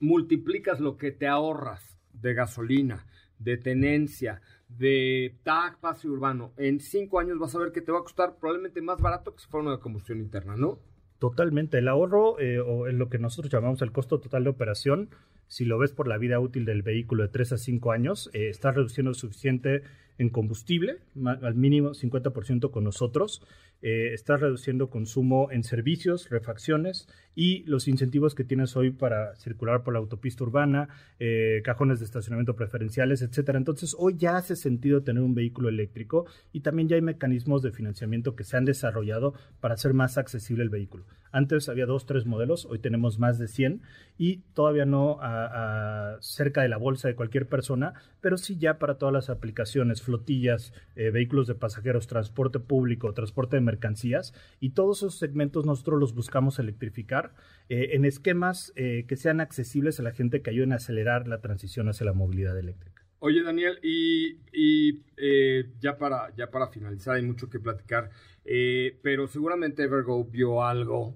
multiplicas 0.00 0.80
lo 0.80 0.96
que 0.96 1.10
te 1.10 1.26
ahorras 1.26 1.98
de 2.12 2.34
gasolina, 2.34 3.06
de 3.38 3.58
tenencia, 3.58 4.40
de 4.68 5.36
TAC, 5.42 5.78
pase 5.80 6.08
urbano, 6.08 6.52
en 6.56 6.80
cinco 6.80 7.18
años 7.18 7.38
vas 7.38 7.54
a 7.54 7.58
ver 7.58 7.72
que 7.72 7.82
te 7.82 7.92
va 7.92 7.98
a 7.98 8.02
costar 8.02 8.36
probablemente 8.38 8.80
más 8.80 9.00
barato 9.00 9.34
que 9.34 9.40
si 9.40 9.48
fuera 9.48 9.66
una 9.66 9.76
de 9.76 9.82
combustión 9.82 10.18
interna, 10.18 10.56
¿no? 10.56 10.78
Totalmente. 11.18 11.78
El 11.78 11.88
ahorro, 11.88 12.38
eh, 12.38 12.60
o 12.60 12.88
en 12.88 12.98
lo 12.98 13.08
que 13.08 13.18
nosotros 13.18 13.52
llamamos 13.52 13.82
el 13.82 13.92
costo 13.92 14.20
total 14.20 14.44
de 14.44 14.50
operación, 14.50 15.10
si 15.48 15.64
lo 15.64 15.78
ves 15.78 15.92
por 15.92 16.08
la 16.08 16.18
vida 16.18 16.40
útil 16.40 16.64
del 16.64 16.82
vehículo 16.82 17.22
de 17.22 17.28
3 17.30 17.52
a 17.52 17.58
5 17.58 17.92
años, 17.92 18.30
eh, 18.32 18.48
estás 18.48 18.74
reduciendo 18.74 19.14
suficiente 19.14 19.82
en 20.18 20.30
combustible, 20.30 20.98
al 21.24 21.54
mínimo 21.54 21.90
50% 21.90 22.70
con 22.70 22.84
nosotros. 22.84 23.42
Eh, 23.82 24.14
estás 24.14 24.40
reduciendo 24.40 24.88
consumo 24.88 25.48
en 25.52 25.62
servicios, 25.62 26.30
refacciones 26.30 27.08
y 27.34 27.62
los 27.64 27.88
incentivos 27.88 28.34
que 28.34 28.42
tienes 28.42 28.74
hoy 28.74 28.90
para 28.90 29.36
circular 29.36 29.82
por 29.82 29.92
la 29.92 30.00
autopista 30.00 30.44
urbana, 30.44 30.88
eh, 31.18 31.60
cajones 31.62 31.98
de 31.98 32.06
estacionamiento 32.06 32.56
preferenciales, 32.56 33.20
etcétera. 33.20 33.58
Entonces, 33.58 33.94
hoy 33.98 34.16
ya 34.16 34.38
hace 34.38 34.56
sentido 34.56 35.02
tener 35.02 35.22
un 35.22 35.34
vehículo 35.34 35.68
eléctrico 35.68 36.24
y 36.52 36.60
también 36.60 36.88
ya 36.88 36.96
hay 36.96 37.02
mecanismos 37.02 37.62
de 37.62 37.70
financiamiento 37.70 38.34
que 38.34 38.44
se 38.44 38.56
han 38.56 38.64
desarrollado 38.64 39.34
para 39.60 39.74
hacer 39.74 39.92
más 39.92 40.16
accesible 40.16 40.64
el 40.64 40.70
vehículo. 40.70 41.04
Antes 41.30 41.68
había 41.68 41.84
dos, 41.84 42.06
tres 42.06 42.24
modelos, 42.24 42.64
hoy 42.64 42.78
tenemos 42.78 43.18
más 43.18 43.38
de 43.38 43.46
100 43.46 43.82
y 44.16 44.38
todavía 44.54 44.86
no 44.86 45.18
cerca 46.20 46.62
de 46.62 46.68
la 46.70 46.78
bolsa 46.78 47.08
de 47.08 47.14
cualquier 47.14 47.46
persona, 47.46 47.92
pero 48.22 48.38
sí 48.38 48.56
ya 48.56 48.78
para 48.78 48.94
todas 48.94 49.12
las 49.12 49.28
aplicaciones, 49.28 50.00
flotillas, 50.06 50.72
eh, 50.94 51.10
vehículos 51.10 51.46
de 51.46 51.54
pasajeros, 51.54 52.06
transporte 52.06 52.58
público, 52.58 53.12
transporte 53.12 53.56
de 53.56 53.60
mercancías 53.60 54.32
y 54.60 54.70
todos 54.70 54.98
esos 54.98 55.18
segmentos 55.18 55.66
nosotros 55.66 56.00
los 56.00 56.14
buscamos 56.14 56.58
electrificar 56.58 57.34
eh, 57.68 57.90
en 57.92 58.06
esquemas 58.06 58.72
eh, 58.76 59.04
que 59.06 59.16
sean 59.16 59.40
accesibles 59.40 60.00
a 60.00 60.02
la 60.02 60.12
gente 60.12 60.40
que 60.40 60.50
ayuden 60.50 60.72
a 60.72 60.76
acelerar 60.76 61.28
la 61.28 61.40
transición 61.42 61.88
hacia 61.88 62.06
la 62.06 62.14
movilidad 62.14 62.58
eléctrica. 62.58 63.04
Oye 63.18 63.42
Daniel, 63.42 63.78
y, 63.82 65.02
ya, 65.80 65.98
para, 65.98 66.34
ya 66.36 66.50
para 66.50 66.68
finalizar 66.68 67.16
hay 67.16 67.22
mucho 67.22 67.50
que 67.50 67.58
platicar, 67.58 68.10
pero 69.02 69.26
seguramente 69.26 69.82
Evergo 69.82 70.24
vio 70.24 70.62
algo 70.62 71.14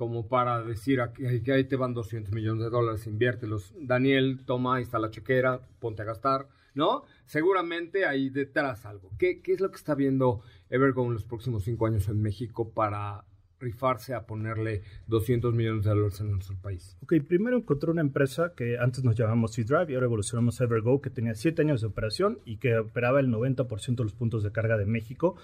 como 0.00 0.26
para 0.28 0.62
decir 0.62 0.98
que 1.42 1.52
ahí 1.52 1.64
te 1.64 1.76
van 1.76 1.92
200 1.92 2.32
millones 2.32 2.64
de 2.64 2.70
dólares, 2.70 3.06
inviértelos. 3.06 3.74
Daniel, 3.78 4.40
toma, 4.46 4.76
ahí 4.76 4.82
está 4.82 4.98
la 4.98 5.10
chequera, 5.10 5.60
ponte 5.78 6.00
a 6.00 6.06
gastar, 6.06 6.48
¿no? 6.72 7.04
Seguramente 7.30 8.06
hay 8.06 8.28
detrás 8.28 8.84
algo. 8.84 9.12
¿Qué, 9.16 9.40
es 9.46 9.60
lo 9.60 9.70
que 9.70 9.76
está 9.76 9.94
viendo 9.94 10.42
Evergo 10.68 11.06
en 11.06 11.12
los 11.12 11.22
próximos 11.22 11.62
cinco 11.62 11.86
años 11.86 12.08
en 12.08 12.20
México 12.20 12.72
para 12.72 13.24
rifarse 13.60 14.14
a 14.14 14.26
ponerle 14.26 14.82
200 15.06 15.54
millones 15.54 15.84
de 15.84 15.90
dólares 15.90 16.20
en 16.20 16.32
nuestro 16.32 16.56
país? 16.60 16.98
Ok, 17.04 17.14
primero 17.28 17.56
encontré 17.56 17.88
una 17.88 18.00
empresa 18.00 18.52
que 18.56 18.78
antes 18.78 19.04
nos 19.04 19.14
llamamos 19.14 19.52
C-Drive 19.52 19.92
y 19.92 19.94
ahora 19.94 20.06
evolucionamos 20.06 20.60
Evergo, 20.60 21.00
que 21.00 21.10
tenía 21.10 21.36
siete 21.36 21.62
años 21.62 21.82
de 21.82 21.86
operación 21.86 22.40
y 22.44 22.56
que 22.56 22.76
operaba 22.78 23.20
el 23.20 23.28
90% 23.28 23.94
de 23.94 24.02
los 24.02 24.14
puntos 24.14 24.42
de 24.42 24.50
carga 24.50 24.76
de 24.76 24.86
México, 24.86 25.36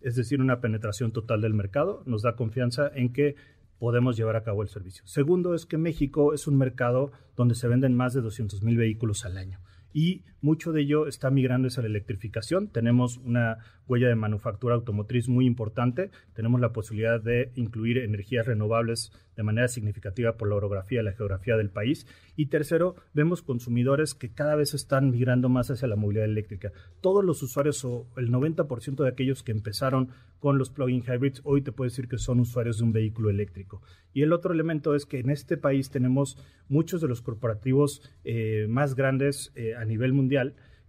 es 0.00 0.14
decir, 0.14 0.40
una 0.40 0.60
penetración 0.60 1.10
total 1.10 1.40
del 1.40 1.54
mercado. 1.54 2.04
Nos 2.06 2.22
da 2.22 2.36
confianza 2.36 2.88
en 2.94 3.12
que 3.12 3.34
podemos 3.80 4.16
llevar 4.16 4.36
a 4.36 4.44
cabo 4.44 4.62
el 4.62 4.68
servicio. 4.68 5.04
Segundo 5.08 5.56
es 5.56 5.66
que 5.66 5.76
México 5.76 6.34
es 6.34 6.46
un 6.46 6.56
mercado 6.56 7.10
donde 7.34 7.56
se 7.56 7.66
venden 7.66 7.96
más 7.96 8.14
de 8.14 8.20
200 8.20 8.62
mil 8.62 8.76
vehículos 8.76 9.24
al 9.24 9.38
año 9.38 9.58
y 9.92 10.22
mucho 10.42 10.72
de 10.72 10.82
ello 10.82 11.06
está 11.06 11.30
migrando 11.30 11.68
hacia 11.68 11.82
la 11.82 11.88
electrificación. 11.88 12.68
Tenemos 12.68 13.18
una 13.18 13.58
huella 13.86 14.08
de 14.08 14.16
manufactura 14.16 14.74
automotriz 14.74 15.28
muy 15.28 15.46
importante. 15.46 16.10
Tenemos 16.34 16.60
la 16.60 16.72
posibilidad 16.72 17.20
de 17.20 17.52
incluir 17.54 17.98
energías 17.98 18.46
renovables 18.46 19.12
de 19.36 19.42
manera 19.42 19.68
significativa 19.68 20.36
por 20.36 20.48
la 20.48 20.56
orografía 20.56 21.00
y 21.00 21.04
la 21.04 21.12
geografía 21.12 21.56
del 21.56 21.70
país. 21.70 22.06
Y 22.36 22.46
tercero, 22.46 22.96
vemos 23.14 23.42
consumidores 23.42 24.14
que 24.14 24.32
cada 24.32 24.56
vez 24.56 24.74
están 24.74 25.10
migrando 25.10 25.48
más 25.48 25.70
hacia 25.70 25.88
la 25.88 25.96
movilidad 25.96 26.26
eléctrica. 26.26 26.72
Todos 27.00 27.24
los 27.24 27.42
usuarios 27.42 27.84
o 27.84 28.08
el 28.16 28.30
90% 28.30 29.02
de 29.02 29.08
aquellos 29.08 29.42
que 29.42 29.52
empezaron 29.52 30.10
con 30.38 30.58
los 30.58 30.70
plug-in 30.70 31.04
hybrids 31.04 31.40
hoy 31.44 31.62
te 31.62 31.70
puedo 31.70 31.88
decir 31.88 32.08
que 32.08 32.18
son 32.18 32.40
usuarios 32.40 32.78
de 32.78 32.84
un 32.84 32.92
vehículo 32.92 33.30
eléctrico. 33.30 33.80
Y 34.12 34.22
el 34.22 34.32
otro 34.32 34.52
elemento 34.52 34.96
es 34.96 35.06
que 35.06 35.20
en 35.20 35.30
este 35.30 35.56
país 35.56 35.90
tenemos 35.90 36.36
muchos 36.68 37.00
de 37.00 37.06
los 37.06 37.22
corporativos 37.22 38.02
eh, 38.24 38.66
más 38.68 38.96
grandes 38.96 39.52
eh, 39.54 39.76
a 39.76 39.84
nivel 39.84 40.12
mundial 40.12 40.31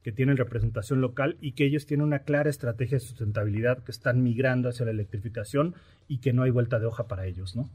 que 0.04 0.12
tienen 0.12 0.38
representación 0.38 1.02
local 1.02 1.38
y 1.40 1.54
que 1.54 1.66
ellos 1.66 1.86
tienen 1.86 2.06
una 2.06 2.20
clara 2.20 2.50
estrategia 2.50 2.98
de 2.98 3.06
sustentabilidad, 3.06 3.84
que 3.84 3.92
están 3.92 4.22
migrando 4.22 4.70
hacia 4.70 4.86
la 4.86 4.92
electrificación 4.92 5.76
y 6.08 6.20
que 6.20 6.34
no 6.34 6.44
hay 6.44 6.52
vuelta 6.52 6.80
de 6.80 6.86
hoja 6.86 7.08
para 7.08 7.26
ellos, 7.26 7.56
¿no? 7.56 7.70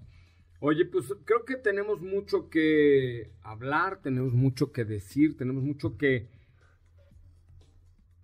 Oye, 0.60 0.84
pues 0.86 1.14
creo 1.24 1.44
que 1.44 1.56
tenemos 1.56 2.00
mucho 2.00 2.50
que 2.50 3.30
hablar, 3.42 4.00
tenemos 4.02 4.34
mucho 4.34 4.72
que 4.72 4.84
decir, 4.84 5.36
tenemos 5.36 5.62
mucho 5.62 5.96
que... 5.96 6.28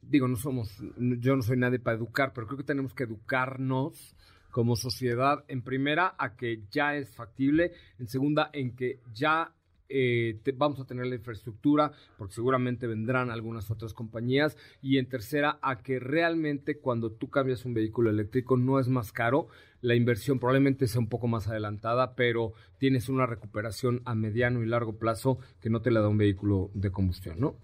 Digo, 0.03 0.29
no 0.29 0.37
somos, 0.37 0.77
yo 0.99 1.37
no 1.37 1.43
soy 1.43 1.57
nadie 1.57 1.79
para 1.79 1.97
educar, 1.97 2.33
pero 2.35 2.47
creo 2.47 2.59
que 2.59 2.65
tenemos 2.65 2.93
que 2.93 3.05
educarnos 3.05 4.15
como 4.51 4.77
sociedad, 4.77 5.45
en 5.49 5.63
primera, 5.63 6.15
a 6.19 6.37
que 6.37 6.63
ya 6.71 6.95
es 6.95 7.15
factible, 7.15 7.73
en 7.99 8.07
segunda, 8.07 8.51
en 8.53 8.77
que 8.77 9.01
ya 9.13 9.53
eh, 9.97 10.41
vamos 10.57 10.81
a 10.81 10.87
tener 10.87 11.07
la 11.07 11.15
infraestructura, 11.15 11.93
porque 12.19 12.35
seguramente 12.35 12.89
vendrán 12.89 13.31
algunas 13.31 13.71
otras 13.71 13.95
compañías, 13.95 14.57
y 14.83 14.99
en 14.99 15.09
tercera, 15.09 15.61
a 15.63 15.83
que 15.83 16.01
realmente 16.01 16.79
cuando 16.79 17.13
tú 17.13 17.31
cambias 17.31 17.65
un 17.65 17.75
vehículo 17.75 18.11
eléctrico 18.11 18.57
no 18.57 18.81
es 18.81 18.89
más 18.89 19.13
caro, 19.13 19.47
la 19.81 19.95
inversión 19.95 20.41
probablemente 20.41 20.89
sea 20.89 21.01
un 21.01 21.09
poco 21.09 21.29
más 21.29 21.47
adelantada, 21.47 22.17
pero 22.17 22.55
tienes 22.79 23.09
una 23.09 23.27
recuperación 23.27 24.03
a 24.05 24.17
mediano 24.17 24.65
y 24.65 24.67
largo 24.67 24.99
plazo 24.99 25.39
que 25.61 25.71
no 25.71 25.81
te 25.81 25.93
la 25.93 26.01
da 26.01 26.09
un 26.09 26.19
vehículo 26.19 26.71
de 26.75 26.91
combustión, 26.91 27.39
¿no? 27.39 27.57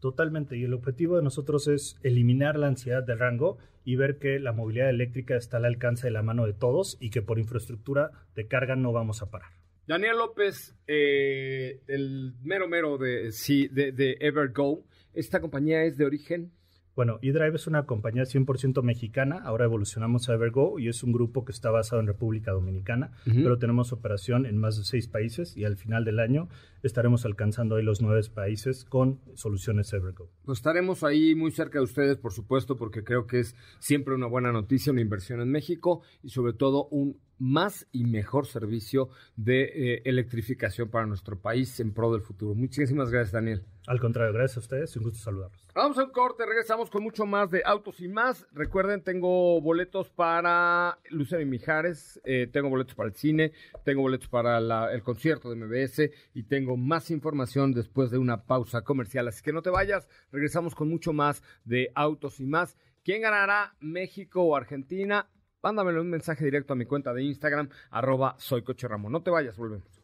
Totalmente, 0.00 0.58
y 0.58 0.64
el 0.64 0.74
objetivo 0.74 1.16
de 1.16 1.22
nosotros 1.22 1.66
es 1.66 1.98
eliminar 2.02 2.58
la 2.58 2.66
ansiedad 2.66 3.02
del 3.02 3.18
rango 3.18 3.56
y 3.84 3.96
ver 3.96 4.18
que 4.18 4.38
la 4.38 4.52
movilidad 4.52 4.90
eléctrica 4.90 5.36
está 5.36 5.56
al 5.56 5.64
alcance 5.64 6.06
de 6.06 6.10
la 6.10 6.22
mano 6.22 6.44
de 6.44 6.52
todos 6.52 6.98
y 7.00 7.08
que 7.10 7.22
por 7.22 7.38
infraestructura 7.38 8.10
de 8.34 8.46
carga 8.46 8.76
no 8.76 8.92
vamos 8.92 9.22
a 9.22 9.30
parar. 9.30 9.50
Daniel 9.90 10.18
López, 10.18 10.76
eh, 10.86 11.80
el 11.88 12.34
mero 12.44 12.68
mero 12.68 12.96
de, 12.96 13.32
sí, 13.32 13.66
de, 13.66 13.90
de 13.90 14.18
Evergo, 14.20 14.84
¿esta 15.14 15.40
compañía 15.40 15.82
es 15.82 15.96
de 15.96 16.04
origen? 16.04 16.52
Bueno, 16.94 17.18
eDrive 17.22 17.56
es 17.56 17.66
una 17.66 17.86
compañía 17.86 18.22
100% 18.22 18.84
mexicana, 18.84 19.40
ahora 19.42 19.64
evolucionamos 19.64 20.28
a 20.28 20.34
Evergo 20.34 20.78
y 20.78 20.86
es 20.86 21.02
un 21.02 21.10
grupo 21.10 21.44
que 21.44 21.50
está 21.50 21.72
basado 21.72 22.00
en 22.00 22.06
República 22.06 22.52
Dominicana, 22.52 23.10
pero 23.24 23.58
tenemos 23.58 23.92
operación 23.92 24.46
en 24.46 24.58
más 24.58 24.76
de 24.76 24.84
seis 24.84 25.08
países 25.08 25.56
y 25.56 25.64
al 25.64 25.76
final 25.76 26.04
del 26.04 26.20
año 26.20 26.48
estaremos 26.82 27.24
alcanzando 27.24 27.76
ahí 27.76 27.82
los 27.82 28.00
nueve 28.00 28.20
países 28.34 28.84
con 28.84 29.20
soluciones 29.34 29.92
Evergo. 29.92 30.30
Pues 30.44 30.58
estaremos 30.58 31.04
ahí 31.04 31.34
muy 31.34 31.50
cerca 31.50 31.78
de 31.78 31.84
ustedes, 31.84 32.18
por 32.18 32.32
supuesto, 32.32 32.76
porque 32.76 33.04
creo 33.04 33.26
que 33.26 33.40
es 33.40 33.54
siempre 33.78 34.14
una 34.14 34.26
buena 34.26 34.52
noticia, 34.52 34.92
una 34.92 35.00
inversión 35.00 35.40
en 35.40 35.50
México 35.50 36.02
y 36.22 36.30
sobre 36.30 36.52
todo 36.52 36.86
un 36.90 37.18
más 37.40 37.88
y 37.90 38.04
mejor 38.04 38.46
servicio 38.46 39.08
de 39.34 39.62
eh, 39.62 40.02
electrificación 40.04 40.90
para 40.90 41.06
nuestro 41.06 41.40
país 41.40 41.80
en 41.80 41.92
pro 41.92 42.12
del 42.12 42.20
futuro. 42.20 42.54
Muchísimas 42.54 43.10
gracias, 43.10 43.32
Daniel. 43.32 43.64
Al 43.86 43.98
contrario, 43.98 44.32
gracias 44.32 44.58
a 44.58 44.60
ustedes, 44.60 44.96
un 44.96 45.04
gusto 45.04 45.18
saludarlos. 45.18 45.66
Vamos 45.74 45.96
a 45.98 46.04
un 46.04 46.10
corte, 46.10 46.44
regresamos 46.44 46.90
con 46.90 47.02
mucho 47.02 47.24
más 47.24 47.50
de 47.50 47.62
Autos 47.64 48.00
y 48.00 48.08
más. 48.08 48.46
Recuerden, 48.52 49.02
tengo 49.02 49.60
boletos 49.62 50.10
para 50.10 50.98
Lucero 51.08 51.40
y 51.40 51.46
Mijares, 51.46 52.20
eh, 52.24 52.46
tengo 52.52 52.68
boletos 52.68 52.94
para 52.94 53.08
el 53.08 53.14
cine, 53.14 53.52
tengo 53.84 54.02
boletos 54.02 54.28
para 54.28 54.58
el 54.92 55.02
concierto 55.02 55.48
de 55.48 55.56
MBS 55.56 56.10
y 56.34 56.42
tengo 56.42 56.69
más 56.76 57.10
información 57.10 57.72
después 57.72 58.10
de 58.10 58.18
una 58.18 58.44
pausa 58.44 58.82
comercial. 58.82 59.28
Así 59.28 59.42
que 59.42 59.52
no 59.52 59.62
te 59.62 59.70
vayas, 59.70 60.08
regresamos 60.32 60.74
con 60.74 60.88
mucho 60.88 61.12
más 61.12 61.42
de 61.64 61.90
Autos 61.94 62.40
y 62.40 62.46
más. 62.46 62.76
¿Quién 63.04 63.22
ganará, 63.22 63.76
México 63.80 64.42
o 64.42 64.56
Argentina? 64.56 65.28
Mándamelo 65.62 66.00
un 66.00 66.10
mensaje 66.10 66.44
directo 66.44 66.72
a 66.72 66.76
mi 66.76 66.86
cuenta 66.86 67.12
de 67.12 67.22
Instagram, 67.22 67.68
arroba 67.90 68.34
soy 68.38 68.62
Coche 68.62 68.88
Ramón. 68.88 69.12
No 69.12 69.22
te 69.22 69.30
vayas, 69.30 69.56
volvemos. 69.56 70.00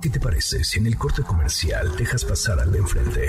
¿Qué 0.00 0.10
te 0.10 0.20
parece 0.20 0.64
si 0.64 0.78
en 0.78 0.86
el 0.86 0.96
corte 0.96 1.22
comercial 1.22 1.96
dejas 1.96 2.24
pasar 2.24 2.60
al 2.60 2.70
de 2.72 2.78
enfrente? 2.78 3.28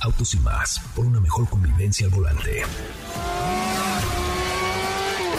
Autos 0.00 0.34
y 0.34 0.38
más, 0.38 0.80
por 0.94 1.06
una 1.06 1.20
mejor 1.20 1.48
convivencia 1.48 2.06
al 2.06 2.12
volante. 2.12 2.62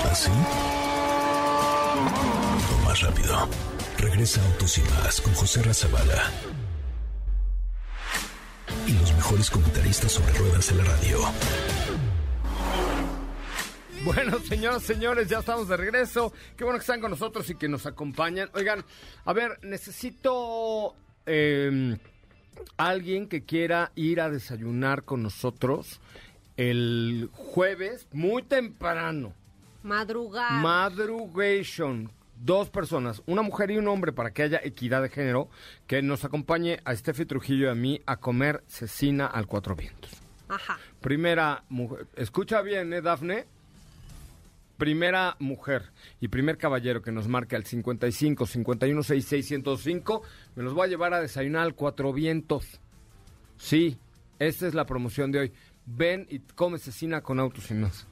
¿Así? 0.10 0.32
O 2.72 2.86
más 2.86 3.02
rápido. 3.02 3.73
Regresa 4.04 4.44
Autos 4.46 4.78
y 4.78 4.82
más 4.82 5.22
con 5.22 5.34
José 5.34 5.64
Razabala. 5.64 6.30
Y 8.86 8.92
los 9.00 9.14
mejores 9.14 9.50
comentaristas 9.50 10.12
sobre 10.12 10.34
ruedas 10.34 10.70
en 10.72 10.78
la 10.80 10.84
radio. 10.84 11.20
Bueno, 14.04 14.40
señoras, 14.40 14.84
señores, 14.84 15.30
ya 15.30 15.40
estamos 15.40 15.70
de 15.70 15.78
regreso. 15.78 16.34
Qué 16.58 16.66
bueno 16.66 16.80
que 16.80 16.84
están 16.84 17.00
con 17.00 17.12
nosotros 17.12 17.50
y 17.50 17.56
que 17.56 17.70
nos 17.70 17.86
acompañan. 17.86 18.50
Oigan, 18.54 18.84
a 19.24 19.32
ver, 19.32 19.58
necesito 19.64 20.96
eh, 21.26 21.98
alguien 22.76 23.30
que 23.30 23.46
quiera 23.46 23.94
ir 23.96 24.20
a 24.20 24.30
desayunar 24.30 25.06
con 25.06 25.24
nosotros 25.24 26.02
el 26.58 27.30
jueves, 27.32 28.06
muy 28.12 28.44
temprano. 28.44 29.34
Madrugar. 29.82 30.62
Madrugation. 30.62 32.12
Dos 32.44 32.70
personas, 32.70 33.24
una 33.26 33.42
mujer 33.42 33.72
y 33.72 33.78
un 33.78 33.88
hombre, 33.88 34.12
para 34.12 34.32
que 34.32 34.44
haya 34.44 34.60
equidad 34.62 35.02
de 35.02 35.08
género, 35.08 35.50
que 35.88 36.02
nos 36.02 36.26
acompañe 36.26 36.82
a 36.84 36.94
Steffi 36.94 37.26
Trujillo 37.26 37.68
y 37.68 37.70
a 37.70 37.76
mí 37.76 38.02
a 38.06 38.18
comer 38.18 38.64
cecina 38.68 39.28
al 39.28 39.48
Cuatro 39.48 39.78
Vientos. 39.78 40.12
Ajá. 40.50 40.78
Primera 41.00 41.64
mujer. 41.70 42.06
Escucha 42.18 42.62
bien, 42.62 42.92
¿eh, 42.92 43.02
Dafne? 43.02 43.46
primera 44.78 45.38
mujer 45.40 45.92
y 46.20 46.28
primer 46.28 46.58
caballero 46.58 47.02
que 47.02 47.14
nos 47.14 47.30
marque 47.30 47.56
al 47.56 47.64
55 47.64 48.46
51 48.46 49.04
66 49.04 49.46
105, 49.46 50.24
me 50.56 50.64
los 50.64 50.74
voy 50.74 50.88
a 50.88 50.90
llevar 50.90 51.14
a 51.14 51.22
desayunar 51.22 51.62
al 51.62 51.76
Cuatro 51.76 52.12
Vientos. 52.12 52.82
Sí, 53.56 53.98
esta 54.40 54.68
es 54.68 54.74
la 54.74 54.86
promoción 54.86 55.32
de 55.32 55.40
hoy. 55.40 55.54
Ven 55.86 56.28
y 56.30 56.40
come 56.40 56.80
cecina 56.80 57.22
con 57.22 57.40
autos 57.40 57.72
y 57.72 57.76
más. 57.76 58.08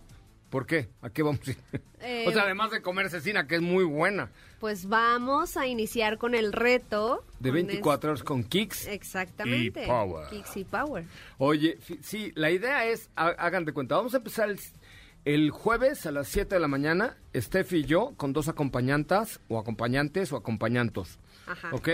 ¿Por 0.52 0.66
qué? 0.66 0.90
¿A 1.02 1.10
qué 1.10 1.24
vamos 1.24 1.48
a 1.48 1.52
ir? 1.52 1.58
Eh, 2.02 2.26
o 2.28 2.32
sea, 2.32 2.44
además 2.44 2.72
de 2.72 2.82
comer 2.82 3.10
cecina, 3.10 3.48
que 3.48 3.56
es 3.56 3.62
muy 3.62 3.86
buena. 3.86 4.30
Pues 4.60 4.86
vamos 4.88 5.56
a 5.56 5.66
iniciar 5.66 6.18
con 6.18 6.36
el 6.36 6.52
reto. 6.52 7.24
De 7.40 7.50
con 7.50 7.56
24 7.56 8.12
horas 8.12 8.24
con 8.24 8.44
Kicks. 8.44 8.86
Exactamente. 8.88 9.86
Y 9.86 9.88
Power. 9.88 10.30
Kicks 10.30 10.58
y 10.58 10.66
Power. 10.66 11.06
Oye, 11.38 11.80
sí, 12.02 12.34
la 12.36 12.52
idea 12.52 12.86
es, 12.86 13.10
hagan 13.16 13.64
de 13.64 13.72
cuenta, 13.72 13.96
vamos 13.96 14.14
a 14.14 14.18
empezar 14.18 14.50
el, 14.50 14.60
el 15.24 15.52
jueves 15.52 16.06
a 16.06 16.12
las 16.12 16.28
7 16.28 16.54
de 16.54 16.60
la 16.60 16.68
mañana, 16.68 17.16
Steph 17.34 17.72
y 17.72 17.86
yo, 17.86 18.14
con 18.18 18.34
dos 18.34 18.50
acompañantas, 18.50 19.40
o 19.48 19.58
acompañantes, 19.58 20.34
o 20.34 20.36
acompañantos. 20.36 21.18
Ajá. 21.48 21.70
¿Ok? 21.72 21.90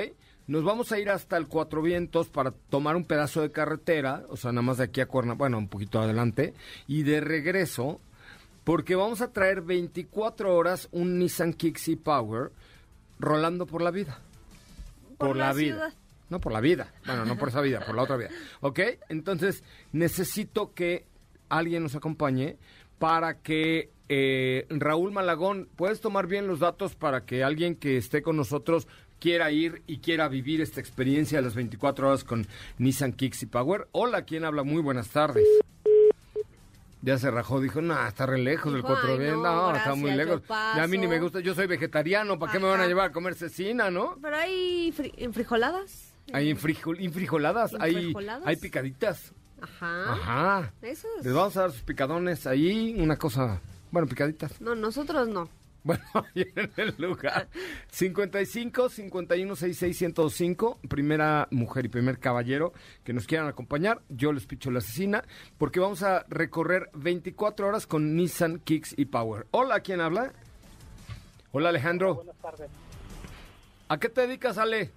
Nos 0.48 0.64
vamos 0.64 0.92
a 0.92 1.00
ir 1.00 1.12
hasta 1.12 1.38
el 1.38 1.48
Cuatro 1.48 1.84
Vientos 1.84 2.30
para 2.30 2.52
tomar 2.52 2.96
un 2.96 3.06
pedazo 3.06 3.42
de 3.42 3.52
carretera, 3.52 4.24
o 4.30 4.38
sea, 4.38 4.52
nada 4.52 4.64
más 4.64 4.78
de 4.78 4.86
aquí 4.86 5.00
a 5.00 5.06
Cuerna, 5.06 5.34
bueno, 5.34 5.60
un 5.60 5.68
poquito 5.68 6.00
adelante, 6.00 6.56
y 6.88 7.04
de 7.04 7.22
regreso, 7.22 8.00
porque 8.68 8.98
vamos 8.98 9.22
a 9.22 9.32
traer 9.32 9.62
24 9.62 10.54
horas 10.54 10.90
un 10.92 11.20
Nissan 11.20 11.54
Kicks 11.54 11.90
Power 12.04 12.52
rolando 13.18 13.66
por 13.66 13.82
la 13.82 13.92
vida. 13.92 14.20
Por 15.18 15.38
la 15.38 15.54
vida. 15.54 15.76
ciudad. 15.76 15.94
No, 16.28 16.42
por 16.42 16.52
la 16.52 16.60
vida. 16.60 16.94
Bueno, 17.06 17.24
no 17.24 17.38
por 17.38 17.48
esa 17.48 17.62
vida, 17.62 17.80
por 17.86 17.96
la 17.96 18.02
otra 18.02 18.18
vida. 18.18 18.30
¿Ok? 18.60 18.82
Entonces, 19.08 19.64
necesito 19.94 20.74
que 20.74 21.06
alguien 21.48 21.82
nos 21.82 21.96
acompañe 21.96 22.58
para 23.00 23.40
que 23.40 23.94
eh, 24.10 24.66
Raúl 24.70 25.14
Malagón, 25.14 25.70
puedes 25.78 26.02
tomar 26.02 26.28
bien 26.28 26.46
los 26.46 26.60
datos 26.60 26.94
para 26.94 27.24
que 27.24 27.46
alguien 27.46 27.74
que 27.74 27.96
esté 27.96 28.22
con 28.22 28.36
nosotros 28.36 28.90
quiera 29.22 29.50
ir 29.50 29.82
y 29.88 30.00
quiera 30.00 30.28
vivir 30.28 30.60
esta 30.60 30.82
experiencia 30.82 31.38
de 31.38 31.46
las 31.46 31.56
24 31.56 32.10
horas 32.10 32.26
con 32.26 32.46
Nissan 32.80 33.14
Kicks 33.14 33.44
y 33.44 33.46
Power. 33.46 33.88
Hola, 33.94 34.24
¿quién 34.24 34.44
habla? 34.44 34.64
Muy 34.64 34.82
buenas 34.82 35.08
tardes. 35.08 35.46
Ya 37.08 37.18
se 37.18 37.32
rajó, 37.32 37.62
dijo, 37.62 37.82
no, 37.82 38.06
está 38.06 38.26
re 38.26 38.38
lejos 38.38 38.66
del 38.74 38.82
Dijo, 38.82 38.94
cuatro 38.94 39.14
"Ay, 39.14 39.18
bien, 39.20 39.42
no, 39.42 39.72
no, 39.72 39.76
está 39.78 39.96
muy 39.96 40.12
lejos. 40.12 40.42
Ya 40.50 40.84
a 40.84 40.88
mí 40.88 40.98
ni 40.98 41.06
paso". 41.08 41.10
me 41.16 41.20
gusta, 41.22 41.40
yo 41.40 41.56
soy 41.56 41.66
vegetariano, 41.66 42.38
¿para 42.38 42.52
qué 42.52 42.60
me 42.60 42.68
van 42.68 42.82
a 42.82 42.86
llevar 42.86 43.12
a 43.12 43.14
comer 43.14 43.34
cecina, 43.36 43.90
no? 43.90 44.18
Pero 44.22 44.36
hay 44.36 44.92
fri- 44.92 45.14
enfrijoladas. 45.16 46.12
Hay 46.34 46.52
infrijol- 46.54 47.00
infrijoladas, 47.00 47.74
hay, 47.80 47.94
¿Infrijoladas? 47.96 48.46
hay 48.46 48.56
picaditas. 48.58 49.32
Ajá. 49.62 50.12
Ajá. 50.12 50.74
Eso 50.82 51.08
es- 51.18 51.26
Les 51.26 51.34
vamos 51.34 51.56
a 51.56 51.62
dar 51.62 51.72
sus 51.72 51.82
picadones 51.84 52.46
ahí, 52.46 52.98
una 53.00 53.16
cosa, 53.16 53.62
bueno, 53.90 54.06
picaditas. 54.10 54.60
No, 54.60 54.76
nosotros 54.76 55.30
no. 55.30 55.48
Bueno, 55.88 56.04
en 56.36 56.72
el 56.76 56.96
lugar. 56.98 57.48
55 57.92 58.90
51 58.90 59.56
66 59.56 59.98
105, 59.98 60.80
primera 60.90 61.48
mujer 61.50 61.86
y 61.86 61.88
primer 61.88 62.20
caballero 62.20 62.74
que 63.06 63.14
nos 63.14 63.26
quieran 63.26 63.48
acompañar. 63.48 64.02
Yo 64.10 64.34
les 64.34 64.46
picho 64.46 64.70
la 64.70 64.80
asesina 64.80 65.24
porque 65.58 65.80
vamos 65.80 66.04
a 66.04 66.26
recorrer 66.28 66.90
24 66.94 67.68
horas 67.68 67.88
con 67.88 68.18
Nissan 68.18 68.60
Kicks 68.60 68.96
y 68.98 69.06
Power. 69.06 69.48
Hola, 69.52 69.80
¿quién 69.80 70.02
habla? 70.02 70.34
Hola, 71.54 71.70
Alejandro. 71.70 72.16
Buenas 72.16 72.36
tardes. 72.42 72.70
¿A 73.88 73.98
qué 73.98 74.10
te 74.10 74.28
dedicas, 74.28 74.58
Ale? 74.58 74.92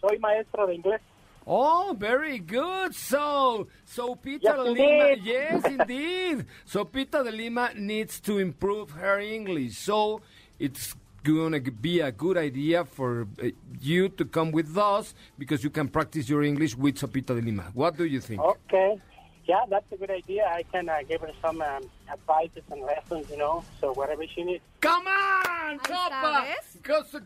Soy 0.00 0.18
maestro 0.20 0.66
de 0.66 0.76
inglés. 0.76 1.02
Oh, 1.46 1.94
very 1.98 2.38
good. 2.38 2.94
So, 2.94 3.68
so 3.84 4.14
Pita 4.14 4.44
Yes, 4.44 4.56
de 4.56 4.70
Lima, 4.70 5.06
indeed. 5.08 5.24
yes, 5.24 5.64
indeed. 5.66 6.46
So 6.64 6.84
Pita 6.84 7.22
de 7.22 7.30
Lima 7.30 7.70
needs 7.76 8.20
to 8.20 8.38
improve 8.38 8.90
her 8.92 9.20
English. 9.20 9.76
So 9.76 10.22
it's 10.58 10.94
going 11.22 11.52
to 11.52 11.70
be 11.70 12.00
a 12.00 12.12
good 12.12 12.36
idea 12.36 12.84
for 12.84 13.26
uh, 13.42 13.48
you 13.80 14.08
to 14.10 14.24
come 14.24 14.52
with 14.52 14.76
us 14.76 15.14
because 15.38 15.64
you 15.64 15.70
can 15.70 15.88
practice 15.88 16.28
your 16.28 16.42
English 16.42 16.76
with 16.76 16.96
Sopita 16.96 17.34
de 17.34 17.40
Lima. 17.42 17.70
What 17.74 17.96
do 17.96 18.04
you 18.04 18.20
think? 18.20 18.40
Okay. 18.40 19.00
Yeah, 19.46 19.66
that's 19.68 19.90
a 19.92 19.96
good 19.96 20.10
idea. 20.10 20.46
I 20.46 20.62
can 20.72 20.88
uh, 20.88 21.02
give 21.06 21.20
her 21.20 21.32
some 21.42 21.60
um, 21.60 21.82
advices 22.10 22.62
and 22.70 22.80
lessons, 22.82 23.28
you 23.30 23.36
know, 23.36 23.62
so 23.80 23.92
whatever 23.92 24.24
she 24.26 24.42
needs. 24.42 24.62
Come 24.80 25.06
on, 25.06 25.78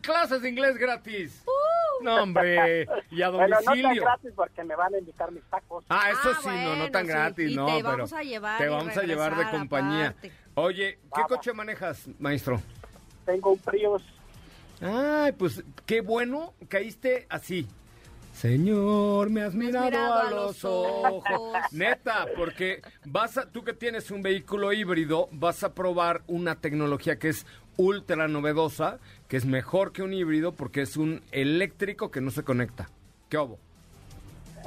Clases 0.01 0.41
de 0.41 0.49
inglés 0.49 0.77
gratis. 0.77 1.43
No, 2.01 2.21
hombre. 2.23 2.87
Y 3.11 3.21
a 3.21 3.29
Bueno, 3.29 3.47
no 3.55 3.61
tan 3.63 3.65
domicilio. 3.65 4.01
gratis 4.03 4.31
porque 4.35 4.63
me 4.63 4.75
van 4.75 4.93
a 4.95 4.97
invitar 4.99 5.31
mis 5.31 5.43
tacos. 5.49 5.83
Ah, 5.89 6.09
eso 6.11 6.31
Ah, 6.31 6.39
sí, 6.41 6.49
no, 6.49 6.75
no 6.75 6.91
tan 6.91 7.05
sí. 7.05 7.11
gratis, 7.11 7.51
Y 7.51 7.55
no, 7.55 7.65
te 7.67 7.71
pero 7.73 7.87
vamos 7.89 8.13
a 8.13 8.21
llevar 8.23 8.57
te 8.57 8.67
vamos 8.67 8.97
a 8.97 9.03
llevar 9.03 9.35
de 9.37 9.49
compañía. 9.51 10.07
aparte. 10.07 10.31
Oye, 10.55 10.91
¿qué 10.93 11.07
Vamos. 11.09 11.27
coche 11.29 11.53
manejas, 11.53 12.07
maestro? 12.19 12.61
Tengo 13.25 13.51
un 13.51 13.59
Prius. 13.59 14.03
Ay, 14.81 15.31
pues 15.33 15.63
qué 15.85 16.01
bueno 16.01 16.53
caíste 16.69 17.25
así. 17.29 17.67
Señor, 18.39 19.29
me 19.31 19.41
has 19.41 19.53
mirado, 19.53 20.13
a 20.13 20.31
los 20.31 20.63
ojos. 20.63 21.23
Neta, 21.73 22.25
porque 22.37 22.81
vas 23.03 23.37
a, 23.37 23.51
tú 23.51 23.65
que 23.65 23.73
tienes 23.73 24.11
un 24.11 24.21
vehículo 24.21 24.71
híbrido, 24.71 25.27
vas 25.33 25.65
a 25.65 25.73
probar 25.73 26.21
una 26.25 26.55
tecnología 26.55 27.19
que 27.19 27.27
es 27.27 27.45
ultra 27.75 28.29
novedosa, 28.29 28.99
que 29.27 29.35
es 29.35 29.45
mejor 29.45 29.91
que 29.91 30.03
un 30.03 30.13
híbrido 30.13 30.53
porque 30.53 30.83
es 30.83 30.95
un 30.95 31.21
eléctrico 31.33 32.11
que 32.11 32.21
no 32.21 32.31
se 32.31 32.43
conecta. 32.43 32.89
¿Qué 33.27 33.37
hubo? 33.37 33.59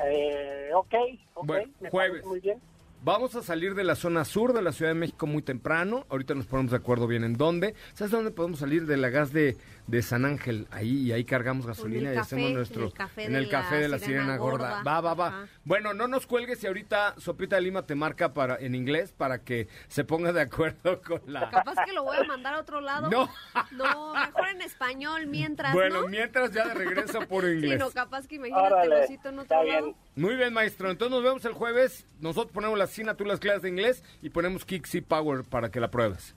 Eh, 0.05 0.69
ok, 0.75 0.95
ok. 1.33 1.47
Bueno, 1.47 1.73
me 1.81 1.89
jueves. 1.89 2.27
Muy 2.27 2.41
bien. 2.41 2.61
Vamos 3.05 3.35
a 3.35 3.43
salir 3.43 3.75
de 3.75 3.83
la 3.83 3.97
zona 3.97 4.25
sur 4.25 4.53
de 4.53 4.63
la 4.63 4.71
Ciudad 4.71 4.93
de 4.93 4.95
México 4.95 5.27
muy 5.27 5.43
temprano. 5.43 6.07
Ahorita 6.09 6.35
nos 6.35 6.47
ponemos 6.47 6.71
de 6.71 6.77
acuerdo 6.77 7.09
bien 7.09 7.25
en 7.25 7.37
dónde. 7.37 7.75
¿Sabes 7.95 8.13
dónde 8.13 8.31
podemos 8.31 8.61
salir? 8.61 8.87
De 8.87 8.97
la 8.97 9.09
gas 9.09 9.33
de, 9.33 9.57
de 9.89 10.03
San 10.03 10.25
Ángel. 10.25 10.69
Ahí, 10.71 10.99
y 11.09 11.11
ahí 11.11 11.25
cargamos 11.25 11.67
gasolina 11.67 12.13
y 12.13 12.15
café, 12.15 12.21
hacemos 12.21 12.47
en 12.47 12.55
nuestro. 12.55 12.85
el 12.85 12.93
café 12.93 13.25
en 13.25 13.33
de 13.33 13.39
el 13.41 13.49
café 13.49 13.75
la 13.75 13.81
de 13.81 13.89
la 13.89 13.99
sirena 13.99 14.21
sirena 14.23 14.37
gorda. 14.37 14.69
gorda. 14.77 14.83
Va, 14.85 15.01
va, 15.01 15.15
va. 15.15 15.27
Ajá. 15.27 15.47
Bueno, 15.65 15.95
no 15.95 16.07
nos 16.07 16.29
cuelgues 16.29 16.63
y 16.63 16.69
ahorita 16.69 17.17
Sopita 17.19 17.57
de 17.57 17.63
Lima 17.63 17.83
te 17.87 17.97
marca 17.97 18.35
para 18.35 18.57
en 18.61 18.77
inglés 18.77 19.11
para 19.11 19.43
que 19.43 19.67
se 19.89 20.05
ponga 20.05 20.33
de 20.33 20.43
acuerdo 20.43 21.03
con 21.03 21.23
la. 21.27 21.51
Capaz 21.51 21.85
que 21.85 21.93
lo 21.93 22.05
voy 22.05 22.19
a 22.19 22.23
mandar 22.23 22.55
a 22.55 22.61
otro 22.61 22.81
lado. 22.81 23.11
No. 23.11 23.29
No, 23.73 24.15
mejor 24.15 24.42
en 24.63 24.67
español 24.67 25.27
mientras, 25.27 25.73
Bueno, 25.75 26.03
¿no? 26.03 26.09
mientras 26.09 26.53
ya 26.53 26.67
de 26.69 26.75
regreso 26.75 27.21
Sí, 27.31 27.37
inglés. 27.47 27.79
no, 27.79 27.91
capaz 27.91 28.27
que 28.27 28.37
imagínate 28.37 28.67
Órale, 28.67 28.97
el 28.97 29.03
osito 29.05 29.29
en 29.29 29.39
otro 29.39 29.57
lado. 29.65 29.83
bien. 29.85 29.97
Muy 30.17 30.37
bien, 30.37 30.53
maestro. 30.53 30.91
Entonces 30.91 31.11
nos 31.15 31.23
vemos 31.25 31.45
el 31.45 31.53
jueves. 31.53 32.07
Nosotros 32.21 32.53
ponemos 32.53 32.79
la 32.79 32.87
cina, 32.87 33.17
tú 33.17 33.25
las 33.25 33.41
clases 33.41 33.63
de 33.63 33.69
inglés 33.69 34.03
y 34.23 34.31
ponemos 34.31 34.65
Kicks 34.65 34.95
y 34.95 35.01
Power 35.01 35.45
para 35.45 35.71
que 35.71 35.81
la 35.81 35.91
pruebes. 35.91 36.35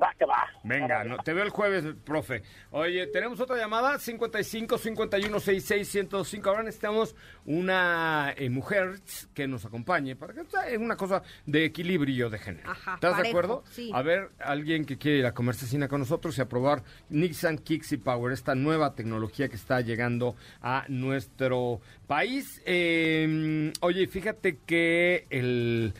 Va 0.00 0.12
que 0.18 0.24
va. 0.26 0.46
Venga, 0.64 1.04
no, 1.04 1.16
te 1.18 1.32
veo 1.32 1.44
el 1.44 1.50
jueves, 1.50 1.84
profe. 2.04 2.42
Oye, 2.70 3.06
tenemos 3.06 3.40
otra 3.40 3.56
llamada, 3.56 3.98
55 3.98 4.76
51 4.76 5.40
66 5.40 5.88
105. 5.88 6.48
Ahora 6.50 6.62
necesitamos 6.62 7.16
una 7.46 8.34
eh, 8.36 8.50
mujer 8.50 9.00
que 9.34 9.48
nos 9.48 9.64
acompañe 9.64 10.14
para 10.16 10.34
que 10.34 10.44
sea 10.44 10.78
una 10.78 10.96
cosa 10.96 11.22
de 11.46 11.64
equilibrio 11.64 12.28
de 12.28 12.38
género. 12.38 12.70
Ajá, 12.70 12.94
¿Estás 12.94 13.22
de 13.22 13.28
acuerdo? 13.28 13.64
sí. 13.70 13.90
A 13.94 14.02
ver, 14.02 14.30
alguien 14.38 14.84
que 14.84 14.98
quiere 14.98 15.18
ir 15.18 15.26
a 15.26 15.32
comer 15.32 15.54
cecina 15.54 15.88
con 15.88 16.00
nosotros 16.00 16.36
y 16.36 16.40
a 16.42 16.48
probar 16.48 16.82
Nissan 17.08 17.58
Kicks 17.58 17.92
y 17.92 17.96
Power, 17.96 18.32
esta 18.32 18.54
nueva 18.54 18.94
tecnología 18.94 19.48
que 19.48 19.56
está 19.56 19.80
llegando 19.80 20.36
a 20.60 20.84
nuestro 20.88 21.80
país. 22.06 22.62
Eh, 22.66 23.72
oye, 23.80 24.06
fíjate 24.06 24.58
que 24.66 25.26
el 25.30 25.94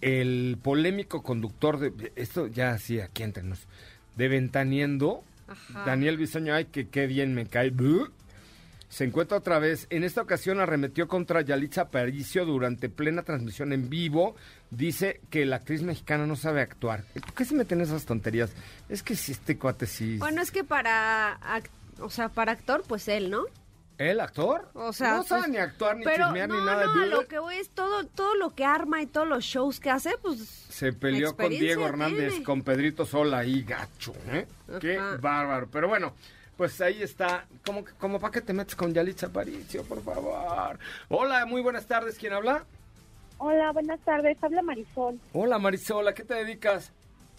el 0.00 0.58
polémico 0.62 1.22
conductor 1.22 1.78
de 1.78 2.12
esto 2.16 2.46
ya 2.46 2.78
sí 2.78 3.00
aquí 3.00 3.22
entre 3.22 3.42
nos 3.42 3.60
de 4.16 4.28
Ventaniendo 4.28 5.22
Ajá. 5.48 5.84
Daniel 5.84 6.16
Bisoño 6.16 6.54
ay 6.54 6.66
que 6.66 6.88
qué 6.88 7.06
bien 7.06 7.34
me 7.34 7.46
cae 7.46 7.70
Buh. 7.70 8.08
se 8.88 9.04
encuentra 9.04 9.38
otra 9.38 9.58
vez 9.58 9.86
en 9.90 10.04
esta 10.04 10.22
ocasión 10.22 10.60
arremetió 10.60 11.06
contra 11.08 11.42
Yalitza 11.42 11.82
Aparicio 11.82 12.44
durante 12.44 12.88
plena 12.88 13.22
transmisión 13.22 13.72
en 13.72 13.88
vivo 13.90 14.36
dice 14.70 15.20
que 15.30 15.44
la 15.46 15.56
actriz 15.56 15.82
mexicana 15.82 16.26
no 16.26 16.36
sabe 16.36 16.60
actuar 16.62 17.04
¿por 17.20 17.34
qué 17.34 17.44
se 17.44 17.54
meten 17.54 17.80
esas 17.80 18.04
tonterías? 18.06 18.50
es 18.88 19.02
que 19.02 19.14
si 19.16 19.32
este 19.32 19.58
cuate 19.58 19.86
sí 19.86 20.16
Bueno, 20.18 20.40
es 20.40 20.50
que 20.50 20.64
para, 20.64 21.38
o 22.00 22.10
sea, 22.10 22.28
para 22.30 22.52
actor, 22.52 22.82
pues 22.88 23.08
él, 23.08 23.30
¿no? 23.30 23.44
¿El 24.00 24.18
actor? 24.18 24.70
O 24.72 24.92
sea, 24.94 25.16
no 25.18 25.22
sabe 25.24 25.42
pues, 25.42 25.52
ni 25.52 25.58
actuar 25.58 25.96
ni 25.98 26.04
pero 26.04 26.24
chismear 26.24 26.48
no, 26.48 26.58
ni 26.58 26.64
nada 26.64 26.86
no, 26.86 27.06
lo 27.06 27.26
que 27.26 27.38
voy 27.38 27.56
es 27.56 27.68
todo, 27.68 28.06
todo 28.06 28.34
lo 28.34 28.54
que 28.54 28.64
arma 28.64 29.02
y 29.02 29.06
todos 29.06 29.28
los 29.28 29.44
shows 29.44 29.78
que 29.78 29.90
hace, 29.90 30.16
pues 30.22 30.38
Se 30.38 30.94
peleó 30.94 31.36
con 31.36 31.50
Diego 31.50 31.86
Hernández, 31.86 32.30
tiene. 32.30 32.44
con 32.44 32.62
Pedrito 32.62 33.04
Sola 33.04 33.44
y 33.44 33.62
gacho, 33.62 34.14
¿eh? 34.32 34.46
Qué 34.80 34.98
bárbaro. 35.20 35.68
Pero 35.70 35.88
bueno, 35.88 36.14
pues 36.56 36.80
ahí 36.80 37.02
está. 37.02 37.46
¿Cómo, 37.66 37.84
como 37.98 38.18
para 38.18 38.32
qué 38.32 38.40
te 38.40 38.54
metes 38.54 38.74
con 38.74 38.94
Yalitza 38.94 39.26
Aparicio, 39.26 39.84
por 39.84 40.02
favor? 40.02 40.78
Hola, 41.08 41.44
muy 41.44 41.60
buenas 41.60 41.86
tardes. 41.86 42.16
¿Quién 42.16 42.32
habla? 42.32 42.64
Hola, 43.36 43.72
buenas 43.72 44.00
tardes. 44.00 44.36
Habla 44.42 44.62
Marisol. 44.62 45.20
Hola, 45.34 45.58
Marisol. 45.58 46.08
¿A 46.08 46.14
qué 46.14 46.24
te 46.24 46.34
dedicas? 46.34 46.90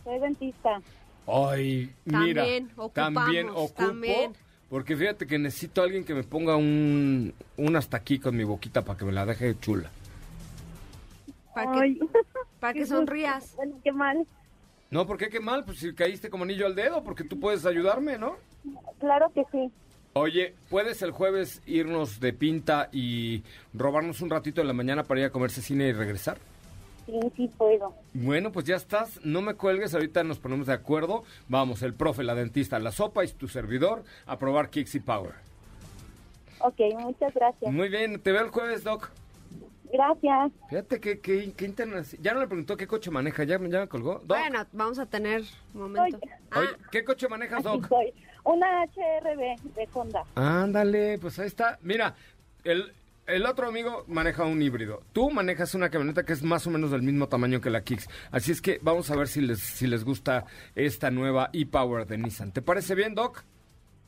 Soy 0.04 0.20
dentista. 0.20 0.80
Ay, 1.28 1.92
mira. 2.06 2.44
También 2.44 2.72
ocupamos, 2.76 3.24
también 3.24 3.50
ocupo. 3.50 3.74
también. 3.76 4.34
Porque 4.72 4.96
fíjate 4.96 5.28
que 5.28 5.38
necesito 5.38 5.82
a 5.82 5.84
alguien 5.84 6.06
que 6.06 6.14
me 6.14 6.24
ponga 6.24 6.56
un, 6.56 7.34
un 7.58 7.76
hasta 7.76 7.98
aquí 7.98 8.20
con 8.20 8.38
mi 8.38 8.46
boquita 8.46 8.86
para 8.86 8.98
que 8.98 9.04
me 9.04 9.12
la 9.12 9.26
deje 9.26 9.60
chula. 9.60 9.92
para 11.54 11.74
que, 11.74 12.00
para 12.62 12.72
que 12.74 12.80
Qué 12.80 12.86
sonrías. 12.86 13.54
Bueno, 13.58 13.78
qué 13.84 13.92
mal. 13.92 14.26
No, 14.90 15.06
¿por 15.06 15.18
qué 15.18 15.28
qué 15.28 15.42
mal? 15.42 15.66
Pues 15.66 15.80
si 15.80 15.94
caíste 15.94 16.30
como 16.30 16.46
anillo 16.46 16.66
al 16.68 16.76
dedo, 16.76 17.04
porque 17.04 17.26
tú 17.26 17.38
puedes 17.38 17.66
ayudarme, 17.66 18.18
¿no? 18.18 18.38
Claro 19.02 19.30
que 19.36 19.44
sí. 19.52 19.70
Oye, 20.14 20.56
¿puedes 20.70 21.02
el 21.02 21.12
jueves 21.12 21.62
irnos 21.66 22.22
de 22.22 22.32
pinta 22.32 22.88
y 22.94 23.44
robarnos 23.74 24.22
un 24.22 24.30
ratito 24.30 24.62
de 24.62 24.68
la 24.68 24.74
mañana 24.74 25.04
para 25.04 25.20
ir 25.20 25.26
a 25.26 25.32
comerse 25.32 25.62
cine 25.62 25.90
y 25.90 25.92
regresar? 25.92 26.38
Sí, 27.12 27.20
sí 27.36 27.52
puedo. 27.58 27.94
Bueno, 28.14 28.54
pues 28.54 28.66
ya 28.66 28.78
estás, 28.78 29.20
no 29.26 29.42
me 29.42 29.56
cuelgues, 29.56 29.94
ahorita 29.94 30.24
nos 30.24 30.40
ponemos 30.40 30.68
de 30.68 30.74
acuerdo. 30.74 31.24
Vamos, 31.50 31.82
el 31.82 31.94
profe, 31.94 32.24
la 32.24 32.36
dentista, 32.36 32.80
la 32.80 32.94
sopa 32.94 33.26
y 33.26 33.28
tu 33.28 33.50
servidor 33.50 34.04
a 34.26 34.38
probar 34.38 34.70
Kicks 34.70 34.96
y 34.96 35.02
Power. 35.02 35.34
Ok, 36.60 36.80
muchas 37.00 37.34
gracias. 37.34 37.72
Muy 37.74 37.90
bien, 37.90 38.22
te 38.22 38.32
veo 38.32 38.46
el 38.46 38.50
jueves, 38.50 38.86
Doc. 38.86 39.12
Gracias. 39.92 40.54
Fíjate 40.70 41.02
que, 41.02 41.20
que, 41.20 41.52
que 41.52 41.74
Ya 42.22 42.34
no 42.34 42.40
le 42.40 42.48
preguntó 42.48 42.78
qué 42.78 42.88
coche 42.88 43.12
maneja, 43.12 43.44
ya, 43.44 43.60
ya 43.60 43.82
me 43.82 43.88
colgó. 43.90 44.20
Doc, 44.20 44.28
Bueno, 44.38 44.66
vamos 44.72 44.98
a 45.00 45.06
tener 45.06 45.44
un 45.74 45.82
momento. 45.82 46.18
Oye. 46.18 46.34
Ah, 46.52 46.60
oye, 46.60 46.70
¿qué 46.92 47.04
coche 47.04 47.28
manejas, 47.28 47.64
Doc? 47.64 47.90
soy. 47.90 48.14
Una 48.46 48.86
HRB 48.86 49.74
de 49.76 49.90
Honda. 49.94 50.24
Ándale, 50.36 51.18
pues 51.20 51.38
ahí 51.40 51.48
está. 51.48 51.78
Mira, 51.82 52.16
el, 52.64 52.94
el 53.32 53.46
otro 53.46 53.68
amigo 53.68 54.04
maneja 54.08 54.44
un 54.44 54.62
híbrido. 54.62 55.04
Tú 55.14 55.32
manejas 55.32 55.74
una 55.74 55.90
camioneta 55.90 56.24
que 56.26 56.34
es 56.34 56.44
más 56.44 56.68
o 56.68 56.70
menos 56.70 56.92
del 56.92 57.02
mismo 57.02 57.28
tamaño 57.30 57.62
que 57.62 57.70
la 57.70 57.84
Kicks. 57.84 58.08
Así 58.32 58.52
es 58.52 58.62
que 58.62 58.80
vamos 58.82 59.10
a 59.10 59.16
ver 59.16 59.28
si 59.28 59.42
les, 59.42 59.60
si 59.60 59.88
les 59.88 60.04
gusta 60.04 60.46
esta 60.76 61.12
nueva 61.12 61.50
e-Power 61.54 62.06
de 62.06 62.18
Nissan. 62.18 62.52
¿Te 62.52 62.62
parece 62.62 62.94
bien, 62.94 63.16
Doc? 63.16 63.44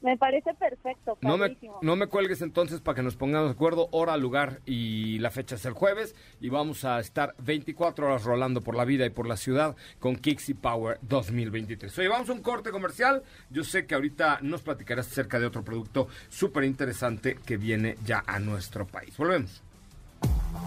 Me 0.03 0.17
parece 0.17 0.53
perfecto. 0.53 1.17
No 1.21 1.37
me, 1.37 1.47
padrísimo. 1.47 1.79
no 1.81 1.95
me 1.95 2.07
cuelgues 2.07 2.41
entonces 2.41 2.81
para 2.81 2.97
que 2.97 3.03
nos 3.03 3.15
pongamos 3.15 3.47
de 3.47 3.53
acuerdo. 3.53 3.87
Hora, 3.91 4.17
lugar 4.17 4.59
y 4.65 5.17
la 5.19 5.31
fecha 5.31 5.55
es 5.55 5.65
el 5.65 5.71
jueves. 5.71 6.13
Y 6.41 6.49
vamos 6.49 6.83
a 6.83 6.99
estar 6.99 7.33
24 7.39 8.07
horas 8.07 8.25
rolando 8.25 8.59
por 8.61 8.75
la 8.75 8.83
vida 8.83 9.05
y 9.05 9.09
por 9.09 9.27
la 9.27 9.37
ciudad 9.37 9.77
con 9.99 10.19
y 10.23 10.53
Power 10.55 10.99
2023. 11.03 11.97
Oye, 11.97 12.07
vamos 12.09 12.29
a 12.29 12.33
un 12.33 12.41
corte 12.41 12.71
comercial. 12.71 13.23
Yo 13.49 13.63
sé 13.63 13.85
que 13.85 13.95
ahorita 13.95 14.39
nos 14.41 14.61
platicarás 14.61 15.07
acerca 15.07 15.39
de 15.39 15.45
otro 15.45 15.63
producto 15.63 16.09
súper 16.27 16.65
interesante 16.65 17.37
que 17.45 17.55
viene 17.55 17.95
ya 18.03 18.23
a 18.27 18.39
nuestro 18.39 18.85
país. 18.85 19.15
Volvemos. 19.15 19.63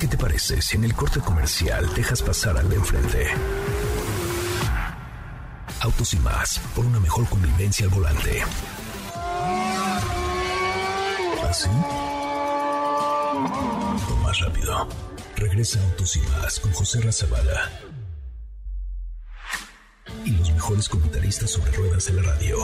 ¿Qué 0.01 0.07
te 0.07 0.17
parece 0.17 0.63
si 0.63 0.77
en 0.77 0.85
el 0.85 0.95
corte 0.95 1.21
comercial 1.21 1.87
dejas 1.95 2.23
pasar 2.23 2.57
al 2.57 2.69
de 2.71 2.77
enfrente? 2.77 3.27
Autos 5.81 6.15
y 6.15 6.19
más, 6.21 6.59
por 6.75 6.87
una 6.87 7.01
mejor 7.01 7.29
convivencia 7.29 7.85
al 7.85 7.93
volante. 7.93 8.43
Más 14.23 14.41
rápido. 14.41 14.89
Regresa 15.37 15.81
Autos 15.91 16.17
y 16.17 16.21
más 16.21 16.59
con 16.59 16.73
José 16.73 17.01
Razabala. 17.01 17.71
y 20.25 20.33
los 20.33 20.51
mejores 20.53 20.89
comentaristas 20.89 21.51
sobre 21.51 21.71
ruedas 21.71 22.09
en 22.09 22.17
la 22.17 22.23
radio. 22.23 22.57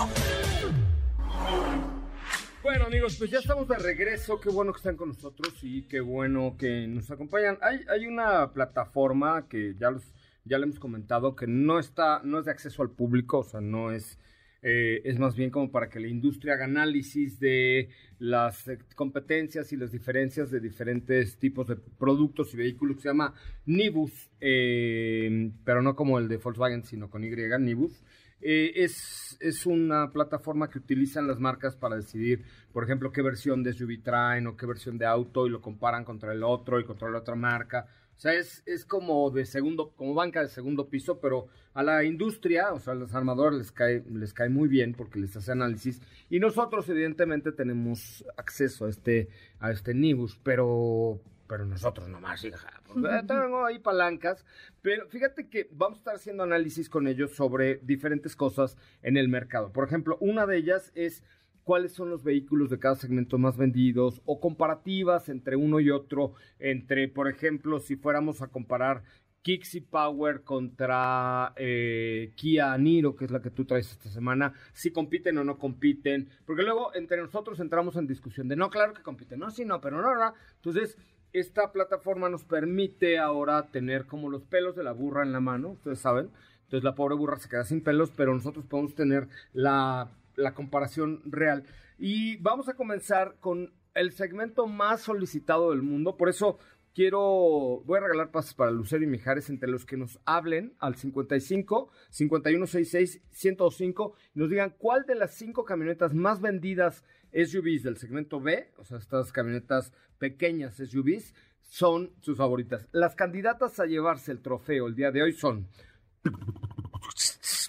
Bueno 2.61 2.87
amigos, 2.87 3.15
pues 3.19 3.31
ya 3.31 3.39
estamos 3.39 3.69
de 3.69 3.77
regreso, 3.77 4.41
qué 4.41 4.49
bueno 4.49 4.73
que 4.73 4.79
están 4.79 4.97
con 4.97 5.11
nosotros 5.11 5.55
y 5.63 5.83
qué 5.83 6.01
bueno 6.01 6.57
que 6.59 6.89
nos 6.89 7.09
acompañan. 7.13 7.59
Hay, 7.61 7.85
hay 7.89 8.07
una 8.07 8.53
plataforma 8.53 9.47
que 9.49 9.77
ya 9.79 9.93
los, 9.93 10.03
ya 10.45 10.59
le 10.59 10.65
hemos 10.65 10.81
comentado 10.81 11.37
que 11.37 11.47
no 11.47 11.79
está, 11.79 12.21
no 12.25 12.41
es 12.41 12.47
de 12.47 12.51
acceso 12.51 12.83
al 12.83 12.91
público, 12.91 13.39
o 13.39 13.45
sea, 13.45 13.61
no 13.61 13.93
es, 13.93 14.19
eh, 14.63 15.03
es 15.05 15.19
más 15.19 15.35
bien 15.35 15.51
como 15.51 15.71
para 15.71 15.89
que 15.89 15.99
la 15.99 16.07
industria 16.07 16.55
haga 16.55 16.67
análisis 16.67 17.41
de 17.41 17.89
las 18.21 18.69
eh, 18.69 18.79
competencias 18.95 19.73
y 19.73 19.77
las 19.77 19.91
diferencias 19.91 20.51
de 20.51 20.61
diferentes 20.61 21.37
tipos 21.37 21.67
de 21.67 21.77
productos 21.77 22.55
y 22.55 22.57
vehículos 22.57 23.03
se 23.03 23.09
llama 23.09 23.35
Nibus, 23.67 24.31
eh, 24.41 25.51
pero 25.65 25.83
no 25.83 25.97
como 25.97 26.19
el 26.19 26.29
de 26.29 26.37
Volkswagen, 26.37 26.85
sino 26.85 27.11
con 27.11 27.25
Y, 27.25 27.31
Nibus. 27.59 28.05
Eh, 28.45 28.73
es, 28.83 29.37
es 29.41 29.67
una 29.67 30.11
plataforma 30.11 30.69
que 30.69 30.79
utilizan 30.79 31.29
las 31.29 31.39
marcas 31.39 31.77
para 31.77 31.95
decidir, 31.97 32.45
por 32.73 32.83
ejemplo, 32.83 33.13
qué 33.13 33.23
versión 33.23 33.63
de 33.63 33.73
SUV 33.73 34.03
traen 34.03 34.49
o 34.49 34.57
qué 34.57 34.67
versión 34.67 34.99
de 34.99 35.07
auto 35.07 35.47
y 35.47 35.51
lo 35.51 35.61
comparan 35.61 36.05
contra 36.05 36.33
el 36.33 36.43
otro 36.43 36.81
y 36.81 36.85
contra 36.85 37.09
la 37.09 37.19
otra 37.19 37.37
marca. 37.37 37.87
O 38.23 38.25
sea, 38.25 38.35
es, 38.35 38.63
es 38.67 38.85
como 38.85 39.33
de 39.33 39.45
segundo, 39.45 39.91
como 39.97 40.15
banca 40.15 40.43
de 40.43 40.49
segundo 40.49 40.89
piso, 40.89 41.19
pero 41.19 41.49
a 41.75 41.83
la 41.83 42.05
industria, 42.05 42.73
o 42.73 42.79
sea, 42.79 42.93
a 42.93 42.95
los 42.95 43.13
armadores 43.17 43.59
les 43.59 43.73
cae, 43.73 44.05
les 44.09 44.33
cae 44.33 44.49
muy 44.49 44.69
bien 44.69 44.95
porque 44.95 45.19
les 45.19 45.37
hace 45.37 45.51
análisis. 45.51 46.01
Y 46.31 46.39
nosotros, 46.39 46.89
evidentemente, 46.89 47.51
tenemos 47.51 48.25
acceso 48.37 48.85
a 48.85 48.91
este, 48.91 49.29
a 49.59 49.73
este 49.73 49.93
Nibus, 49.93 50.39
pero, 50.45 51.21
pero 51.49 51.67
nosotros 51.67 52.09
nomás, 52.09 52.45
hija. 52.45 52.81
Pues, 52.87 53.13
eh, 53.13 53.25
tengo 53.27 53.65
ahí 53.67 53.81
palancas, 53.81 54.47
pero 54.83 55.09
fíjate 55.09 55.49
que 55.49 55.69
vamos 55.73 55.99
a 55.99 56.03
estar 56.03 56.15
haciendo 56.15 56.45
análisis 56.45 56.89
con 56.89 57.09
ellos 57.09 57.35
sobre 57.35 57.81
diferentes 57.83 58.37
cosas 58.37 58.77
en 59.03 59.17
el 59.17 59.29
mercado. 59.29 59.73
Por 59.73 59.85
ejemplo, 59.85 60.17
una 60.21 60.47
de 60.47 60.59
ellas 60.59 60.93
es 60.95 61.25
cuáles 61.65 61.93
son 61.93 62.11
los 62.11 62.25
vehículos 62.25 62.71
de 62.71 62.79
cada 62.79 62.97
segmento 62.97 63.39
más 63.39 63.57
vendidos 63.57 64.21
o 64.25 64.41
comparativas 64.41 65.29
entre 65.29 65.57
uno 65.57 65.81
y 65.81 65.91
otro, 65.91 66.35
entre, 66.59 67.09
por 67.09 67.29
ejemplo, 67.29 67.79
si 67.81 67.97
fuéramos 67.97 68.43
a 68.43 68.49
comparar 68.49 69.03
Kixi 69.43 69.81
Power 69.81 70.43
contra 70.43 71.53
eh, 71.57 72.33
Kia 72.37 72.77
Niro, 72.79 73.17
que 73.17 73.25
es 73.25 73.31
la 73.31 73.43
que 73.43 73.51
tú 73.51 73.65
traes 73.65 73.91
esta 73.91 74.09
semana, 74.09 74.55
si 74.73 74.93
compiten 74.93 75.37
o 75.39 75.45
no 75.45 75.59
compiten, 75.59 76.29
porque 76.47 76.63
luego 76.63 76.95
entre 76.95 77.19
nosotros 77.19 77.59
entramos 77.61 77.97
en 77.97 78.07
discusión 78.07 78.49
de 78.49 78.57
no, 78.57 78.71
claro 78.71 78.95
que 78.95 79.03
compiten, 79.03 79.41
no, 79.41 79.51
sí, 79.51 79.65
no, 79.65 79.81
pero 79.81 80.01
no, 80.01 80.15
no. 80.15 80.33
Entonces, 80.57 80.97
esta 81.33 81.73
plataforma 81.73 82.29
nos 82.29 82.45
permite 82.45 83.19
ahora 83.19 83.69
tener 83.71 84.07
como 84.07 84.31
los 84.31 84.45
pelos 84.45 84.77
de 84.77 84.85
la 84.85 84.93
burra 84.93 85.23
en 85.23 85.33
la 85.33 85.41
mano, 85.41 85.71
ustedes 85.71 85.99
saben. 85.99 86.31
Entonces 86.65 86.85
la 86.85 86.95
pobre 86.95 87.17
burra 87.17 87.37
se 87.39 87.49
queda 87.51 87.65
sin 87.65 87.83
pelos, 87.83 88.11
pero 88.17 88.33
nosotros 88.33 88.65
podemos 88.65 88.95
tener 88.95 89.29
la, 89.53 90.11
la 90.37 90.55
comparación 90.55 91.23
real. 91.25 91.65
Y 91.99 92.37
vamos 92.39 92.69
a 92.69 92.75
comenzar 92.75 93.37
con 93.41 93.73
el 93.95 94.13
segmento 94.13 94.67
más 94.67 95.03
solicitado 95.03 95.71
del 95.71 95.83
mundo. 95.83 96.17
Por 96.17 96.29
eso 96.29 96.59
quiero, 96.95 97.83
voy 97.85 97.99
a 97.99 98.03
regalar 98.03 98.31
pases 98.31 98.55
para 98.55 98.71
Lucero 98.71 99.05
y 99.05 99.07
Mijares 99.07 99.49
entre 99.51 99.69
los 99.69 99.85
que 99.85 99.97
nos 99.97 100.19
hablen 100.25 100.75
al 100.79 100.97
55 100.97 101.91
5166 102.11 103.23
105 103.31 104.15
y 104.35 104.39
nos 104.39 104.51
digan 104.51 104.75
cuál 104.79 105.05
de 105.07 105.15
las 105.15 105.35
cinco 105.35 105.65
camionetas 105.65 106.15
más 106.15 106.41
vendidas 106.41 107.05
SUVs 107.33 107.83
del 107.83 107.97
segmento 107.97 108.41
B, 108.41 108.73
o 108.77 108.85
sea, 108.85 108.99
estas 108.99 109.33
camionetas 109.33 109.93
pequeñas 110.19 110.77
SUVs, 110.77 111.35
son 111.63 112.13
sus 112.21 112.37
favoritas. 112.37 112.87
Las 112.93 113.15
candidatas 113.15 113.81
a 113.81 113.87
llevarse 113.87 114.33
el 114.33 114.43
trofeo 114.43 114.87
el 114.87 114.95
día 114.95 115.11
de 115.11 115.23
hoy 115.23 115.33
son. 115.33 115.67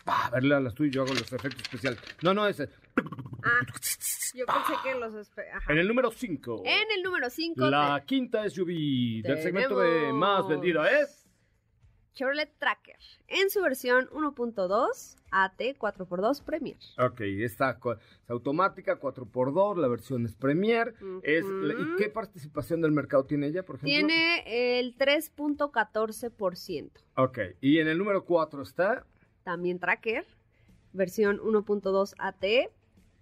A 0.05 0.29
verle 0.31 0.55
a 0.55 0.59
las 0.59 0.73
tuyas, 0.73 0.93
yo 0.95 1.03
hago 1.03 1.13
los 1.13 1.31
efectos 1.31 1.61
especiales. 1.61 1.99
No, 2.21 2.33
no, 2.33 2.45
ese. 2.47 2.69
Ah, 3.43 3.59
yo 4.33 4.45
pensé 4.45 4.73
que 4.83 4.95
los... 4.95 5.13
espe- 5.13 5.49
Ajá. 5.53 5.71
En 5.71 5.77
el 5.79 5.87
número 5.87 6.11
5. 6.11 6.63
En 6.65 6.91
el 6.97 7.03
número 7.03 7.29
5, 7.29 7.69
La 7.69 8.03
quinta 8.05 8.49
SUV 8.49 9.21
del 9.23 9.41
segmento 9.41 9.79
Tenemos- 9.81 10.19
más 10.19 10.47
vendida 10.47 10.89
es. 11.01 11.19
Chevrolet 12.13 12.53
Tracker, 12.59 12.99
en 13.27 13.49
su 13.49 13.59
versión 13.63 14.07
1.2 14.11 15.15
AT 15.31 15.57
4x2 15.79 16.43
Premier. 16.43 16.77
Ok, 16.99 17.21
esta 17.21 17.79
co- 17.79 17.93
es 17.93 18.29
automática, 18.29 18.99
4x2, 18.99 19.77
la 19.77 19.87
versión 19.87 20.23
es 20.25 20.35
Premier. 20.35 20.93
es, 21.23 21.43
la- 21.43 21.73
¿Y 21.73 21.77
Ujú. 21.81 21.95
qué 21.97 22.09
participación 22.09 22.81
del 22.81 22.91
mercado 22.91 23.25
tiene 23.25 23.47
ella, 23.47 23.63
por 23.63 23.77
ejemplo? 23.77 23.89
Tiene 23.89 24.79
el 24.79 24.95
3.14%. 24.95 26.91
Ok, 27.15 27.39
y 27.61 27.79
en 27.79 27.87
el 27.87 27.97
número 27.97 28.25
4 28.25 28.61
está. 28.61 29.05
También 29.43 29.79
Tracker, 29.79 30.25
versión 30.93 31.39
1.2 31.39 32.13
AT 32.17 32.43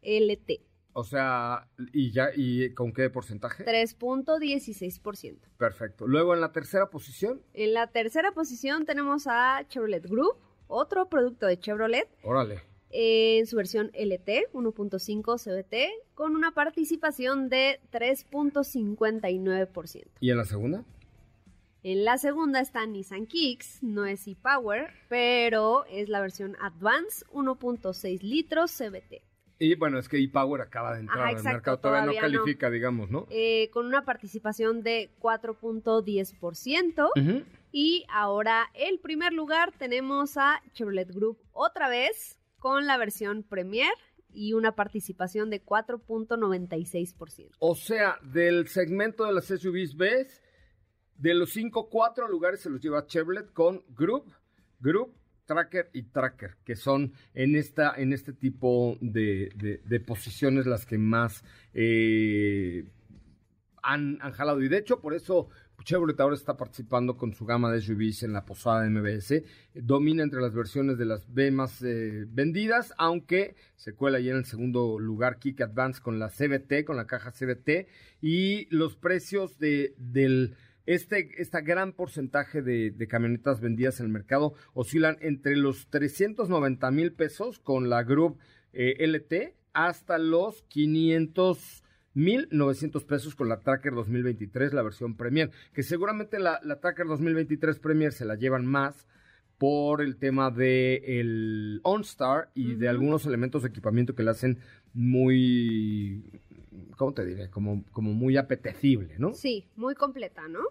LT, 0.03 0.61
O 0.93 1.03
sea, 1.03 1.67
¿y 1.93 2.11
ya 2.11 2.29
y 2.35 2.73
con 2.73 2.91
qué 2.93 3.09
porcentaje? 3.09 3.65
3.16%. 3.65 5.39
Perfecto. 5.57 6.07
Luego 6.07 6.33
en 6.33 6.41
la 6.41 6.51
tercera 6.51 6.89
posición, 6.89 7.41
En 7.53 7.73
la 7.73 7.87
tercera 7.87 8.31
posición 8.33 8.85
tenemos 8.85 9.25
a 9.27 9.65
Chevrolet 9.67 10.05
Group, 10.07 10.35
otro 10.67 11.07
producto 11.09 11.45
de 11.47 11.59
Chevrolet, 11.59 12.07
órale. 12.23 12.61
en 12.89 13.45
su 13.47 13.55
versión 13.57 13.87
LT 13.93 14.51
1.5 14.53 15.37
CVT, 15.37 15.75
con 16.13 16.35
una 16.35 16.51
participación 16.51 17.49
de 17.49 17.79
3.59%. 17.91 20.07
¿Y 20.19 20.29
en 20.31 20.37
la 20.37 20.45
segunda? 20.45 20.83
En 21.83 22.05
la 22.05 22.19
segunda 22.19 22.59
está 22.59 22.85
Nissan 22.85 23.25
Kicks, 23.25 23.81
no 23.81 24.05
es 24.05 24.27
e-Power, 24.27 24.91
pero 25.09 25.83
es 25.85 26.09
la 26.09 26.21
versión 26.21 26.55
Advance 26.61 27.25
1.6 27.33 28.21
litros 28.21 28.71
CVT, 28.71 29.23
Y 29.57 29.73
bueno, 29.75 29.97
es 29.97 30.07
que 30.07 30.17
ePower 30.23 30.61
acaba 30.61 30.93
de 30.93 30.99
entrar 30.99 31.17
Ajá, 31.21 31.29
al 31.29 31.33
exacto, 31.37 31.55
mercado, 31.55 31.79
todavía, 31.79 32.05
no 32.05 32.11
todavía 32.11 32.29
no. 32.29 32.43
califica, 32.43 32.69
digamos, 32.69 33.09
¿no? 33.09 33.25
eh, 33.31 33.71
con 33.71 33.87
una 33.87 34.05
participación 34.05 34.83
de 34.83 35.09
4.10%. 35.19 37.09
Ujú. 37.15 37.43
Y 37.71 38.05
ahora 38.09 38.69
el 38.75 38.99
primer 38.99 39.33
lugar 39.33 39.71
tenemos 39.75 40.37
a 40.37 40.61
Chevrolet 40.73 41.11
Group 41.11 41.39
otra 41.51 41.89
vez 41.89 42.37
con 42.59 42.85
la 42.85 42.97
versión 42.97 43.41
Premier 43.41 43.93
y 44.33 44.53
una 44.53 44.75
participación 44.75 45.49
de 45.49 45.65
4.96%. 45.65 47.55
O 47.59 47.73
sea, 47.73 48.19
del 48.21 48.67
segmento 48.67 49.25
de 49.25 49.33
las 49.33 49.45
SUVs 49.45 49.95
¿ves? 49.97 50.41
De 51.21 51.33
los 51.35 51.51
cinco, 51.51 51.87
cuatro 51.89 52.27
lugares 52.27 52.61
se 52.61 52.69
los 52.69 52.81
lleva 52.81 53.05
Chevrolet 53.05 53.53
con 53.53 53.83
Group, 53.95 54.25
Group, 54.79 55.13
Tracker 55.45 55.89
y 55.93 56.03
Tracker, 56.03 56.55
que 56.63 56.75
son 56.75 57.13
en 57.33 57.55
esta, 57.55 57.93
en 57.95 58.11
este 58.13 58.33
tipo 58.33 58.97
de, 59.01 59.79
de- 59.85 59.99
posiciones 59.99 60.65
las 60.65 60.85
que 60.85 60.97
más 60.97 61.43
eh, 61.73 62.85
han, 63.83 64.17
han 64.21 64.31
jalado. 64.31 64.61
Y 64.61 64.67
de 64.69 64.77
hecho, 64.77 64.99
por 64.99 65.13
eso 65.13 65.49
Chevrolet 65.83 66.19
ahora 66.19 66.35
está 66.35 66.57
participando 66.57 67.17
con 67.17 67.33
su 67.33 67.45
gama 67.45 67.71
de 67.71 67.81
SUVs 67.81 68.23
en 68.23 68.33
la 68.33 68.45
posada 68.45 68.81
de 68.83 68.89
MBS. 68.89 69.43
Domina 69.75 70.23
entre 70.23 70.41
las 70.41 70.53
versiones 70.53 70.97
de 70.97 71.05
las 71.05 71.31
B 71.33 71.51
más 71.51 71.81
eh, 71.83 72.25
vendidas, 72.29 72.93
aunque 72.97 73.55
se 73.75 73.93
cuela 73.93 74.17
ahí 74.19 74.29
en 74.29 74.37
el 74.37 74.45
segundo 74.45 74.97
lugar 74.99 75.37
Kick 75.37 75.61
Advance 75.61 76.01
con 76.01 76.17
la 76.17 76.29
CBT, 76.29 76.83
con 76.85 76.95
la 76.97 77.07
caja 77.07 77.31
CBT. 77.31 77.87
Y 78.21 78.67
los 78.75 78.95
precios 78.95 79.57
de, 79.59 79.93
del 79.97 80.55
este, 80.93 81.41
esta 81.41 81.61
gran 81.61 81.93
porcentaje 81.93 82.61
de, 82.61 82.91
de 82.91 83.07
camionetas 83.07 83.61
vendidas 83.61 83.99
en 83.99 84.07
el 84.07 84.11
mercado 84.11 84.53
oscilan 84.73 85.17
entre 85.21 85.55
los 85.55 85.87
390 85.87 86.91
mil 86.91 87.13
pesos 87.13 87.59
con 87.59 87.89
la 87.89 88.03
Group 88.03 88.37
eh, 88.73 88.95
LT 89.07 89.55
hasta 89.73 90.17
los 90.17 90.63
500 90.63 91.83
1.900 92.13 93.05
pesos 93.05 93.35
con 93.35 93.47
la 93.47 93.61
Tracker 93.61 93.93
2023, 93.93 94.73
la 94.73 94.81
versión 94.81 95.15
Premier, 95.15 95.49
que 95.73 95.81
seguramente 95.81 96.39
la, 96.39 96.59
la 96.61 96.81
Tracker 96.81 97.07
2023 97.07 97.79
Premier 97.79 98.11
se 98.11 98.25
la 98.25 98.35
llevan 98.35 98.65
más 98.65 99.07
por 99.57 100.01
el 100.01 100.17
tema 100.17 100.51
de 100.51 101.19
el 101.19 101.79
OnStar 101.83 102.49
y 102.53 102.73
de 102.73 102.89
algunos 102.89 103.25
elementos 103.25 103.61
de 103.61 103.69
equipamiento 103.69 104.15
que 104.15 104.23
la 104.23 104.31
hacen 104.31 104.57
muy, 104.93 106.41
¿cómo 106.97 107.13
te 107.13 107.25
diré? 107.25 107.49
Como, 107.49 107.83
como 107.91 108.11
muy 108.11 108.37
apetecible, 108.37 109.15
¿no? 109.19 109.33
Sí, 109.33 109.67
muy 109.75 109.95
completa, 109.95 110.47
¿no? 110.47 110.61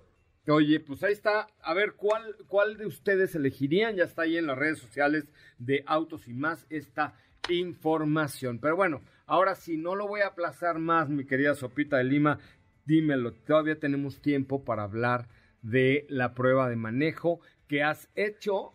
Oye, 0.50 0.80
pues 0.80 1.02
ahí 1.02 1.12
está. 1.12 1.46
A 1.62 1.74
ver, 1.74 1.94
¿cuál, 1.94 2.36
¿cuál 2.48 2.76
de 2.76 2.86
ustedes 2.86 3.34
elegirían? 3.34 3.96
Ya 3.96 4.04
está 4.04 4.22
ahí 4.22 4.36
en 4.36 4.46
las 4.46 4.58
redes 4.58 4.78
sociales 4.78 5.32
de 5.58 5.84
Autos 5.86 6.28
y 6.28 6.34
más 6.34 6.66
esta 6.70 7.14
información. 7.48 8.58
Pero 8.58 8.76
bueno, 8.76 9.02
ahora 9.26 9.54
sí, 9.54 9.76
no 9.76 9.94
lo 9.94 10.08
voy 10.08 10.20
a 10.20 10.28
aplazar 10.28 10.78
más, 10.78 11.08
mi 11.08 11.24
querida 11.24 11.54
Sopita 11.54 11.98
de 11.98 12.04
Lima. 12.04 12.38
Dímelo, 12.84 13.32
todavía 13.32 13.78
tenemos 13.78 14.20
tiempo 14.20 14.64
para 14.64 14.82
hablar 14.82 15.28
de 15.62 16.06
la 16.08 16.34
prueba 16.34 16.68
de 16.68 16.76
manejo 16.76 17.40
que 17.68 17.82
has 17.82 18.08
hecho 18.14 18.72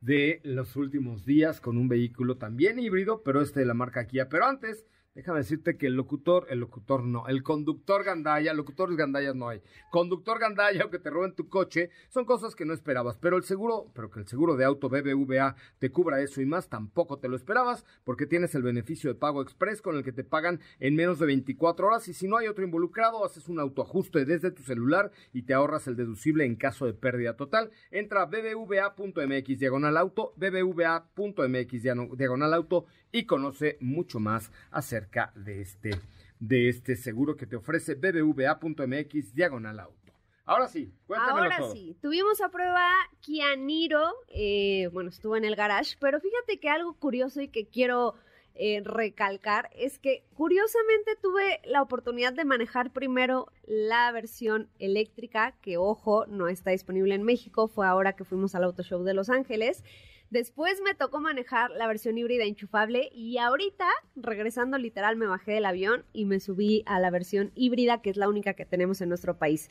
de 0.00 0.40
los 0.44 0.76
últimos 0.76 1.24
días 1.24 1.60
con 1.60 1.76
un 1.76 1.88
vehículo 1.88 2.36
también 2.36 2.78
híbrido, 2.78 3.22
pero 3.24 3.40
este 3.40 3.60
de 3.60 3.66
la 3.66 3.74
marca 3.74 4.06
Kia. 4.06 4.28
Pero 4.28 4.46
antes, 4.46 4.86
Déjame 5.16 5.38
decirte 5.38 5.78
que 5.78 5.86
el 5.86 5.94
locutor, 5.94 6.46
el 6.50 6.60
locutor 6.60 7.02
no, 7.02 7.26
el 7.26 7.42
conductor 7.42 8.04
gandaya, 8.04 8.52
locutores 8.52 8.98
gandayas 8.98 9.34
no 9.34 9.48
hay. 9.48 9.62
Conductor 9.90 10.38
gandaya 10.38 10.84
o 10.84 10.90
que 10.90 10.98
te 10.98 11.08
roben 11.08 11.34
tu 11.34 11.48
coche 11.48 11.88
son 12.10 12.26
cosas 12.26 12.54
que 12.54 12.66
no 12.66 12.74
esperabas, 12.74 13.16
pero 13.16 13.38
el 13.38 13.44
seguro, 13.44 13.90
pero 13.94 14.10
que 14.10 14.20
el 14.20 14.26
seguro 14.26 14.56
de 14.56 14.66
auto 14.66 14.90
BBVA 14.90 15.56
te 15.78 15.90
cubra 15.90 16.20
eso 16.20 16.42
y 16.42 16.44
más 16.44 16.68
tampoco 16.68 17.18
te 17.18 17.30
lo 17.30 17.36
esperabas 17.36 17.86
porque 18.04 18.26
tienes 18.26 18.54
el 18.54 18.62
beneficio 18.62 19.10
de 19.10 19.18
pago 19.18 19.40
express 19.40 19.80
con 19.80 19.96
el 19.96 20.04
que 20.04 20.12
te 20.12 20.22
pagan 20.22 20.60
en 20.80 20.94
menos 20.94 21.18
de 21.18 21.24
24 21.24 21.86
horas 21.86 22.06
y 22.08 22.12
si 22.12 22.28
no 22.28 22.36
hay 22.36 22.48
otro 22.48 22.62
involucrado 22.62 23.24
haces 23.24 23.48
un 23.48 23.58
autoajuste 23.58 24.26
desde 24.26 24.50
tu 24.50 24.64
celular 24.64 25.12
y 25.32 25.44
te 25.44 25.54
ahorras 25.54 25.86
el 25.86 25.96
deducible 25.96 26.44
en 26.44 26.56
caso 26.56 26.84
de 26.84 26.92
pérdida 26.92 27.36
total. 27.36 27.70
Entra 27.90 28.20
a 28.20 28.26
bbva.mx 28.26 29.58
diagonal 29.58 29.96
auto, 29.96 30.34
bbva.mx 30.36 31.82
diagonal 32.18 32.52
auto 32.52 32.84
y 33.16 33.24
conoce 33.24 33.78
mucho 33.80 34.20
más 34.20 34.52
acerca 34.70 35.32
de 35.34 35.62
este, 35.62 35.90
de 36.38 36.68
este 36.68 36.96
seguro 36.96 37.34
que 37.34 37.46
te 37.46 37.56
ofrece 37.56 37.94
bbva.mx 37.94 39.34
diagonal 39.34 39.80
auto. 39.80 40.12
Ahora 40.44 40.68
sí, 40.68 40.92
cuéntamelo 41.06 41.44
Ahora 41.44 41.56
todo. 41.58 41.72
sí, 41.72 41.96
tuvimos 42.02 42.42
a 42.42 42.50
prueba 42.50 42.90
Kia 43.20 43.56
Niro, 43.56 44.04
eh, 44.28 44.90
bueno, 44.92 45.08
estuvo 45.08 45.34
en 45.34 45.46
el 45.46 45.56
garage, 45.56 45.96
pero 45.98 46.20
fíjate 46.20 46.60
que 46.60 46.68
algo 46.68 46.92
curioso 46.98 47.40
y 47.40 47.48
que 47.48 47.66
quiero 47.66 48.14
eh, 48.54 48.82
recalcar 48.84 49.70
es 49.74 49.98
que 49.98 50.24
curiosamente 50.34 51.16
tuve 51.20 51.60
la 51.64 51.80
oportunidad 51.80 52.34
de 52.34 52.44
manejar 52.44 52.92
primero 52.92 53.48
la 53.66 54.12
versión 54.12 54.68
eléctrica, 54.78 55.56
que 55.62 55.78
ojo, 55.78 56.26
no 56.26 56.48
está 56.48 56.70
disponible 56.70 57.14
en 57.14 57.22
México, 57.22 57.66
fue 57.66 57.86
ahora 57.86 58.12
que 58.12 58.24
fuimos 58.24 58.54
al 58.54 58.64
Auto 58.64 58.82
Show 58.82 59.04
de 59.04 59.14
Los 59.14 59.30
Ángeles. 59.30 59.82
Después 60.30 60.80
me 60.82 60.94
tocó 60.94 61.20
manejar 61.20 61.70
la 61.70 61.86
versión 61.86 62.18
híbrida 62.18 62.44
enchufable 62.44 63.10
y 63.12 63.38
ahorita, 63.38 63.86
regresando 64.16 64.76
literal, 64.76 65.16
me 65.16 65.26
bajé 65.26 65.52
del 65.52 65.64
avión 65.64 66.04
y 66.12 66.24
me 66.24 66.40
subí 66.40 66.82
a 66.86 66.98
la 66.98 67.10
versión 67.10 67.52
híbrida, 67.54 68.02
que 68.02 68.10
es 68.10 68.16
la 68.16 68.28
única 68.28 68.54
que 68.54 68.66
tenemos 68.66 69.00
en 69.00 69.08
nuestro 69.08 69.38
país. 69.38 69.70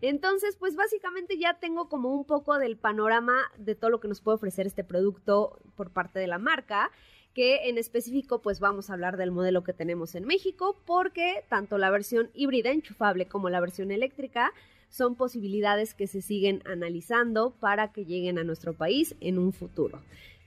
Entonces, 0.00 0.56
pues 0.56 0.76
básicamente 0.76 1.38
ya 1.38 1.54
tengo 1.54 1.88
como 1.88 2.14
un 2.14 2.24
poco 2.24 2.58
del 2.58 2.76
panorama 2.76 3.36
de 3.58 3.74
todo 3.74 3.90
lo 3.90 4.00
que 4.00 4.08
nos 4.08 4.20
puede 4.20 4.36
ofrecer 4.36 4.66
este 4.66 4.84
producto 4.84 5.58
por 5.74 5.90
parte 5.90 6.18
de 6.18 6.28
la 6.28 6.38
marca 6.38 6.90
que 7.34 7.68
en 7.68 7.76
específico 7.76 8.40
pues 8.40 8.60
vamos 8.60 8.88
a 8.88 8.94
hablar 8.94 9.18
del 9.18 9.30
modelo 9.30 9.62
que 9.62 9.74
tenemos 9.74 10.14
en 10.14 10.24
México 10.24 10.80
porque 10.86 11.44
tanto 11.50 11.76
la 11.76 11.90
versión 11.90 12.30
híbrida 12.32 12.70
enchufable 12.70 13.26
como 13.26 13.50
la 13.50 13.60
versión 13.60 13.90
eléctrica 13.90 14.54
son 14.88 15.16
posibilidades 15.16 15.94
que 15.94 16.06
se 16.06 16.22
siguen 16.22 16.62
analizando 16.64 17.56
para 17.58 17.92
que 17.92 18.04
lleguen 18.04 18.38
a 18.38 18.44
nuestro 18.44 18.74
país 18.74 19.14
en 19.20 19.38
un 19.38 19.52
futuro. 19.52 20.02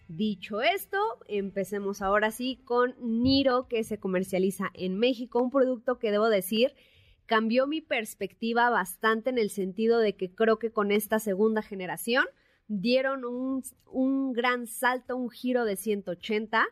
Dicho 0.08 0.62
esto, 0.62 0.98
empecemos 1.28 2.02
ahora 2.02 2.32
sí 2.32 2.60
con 2.66 2.96
Niro, 3.00 3.68
que 3.68 3.84
se 3.84 4.00
comercializa 4.00 4.72
en 4.74 4.98
México, 4.98 5.42
un 5.42 5.52
producto 5.52 6.00
que 6.00 6.12
debo 6.12 6.30
decir 6.30 6.74
cambió 7.30 7.68
mi 7.68 7.80
perspectiva 7.80 8.72
bastante 8.72 9.30
en 9.30 9.38
el 9.38 9.52
sentido 9.52 10.00
de 10.00 10.16
que 10.16 10.34
creo 10.34 10.58
que 10.58 10.72
con 10.72 10.92
esta 10.92 11.20
segunda 11.20 11.62
generación 11.62 12.26
dieron 12.68 13.24
un, 13.24 13.62
un 13.86 14.34
gran 14.34 14.66
salto, 14.66 15.16
un 15.16 15.30
giro 15.30 15.64
de 15.64 15.76
180 15.76 16.66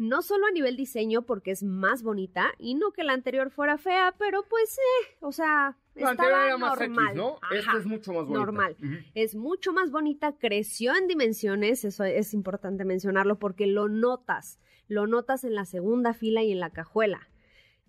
no 0.00 0.22
solo 0.22 0.46
a 0.46 0.50
nivel 0.50 0.78
diseño 0.78 1.26
porque 1.26 1.50
es 1.50 1.62
más 1.62 2.02
bonita 2.02 2.54
y 2.58 2.74
no 2.74 2.90
que 2.90 3.04
la 3.04 3.12
anterior 3.12 3.50
fuera 3.50 3.76
fea, 3.76 4.14
pero 4.18 4.46
pues, 4.48 4.78
eh, 4.78 5.16
o 5.20 5.30
sea, 5.30 5.76
La 5.94 6.12
estaba 6.12 6.28
anterior 6.28 6.46
era 6.46 6.56
más 6.56 6.78
normal. 6.78 7.06
X, 7.08 7.16
¿no? 7.16 7.38
Ajá, 7.42 7.54
Esta 7.54 7.76
es 7.76 7.84
mucho 7.86 8.12
más 8.14 8.22
bonita. 8.24 8.38
Normal. 8.40 8.76
Es 9.14 9.34
mucho 9.34 9.74
más 9.74 9.90
bonita, 9.90 10.32
creció 10.38 10.96
en 10.96 11.06
dimensiones, 11.06 11.84
eso 11.84 12.04
es 12.04 12.32
importante 12.32 12.86
mencionarlo 12.86 13.38
porque 13.38 13.66
lo 13.66 13.88
notas, 13.90 14.58
lo 14.88 15.06
notas 15.06 15.44
en 15.44 15.54
la 15.54 15.66
segunda 15.66 16.14
fila 16.14 16.42
y 16.42 16.52
en 16.52 16.60
la 16.60 16.70
cajuela. 16.70 17.28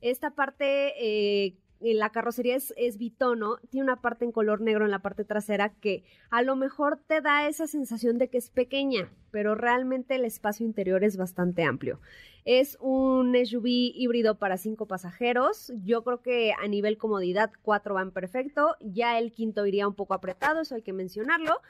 Esta 0.02 0.32
parte, 0.32 0.94
eh, 1.00 1.56
la 1.82 2.12
carrocería 2.12 2.56
es, 2.56 2.74
es 2.78 2.98
bitono, 2.98 3.58
tiene 3.70 3.86
una 3.86 4.02
parte 4.02 4.26
en 4.26 4.32
color 4.32 4.62
negro 4.62 4.86
en 4.86 4.92
la 4.92 5.00
parte 5.00 5.26
trasera 5.26 5.70
que 5.70 6.04
a 6.30 6.42
lo 6.42 6.56
mejor 6.56 7.00
te 7.08 7.22
da 7.22 7.48
esa 7.48 7.68
sensación 7.68 8.18
de 8.18 8.30
que 8.30 8.38
es 8.38 8.50
pequeña, 8.50 9.12
pero 9.32 9.56
realmente 9.56 10.16
el 10.16 10.26
espacio 10.26 10.66
interior 10.66 11.04
es 11.04 11.18
bastante 11.18 11.64
amplio. 11.64 12.00
Es 12.46 12.78
un 12.80 13.36
SUV 13.36 13.68
híbrido 13.68 14.38
para 14.38 14.58
cinco 14.58 14.88
pasajeros. 14.88 15.72
Yo 15.84 16.04
creo 16.04 16.22
que 16.22 16.54
a 16.54 16.68
nivel 16.68 16.98
comodidad 16.98 17.52
cuatro 17.62 17.96
van 17.96 18.12
perfecto. 18.12 18.76
Ya 18.80 19.20
el 19.20 19.32
quinto 19.32 19.66
iría 19.66 19.88
un 19.88 19.96
poco 19.96 20.14
apretado, 20.14 20.62
eso 20.62 20.76
hay 20.76 20.82
que 20.82 20.94
mencionarlo. 20.94 21.62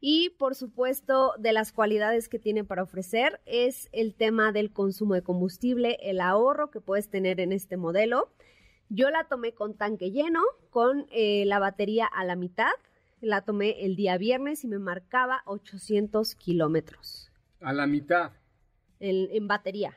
Y 0.00 0.30
por 0.30 0.54
supuesto, 0.54 1.34
de 1.38 1.52
las 1.52 1.72
cualidades 1.72 2.28
que 2.28 2.38
tiene 2.38 2.64
para 2.64 2.84
ofrecer 2.84 3.40
es 3.46 3.88
el 3.92 4.14
tema 4.14 4.52
del 4.52 4.72
consumo 4.72 5.14
de 5.14 5.22
combustible, 5.22 5.98
el 6.02 6.20
ahorro 6.20 6.70
que 6.70 6.80
puedes 6.80 7.08
tener 7.08 7.40
en 7.40 7.52
este 7.52 7.76
modelo. 7.76 8.30
Yo 8.90 9.10
la 9.10 9.24
tomé 9.24 9.52
con 9.52 9.76
tanque 9.76 10.10
lleno, 10.10 10.42
con 10.70 11.06
eh, 11.10 11.44
la 11.46 11.58
batería 11.58 12.06
a 12.06 12.24
la 12.24 12.36
mitad. 12.36 12.70
La 13.20 13.42
tomé 13.42 13.84
el 13.84 13.96
día 13.96 14.16
viernes 14.16 14.64
y 14.64 14.68
me 14.68 14.78
marcaba 14.78 15.42
800 15.46 16.34
kilómetros 16.36 17.30
A 17.60 17.72
la 17.72 17.86
mitad. 17.86 18.32
en, 19.00 19.28
en 19.32 19.48
batería. 19.48 19.96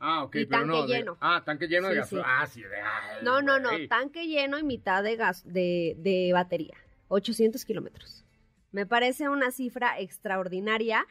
Ah, 0.00 0.22
ok, 0.24 0.36
Y 0.36 0.46
pero 0.46 0.60
tanque 0.62 0.66
no. 0.76 0.86
de- 0.86 0.98
lleno. 0.98 1.16
ah, 1.20 1.42
tanque 1.44 1.66
lleno 1.68 1.88
de 1.88 1.94
Sí, 1.94 1.98
gasolina. 2.00 2.28
sí. 2.28 2.34
Ah, 2.42 2.46
sí, 2.46 2.62
de. 2.62 2.76
ay, 2.80 3.18
No, 3.22 3.42
no, 3.42 3.58
no, 3.58 3.70
tanque 3.88 4.26
lleno 4.26 4.58
y 4.58 4.62
mitad 4.64 5.02
de 5.02 5.16
gas 5.16 5.42
de, 5.44 5.94
de 5.98 6.30
batería. 6.32 6.76
800 7.08 7.64
kilómetros. 7.64 8.24
Me 8.70 8.86
parece 8.86 9.28
una 9.28 9.50
cifra 9.50 9.98
extraordinaria. 9.98 11.06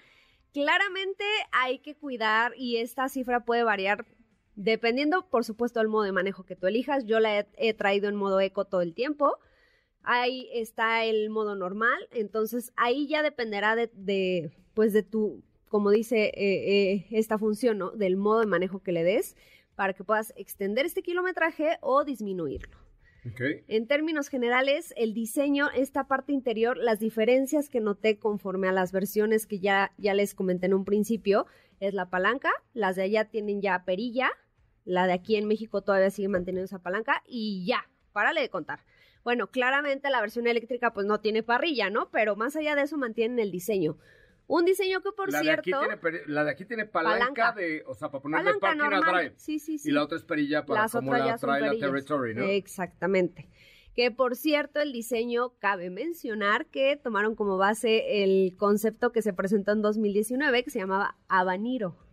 Claramente 0.54 1.24
hay 1.52 1.80
que 1.80 1.96
cuidar 1.96 2.54
y 2.58 2.78
esta 2.78 3.10
cifra 3.10 3.42
puede 3.46 3.64
variar 3.64 4.06
dependiendo, 4.58 5.30
por 5.30 5.46
supuesto, 5.46 5.80
del 5.80 5.88
modo 5.88 6.04
de 6.04 6.12
manejo 6.12 6.44
que 6.44 6.58
tú 6.58 6.68
elijas. 6.68 7.06
Yo 7.06 7.22
la 7.22 7.40
he, 7.40 7.48
he 7.58 7.74
traído 7.74 8.10
en 8.10 8.16
modo 8.16 8.42
eco 8.42 8.66
todo 8.66 8.82
el 8.82 8.94
tiempo. 8.94 9.38
Ahí 10.04 10.50
está 10.54 11.06
el 11.06 11.30
modo 11.30 11.56
normal, 11.56 12.08
entonces 12.12 12.72
ahí 12.76 13.08
ya 13.08 13.24
dependerá 13.24 13.76
de, 13.76 13.90
de, 13.94 14.52
pues 14.74 14.94
de 14.94 15.04
tu, 15.04 15.44
como 15.68 15.92
dice 15.92 16.32
eh, 16.34 16.34
eh, 16.94 17.08
esta 17.12 17.38
función, 17.38 17.78
¿no? 17.78 17.92
Del 17.92 18.16
modo 18.16 18.40
de 18.40 18.46
manejo 18.46 18.82
que 18.82 18.94
le 18.94 19.04
des 19.04 19.36
para 19.76 19.94
que 19.94 20.04
puedas 20.04 20.34
extender 20.38 20.86
este 20.86 21.04
kilometraje 21.04 21.78
o 21.82 22.04
disminuirlo. 22.04 22.78
En 23.68 23.88
términos 23.88 24.30
generales, 24.30 24.94
el 24.96 25.14
diseño, 25.14 25.70
esta 25.72 26.08
parte 26.08 26.32
interior, 26.32 26.78
las 26.78 27.00
diferencias 27.00 27.68
que 27.68 27.82
noté 27.82 28.18
conforme 28.18 28.70
a 28.70 28.72
las 28.72 28.94
versiones 28.94 29.46
que 29.46 29.60
ya, 29.60 29.92
ya 29.98 30.14
les 30.14 30.34
comenté 30.34 30.68
en 30.68 30.74
un 30.74 30.86
principio, 30.86 31.46
es 31.82 31.94
la 31.94 32.10
palanca, 32.10 32.52
las 32.74 32.96
de 32.96 33.04
allá 33.04 33.26
tienen 33.26 33.62
ya 33.62 33.84
perilla, 33.84 34.30
la 34.88 35.06
de 35.06 35.14
aquí 35.14 35.36
en 35.36 35.48
México 35.48 35.82
todavía 35.82 36.10
sigue 36.10 36.30
manteniendo 36.30 36.66
esa 36.66 36.80
palanca 36.80 37.22
y 37.28 37.66
ya, 37.66 37.90
párale 38.14 38.42
de 38.42 38.50
contar. 38.50 38.80
Bueno, 39.24 39.48
claramente 39.48 40.10
la 40.10 40.22
versión 40.22 40.48
eléctrica 40.48 40.94
pues 40.94 41.06
no 41.06 41.20
tiene 41.20 41.44
parrilla, 41.44 41.90
¿no? 41.90 42.10
Pero 42.10 42.38
más 42.38 42.56
allá 42.56 42.74
de 42.74 42.84
eso 42.84 42.98
mantienen 42.98 43.40
el 43.40 43.52
diseño. 43.52 43.98
Un 44.48 44.64
diseño 44.64 45.02
que 45.02 45.12
por 45.12 45.30
la, 45.30 45.42
cierto... 45.42 45.64
tiene, 45.64 46.22
la 46.28 46.46
de 46.46 46.52
aquí 46.52 46.64
tiene 46.64 46.86
palanca, 46.86 47.20
Palanca. 47.20 47.52
de. 47.52 47.84
O 47.86 47.96
sea, 47.96 48.10
para 48.10 48.22
ponerle 48.22 48.54
parking 48.54 48.82
al 48.82 48.90
normal. 48.92 49.16
drive. 49.16 49.34
Sí, 49.36 49.60
sí, 49.60 49.78
sí. 49.78 49.90
Y 49.90 49.92
la 49.92 50.04
otra 50.04 50.18
es 50.18 50.24
perilla 50.24 50.66
para 50.66 50.84
Las 50.84 50.94
como 50.94 51.14
la 51.14 51.38
trae 51.38 51.60
la. 51.60 51.78
Territory, 51.78 52.34
¿no? 52.34 52.44
Exactamente. 52.44 53.50
Que 53.94 54.10
por 54.10 54.38
cierto, 54.38 54.80
el 54.80 54.94
diseño 54.94 55.58
cabe 55.60 55.90
mencionar 55.90 56.68
que 56.68 56.96
tomaron 56.96 57.36
como 57.36 57.58
base 57.58 58.24
el 58.24 58.56
concepto 58.56 59.12
que 59.12 59.22
se 59.22 59.34
presentó 59.34 59.74
en 59.74 59.82
2019 59.82 60.64
que 60.64 60.70
se 60.70 60.80
llamaba 60.80 61.18
Habanero. 61.28 62.07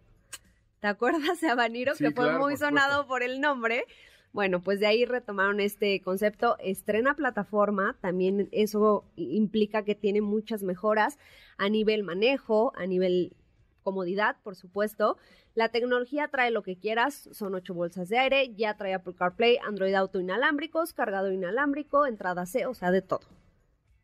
¿Te 0.84 0.88
acuerdas 0.88 1.40
de 1.40 1.48
Habanero? 1.48 1.94
Sí, 1.94 2.04
que 2.04 2.10
fue 2.10 2.26
claro, 2.26 2.40
muy 2.40 2.52
por 2.52 2.58
sonado 2.58 3.06
por 3.06 3.22
el 3.22 3.40
nombre. 3.40 3.86
Bueno, 4.34 4.62
pues 4.62 4.80
de 4.80 4.86
ahí 4.86 5.06
retomaron 5.06 5.58
este 5.60 6.02
concepto. 6.02 6.58
Estrena 6.58 7.16
plataforma, 7.16 7.96
también 8.02 8.50
eso 8.52 9.02
implica 9.16 9.82
que 9.82 9.94
tiene 9.94 10.20
muchas 10.20 10.62
mejoras 10.62 11.18
a 11.56 11.70
nivel 11.70 12.02
manejo, 12.02 12.74
a 12.76 12.84
nivel 12.84 13.34
comodidad, 13.82 14.36
por 14.42 14.56
supuesto. 14.56 15.16
La 15.54 15.70
tecnología 15.70 16.28
trae 16.28 16.50
lo 16.50 16.62
que 16.62 16.76
quieras, 16.76 17.30
son 17.32 17.54
ocho 17.54 17.72
bolsas 17.72 18.10
de 18.10 18.18
aire, 18.18 18.52
ya 18.54 18.76
trae 18.76 18.92
Apple 18.92 19.14
CarPlay, 19.14 19.56
Android 19.66 19.94
Auto 19.94 20.20
inalámbricos, 20.20 20.92
cargador 20.92 21.32
inalámbrico, 21.32 22.04
entrada 22.04 22.44
C, 22.44 22.66
o 22.66 22.74
sea, 22.74 22.90
de 22.90 23.00
todo. 23.00 23.26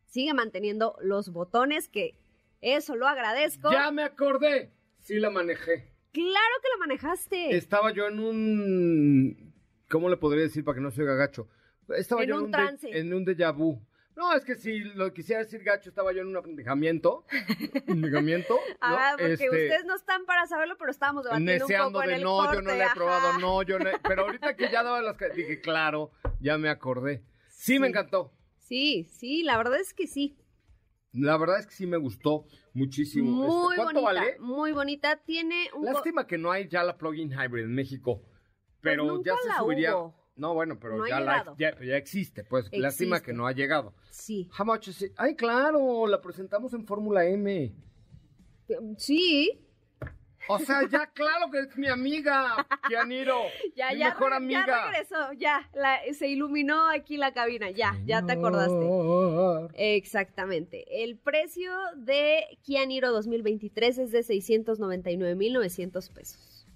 Sigue 0.07 0.33
manteniendo 0.33 0.97
los 0.99 1.29
botones, 1.31 1.89
que 1.89 2.15
eso 2.59 2.95
lo 2.95 3.07
agradezco. 3.07 3.71
Ya 3.71 3.91
me 3.91 4.01
acordé. 4.01 4.71
Sí 4.97 5.19
la 5.19 5.29
manejé. 5.29 5.90
Claro 6.11 6.55
que 6.61 6.67
lo 6.73 6.79
manejaste. 6.79 7.55
Estaba 7.55 7.91
yo 7.91 8.07
en 8.07 8.19
un. 8.19 9.53
¿Cómo 9.89 10.09
le 10.09 10.17
podría 10.17 10.43
decir 10.43 10.63
para 10.63 10.75
que 10.75 10.81
no 10.81 10.91
se 10.91 11.01
oiga 11.01 11.15
gacho? 11.15 11.47
Estaba 11.95 12.23
En 12.23 12.29
yo 12.29 12.37
un 12.37 12.45
de- 12.45 12.51
trance. 12.51 12.97
en 12.97 13.13
un 13.13 13.25
déjà 13.25 13.55
vu. 13.55 13.81
No, 14.15 14.33
es 14.33 14.43
que 14.43 14.55
si 14.55 14.79
lo 14.79 15.13
quisiera 15.13 15.41
decir 15.41 15.63
gacho, 15.63 15.89
estaba 15.89 16.11
yo 16.13 16.21
en 16.21 16.27
un 16.27 16.37
apendejamiento. 16.37 17.25
¿Apendejamiento? 17.75 18.53
¿no? 18.55 18.59
Ah, 18.81 19.13
porque 19.17 19.33
Este, 19.33 19.49
ustedes 19.49 19.85
no 19.85 19.95
están 19.95 20.25
para 20.25 20.45
saberlo, 20.47 20.75
pero 20.77 20.91
estábamos 20.91 21.23
debatiendo 21.23 21.65
un 21.65 21.93
poco 21.93 22.03
en 22.03 22.09
de 22.09 22.15
el 22.15 22.23
no, 22.23 22.37
corte. 22.37 22.55
yo 22.57 22.61
no 22.61 22.71
le 22.71 22.77
he 22.77 22.83
ajá. 22.83 22.93
probado, 22.95 23.39
no, 23.39 23.63
yo 23.63 23.79
no 23.79 23.89
he- 23.89 23.99
Pero 23.99 24.23
ahorita 24.23 24.55
que 24.55 24.69
ya 24.69 24.83
daba 24.83 25.01
las. 25.01 25.15
Dije, 25.35 25.61
claro, 25.61 26.11
ya 26.39 26.57
me 26.57 26.69
acordé. 26.69 27.23
Sí, 27.49 27.79
me 27.79 27.87
encantó. 27.87 28.33
Sí, 28.57 29.05
sí, 29.11 29.43
la 29.43 29.57
verdad 29.57 29.79
es 29.79 29.93
que 29.93 30.07
sí. 30.07 30.37
La 31.13 31.37
verdad 31.37 31.59
es 31.59 31.65
que 31.67 31.73
sí 31.73 31.87
me 31.87 31.97
gustó 31.97 32.45
muchísimo. 32.73 33.29
Muy 33.31 33.73
Este, 33.75 33.83
¿Cuánto 33.83 34.01
bonita, 34.01 34.21
vale? 34.21 34.39
muy 34.39 34.71
bonita. 34.71 35.17
Tiene 35.23 35.69
un... 35.75 35.85
Lástima 35.85 36.25
que 36.27 36.37
no 36.37 36.51
hay 36.51 36.67
ya 36.67 36.83
la 36.83 36.97
plug-in 36.97 37.31
hybrid 37.31 37.63
en 37.63 37.73
México. 37.73 38.23
pero 38.81 39.03
Pues 39.03 39.13
nunca 39.15 39.31
ya 39.31 39.37
se 39.41 39.47
la 39.49 39.57
subiría. 39.57 39.95
hubo. 39.97 40.15
No, 40.37 40.53
bueno, 40.55 40.79
pero 40.79 40.97
No 40.97 41.07
ya, 41.07 41.19
la- 41.19 41.33
llegado. 41.39 41.55
ya, 41.59 41.77
ya 41.83 41.97
existe, 41.97 42.43
pues 42.43 42.65
lástima 42.71 43.21
que 43.21 43.33
no 43.33 43.45
ha 43.45 43.51
llegado. 43.51 43.93
Sí. 44.09 44.49
How 44.57 44.65
much 44.65 44.87
is 44.87 45.01
it? 45.03 45.13
Ay, 45.17 45.35
claro, 45.35 46.07
la 46.07 46.19
presentamos 46.21 46.73
en 46.73 46.85
Fórmula 46.87 47.25
M. 47.25 47.75
Sí. 48.97 49.67
O 50.53 50.59
sea, 50.59 50.87
ya 50.89 51.07
claro 51.07 51.49
que 51.51 51.59
es 51.59 51.77
mi 51.77 51.87
amiga, 51.87 52.65
Kianiro. 52.87 53.39
Ya, 53.75 53.91
mi 53.91 53.99
ya, 53.99 54.09
mejor 54.09 54.33
amiga. 54.33 54.65
ya 54.67 54.85
regresó, 54.91 55.33
ya, 55.37 55.69
la- 55.73 55.99
se 56.13 56.27
iluminó 56.27 56.89
aquí 56.89 57.17
la 57.17 57.33
cabina, 57.33 57.69
ya, 57.71 57.95
ya 58.05 58.25
te 58.25 58.33
acordaste. 58.33 58.85
Exactamente. 59.75 61.03
El 61.03 61.17
precio 61.17 61.71
de 61.95 62.45
Kia 62.63 62.85
Niro 62.85 63.11
2023 63.11 63.97
es 63.97 64.11
de 64.11 64.23
699,900 64.23 66.09
pesos. 66.09 66.67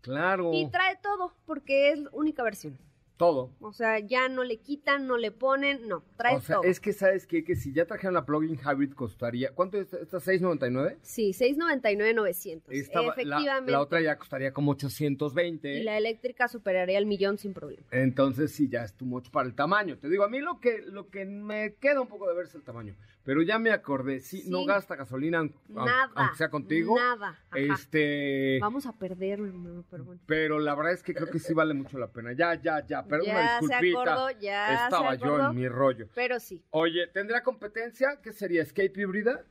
Claro, 0.00 0.52
Y 0.54 0.66
trae 0.70 0.96
todo, 1.02 1.34
porque 1.44 1.90
es 1.92 2.00
única 2.12 2.42
versión. 2.42 2.78
Todo. 3.20 3.50
O 3.60 3.70
sea, 3.74 3.98
ya 3.98 4.30
no 4.30 4.44
le 4.44 4.56
quitan, 4.60 5.06
no 5.06 5.18
le 5.18 5.30
ponen, 5.30 5.86
no, 5.88 6.02
trae 6.16 6.36
O 6.36 6.40
sea, 6.40 6.56
todo. 6.56 6.64
es 6.64 6.80
que 6.80 6.94
sabes 6.94 7.26
qué? 7.26 7.44
que 7.44 7.54
si 7.54 7.70
ya 7.74 7.84
trajeran 7.84 8.14
la 8.14 8.24
plug-in 8.24 8.58
hybrid 8.58 8.94
costaría, 8.94 9.50
¿cuánto 9.52 9.76
es 9.78 9.92
esta? 9.92 10.20
¿699? 10.20 10.96
Sí, 11.02 11.34
699,900. 11.34 12.72
Esta- 12.74 13.02
la- 13.02 13.08
Efectivamente. 13.12 13.72
La, 13.72 13.80
otra 13.82 14.00
ya 14.00 14.16
costaría 14.16 14.52
como 14.54 14.72
820. 14.72 15.80
Y 15.80 15.82
la 15.82 15.98
eléctrica 15.98 16.48
superaría 16.48 16.96
el 16.96 17.04
millón 17.04 17.36
sin 17.36 17.52
problema. 17.52 17.82
Entonces 17.90 18.52
sí, 18.52 18.70
ya 18.70 18.84
es 18.84 18.94
too 18.94 19.04
much 19.04 19.28
para 19.30 19.46
el 19.46 19.54
tamaño. 19.54 19.98
Te 19.98 20.08
digo, 20.08 20.24
a 20.24 20.28
mí 20.30 20.38
lo 20.40 20.58
que, 20.58 20.80
lo 20.86 21.10
que 21.10 21.26
me 21.26 21.74
queda 21.74 22.00
un 22.00 22.08
poco 22.08 22.26
de 22.26 22.34
ver 22.34 22.46
es 22.46 22.54
el 22.54 22.62
tamaño. 22.62 22.96
Pero 23.22 23.42
ya 23.42 23.58
me 23.58 23.70
acordé, 23.70 24.20
sí, 24.20 24.40
Sí. 24.40 24.50
no 24.50 24.64
gasta 24.64 24.96
gasolina, 24.96 25.46
Nada. 25.68 26.10
aunque 26.14 26.36
sea 26.36 26.48
contigo. 26.48 26.96
Nada. 26.96 27.38
Ajá. 27.50 27.58
Este, 27.58 28.58
Vamos 28.62 28.86
a 28.86 28.92
perderlo, 28.92 29.46
hermano, 29.46 29.84
pero 29.90 30.04
bueno. 30.04 30.20
pero 30.26 30.58
la 30.58 30.74
verdad 30.74 30.94
es 30.94 31.02
que 31.02 31.12
creo 31.14 31.28
que 31.30 31.38
sí 31.38 31.52
vale 31.52 31.74
mucho 31.74 31.98
la 31.98 32.08
pena. 32.08 32.32
Ya, 32.32 32.54
ya, 32.54 32.84
ya, 32.86 33.04
una 33.18 33.26
Ya 33.26 33.58
se 33.60 33.66
disculpita. 33.66 34.02
acordó, 34.02 34.30
ya 34.40 34.84
Estaba 34.84 35.12
se 35.16 35.24
yo 35.24 35.38
en 35.50 35.56
mi 35.56 35.68
rollo. 35.68 36.08
Pero 36.14 36.38
sí. 36.40 36.62
Oye, 36.70 37.06
¿tendrá 37.08 37.42
competencia? 37.42 38.20
¿Qué 38.22 38.32
sería? 38.32 38.62
¿Escape 38.62 38.92
híbrida? 38.96 39.44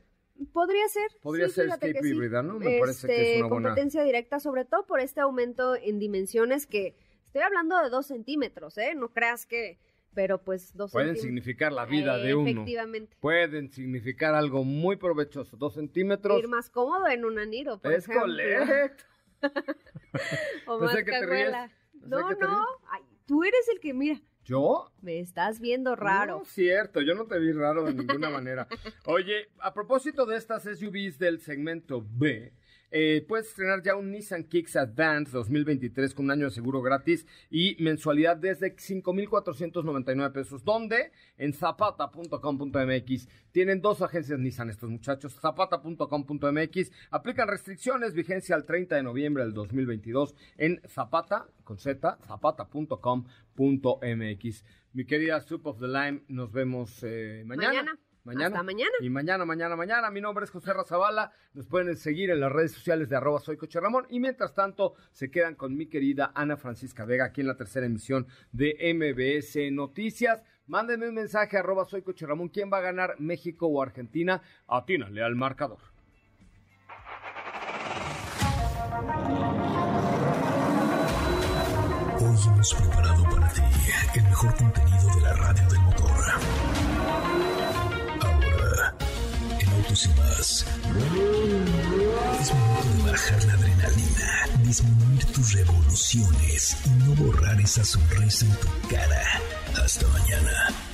Podría 0.52 0.88
ser. 0.88 1.10
Podría 1.20 1.48
sí, 1.48 1.54
ser 1.54 1.66
escape 1.68 2.00
sí. 2.02 2.08
híbrida, 2.08 2.42
¿no? 2.42 2.58
Me 2.58 2.78
parece 2.80 3.06
que 3.06 3.12
es 3.14 3.20
Este, 3.28 3.38
una 3.40 3.48
buena- 3.48 3.68
competencia 3.68 4.02
directa, 4.02 4.40
sobre 4.40 4.64
todo 4.64 4.86
por 4.86 5.00
este 5.00 5.20
aumento 5.20 5.76
en 5.76 5.98
dimensiones 5.98 6.66
que 6.66 6.96
estoy 7.26 7.42
hablando 7.42 7.78
de 7.82 7.90
dos 7.90 8.06
centímetros, 8.06 8.78
¿eh? 8.78 8.94
No 8.96 9.10
creas 9.12 9.44
que, 9.44 9.78
pero 10.14 10.42
pues 10.42 10.74
dos 10.74 10.92
Pueden 10.92 11.08
centímetros. 11.14 11.26
significar 11.44 11.72
la 11.72 11.84
vida 11.84 12.16
de 12.16 12.34
uno. 12.34 12.48
Efectivamente. 12.48 13.16
Pueden 13.20 13.70
significar 13.70 14.34
algo 14.34 14.64
muy 14.64 14.96
provechoso. 14.96 15.58
Dos 15.58 15.74
centímetros. 15.74 16.38
Ir 16.38 16.48
más 16.48 16.70
cómodo 16.70 17.06
en 17.08 17.26
un 17.26 17.38
aniro, 17.38 17.78
por 17.78 17.92
Es 17.92 18.08
ejemplo. 18.08 18.32
correcto. 18.32 19.04
O 20.66 20.78
No 20.80 20.88
sé 20.88 20.96
más 20.96 21.04
te 21.04 21.26
ríes. 21.26 21.52
No 22.06 22.28
te 22.28 22.34
no. 22.40 22.64
Ay, 22.90 23.02
tú 23.30 23.44
eres 23.44 23.68
el 23.72 23.78
que, 23.78 23.94
mira, 23.94 24.20
¿Yo? 24.44 24.90
me 25.02 25.20
estás 25.20 25.60
viendo 25.60 25.94
raro. 25.94 26.38
No, 26.40 26.44
cierto, 26.44 27.00
yo 27.00 27.14
no 27.14 27.26
te 27.26 27.38
vi 27.38 27.52
raro 27.52 27.84
de 27.84 27.94
ninguna 27.94 28.28
manera. 28.40 28.66
Oye, 29.04 29.50
a 29.60 29.72
propósito 29.72 30.26
de 30.26 30.36
estas 30.36 30.64
SUVs 30.64 31.16
del 31.20 31.38
segmento 31.38 32.04
B, 32.10 32.52
eh, 32.90 33.24
puedes 33.28 33.48
estrenar 33.48 33.82
ya 33.82 33.94
un 33.94 34.10
Nissan 34.10 34.44
Kicks 34.44 34.76
Advance 34.76 35.32
2023 35.32 36.12
con 36.14 36.24
un 36.26 36.32
año 36.32 36.46
de 36.46 36.50
seguro 36.50 36.82
gratis 36.82 37.26
y 37.50 37.76
mensualidad 37.78 38.36
desde 38.36 38.74
5,499 38.76 40.32
pesos. 40.32 40.64
¿Dónde? 40.64 41.12
En 41.36 41.52
zapata.com.mx. 41.52 43.28
Tienen 43.52 43.80
dos 43.80 44.02
agencias 44.02 44.38
Nissan 44.38 44.70
estos 44.70 44.90
muchachos. 44.90 45.38
Zapata.com.mx. 45.40 46.90
Aplican 47.10 47.48
restricciones, 47.48 48.14
vigencia 48.14 48.56
al 48.56 48.64
30 48.64 48.96
de 48.96 49.02
noviembre 49.02 49.44
del 49.44 49.54
2022 49.54 50.34
en 50.56 50.80
Zapata, 50.88 51.46
con 51.64 51.78
Z, 51.78 52.18
zapata.com.mx. 52.26 53.04
Mi 54.92 55.04
querida 55.04 55.40
Soup 55.40 55.64
of 55.66 55.78
the 55.78 55.86
Lime, 55.86 56.22
nos 56.28 56.50
vemos 56.50 57.04
eh, 57.04 57.44
mañana. 57.46 57.68
Mañana. 57.68 58.09
Hasta 58.30 58.62
mañana. 58.62 58.92
Y 59.00 59.10
mañana, 59.10 59.44
mañana, 59.44 59.76
mañana. 59.76 60.10
Mi 60.10 60.20
nombre 60.20 60.44
es 60.44 60.50
José 60.50 60.72
Razabala. 60.72 61.32
Nos 61.52 61.66
pueden 61.66 61.96
seguir 61.96 62.30
en 62.30 62.40
las 62.40 62.52
redes 62.52 62.72
sociales 62.72 63.08
de 63.08 63.16
arroba 63.16 63.40
soy 63.40 63.56
Coche 63.56 63.80
Ramón. 63.80 64.06
Y 64.08 64.20
mientras 64.20 64.54
tanto, 64.54 64.94
se 65.12 65.30
quedan 65.30 65.54
con 65.54 65.76
mi 65.76 65.86
querida 65.86 66.32
Ana 66.34 66.56
Francisca 66.56 67.04
Vega 67.04 67.26
aquí 67.26 67.40
en 67.40 67.48
la 67.48 67.56
tercera 67.56 67.86
emisión 67.86 68.26
de 68.52 68.76
MBS 68.94 69.72
Noticias. 69.72 70.42
Mándenme 70.66 71.08
un 71.08 71.14
mensaje 71.16 71.56
arroba 71.58 71.84
soy 71.84 72.02
Coche 72.02 72.26
Ramón. 72.26 72.48
¿Quién 72.48 72.70
va 72.72 72.78
a 72.78 72.82
ganar 72.82 73.16
México 73.18 73.66
o 73.66 73.82
Argentina? 73.82 74.40
Atínale 74.68 75.22
al 75.22 75.34
marcador. 75.34 75.78
Hoy 82.22 82.36
hemos 82.46 82.74
preparado 82.74 83.24
para 83.24 83.48
ti 83.48 83.62
el 84.14 84.22
mejor 84.24 84.56
contenido 84.56 85.14
de 85.14 85.20
la 85.22 85.32
radio 85.32 85.68
del 85.68 85.79
es 90.06 90.64
momento 92.54 92.88
de 92.96 93.02
bajar 93.10 93.44
la 93.44 93.52
adrenalina, 93.52 94.46
disminuir 94.64 95.26
tus 95.26 95.52
revoluciones 95.52 96.74
y 96.86 96.90
no 96.90 97.14
borrar 97.16 97.60
esa 97.60 97.84
sonrisa 97.84 98.46
en 98.46 98.56
tu 98.56 98.68
cara. 98.88 99.22
Hasta 99.82 100.06
mañana. 100.08 100.89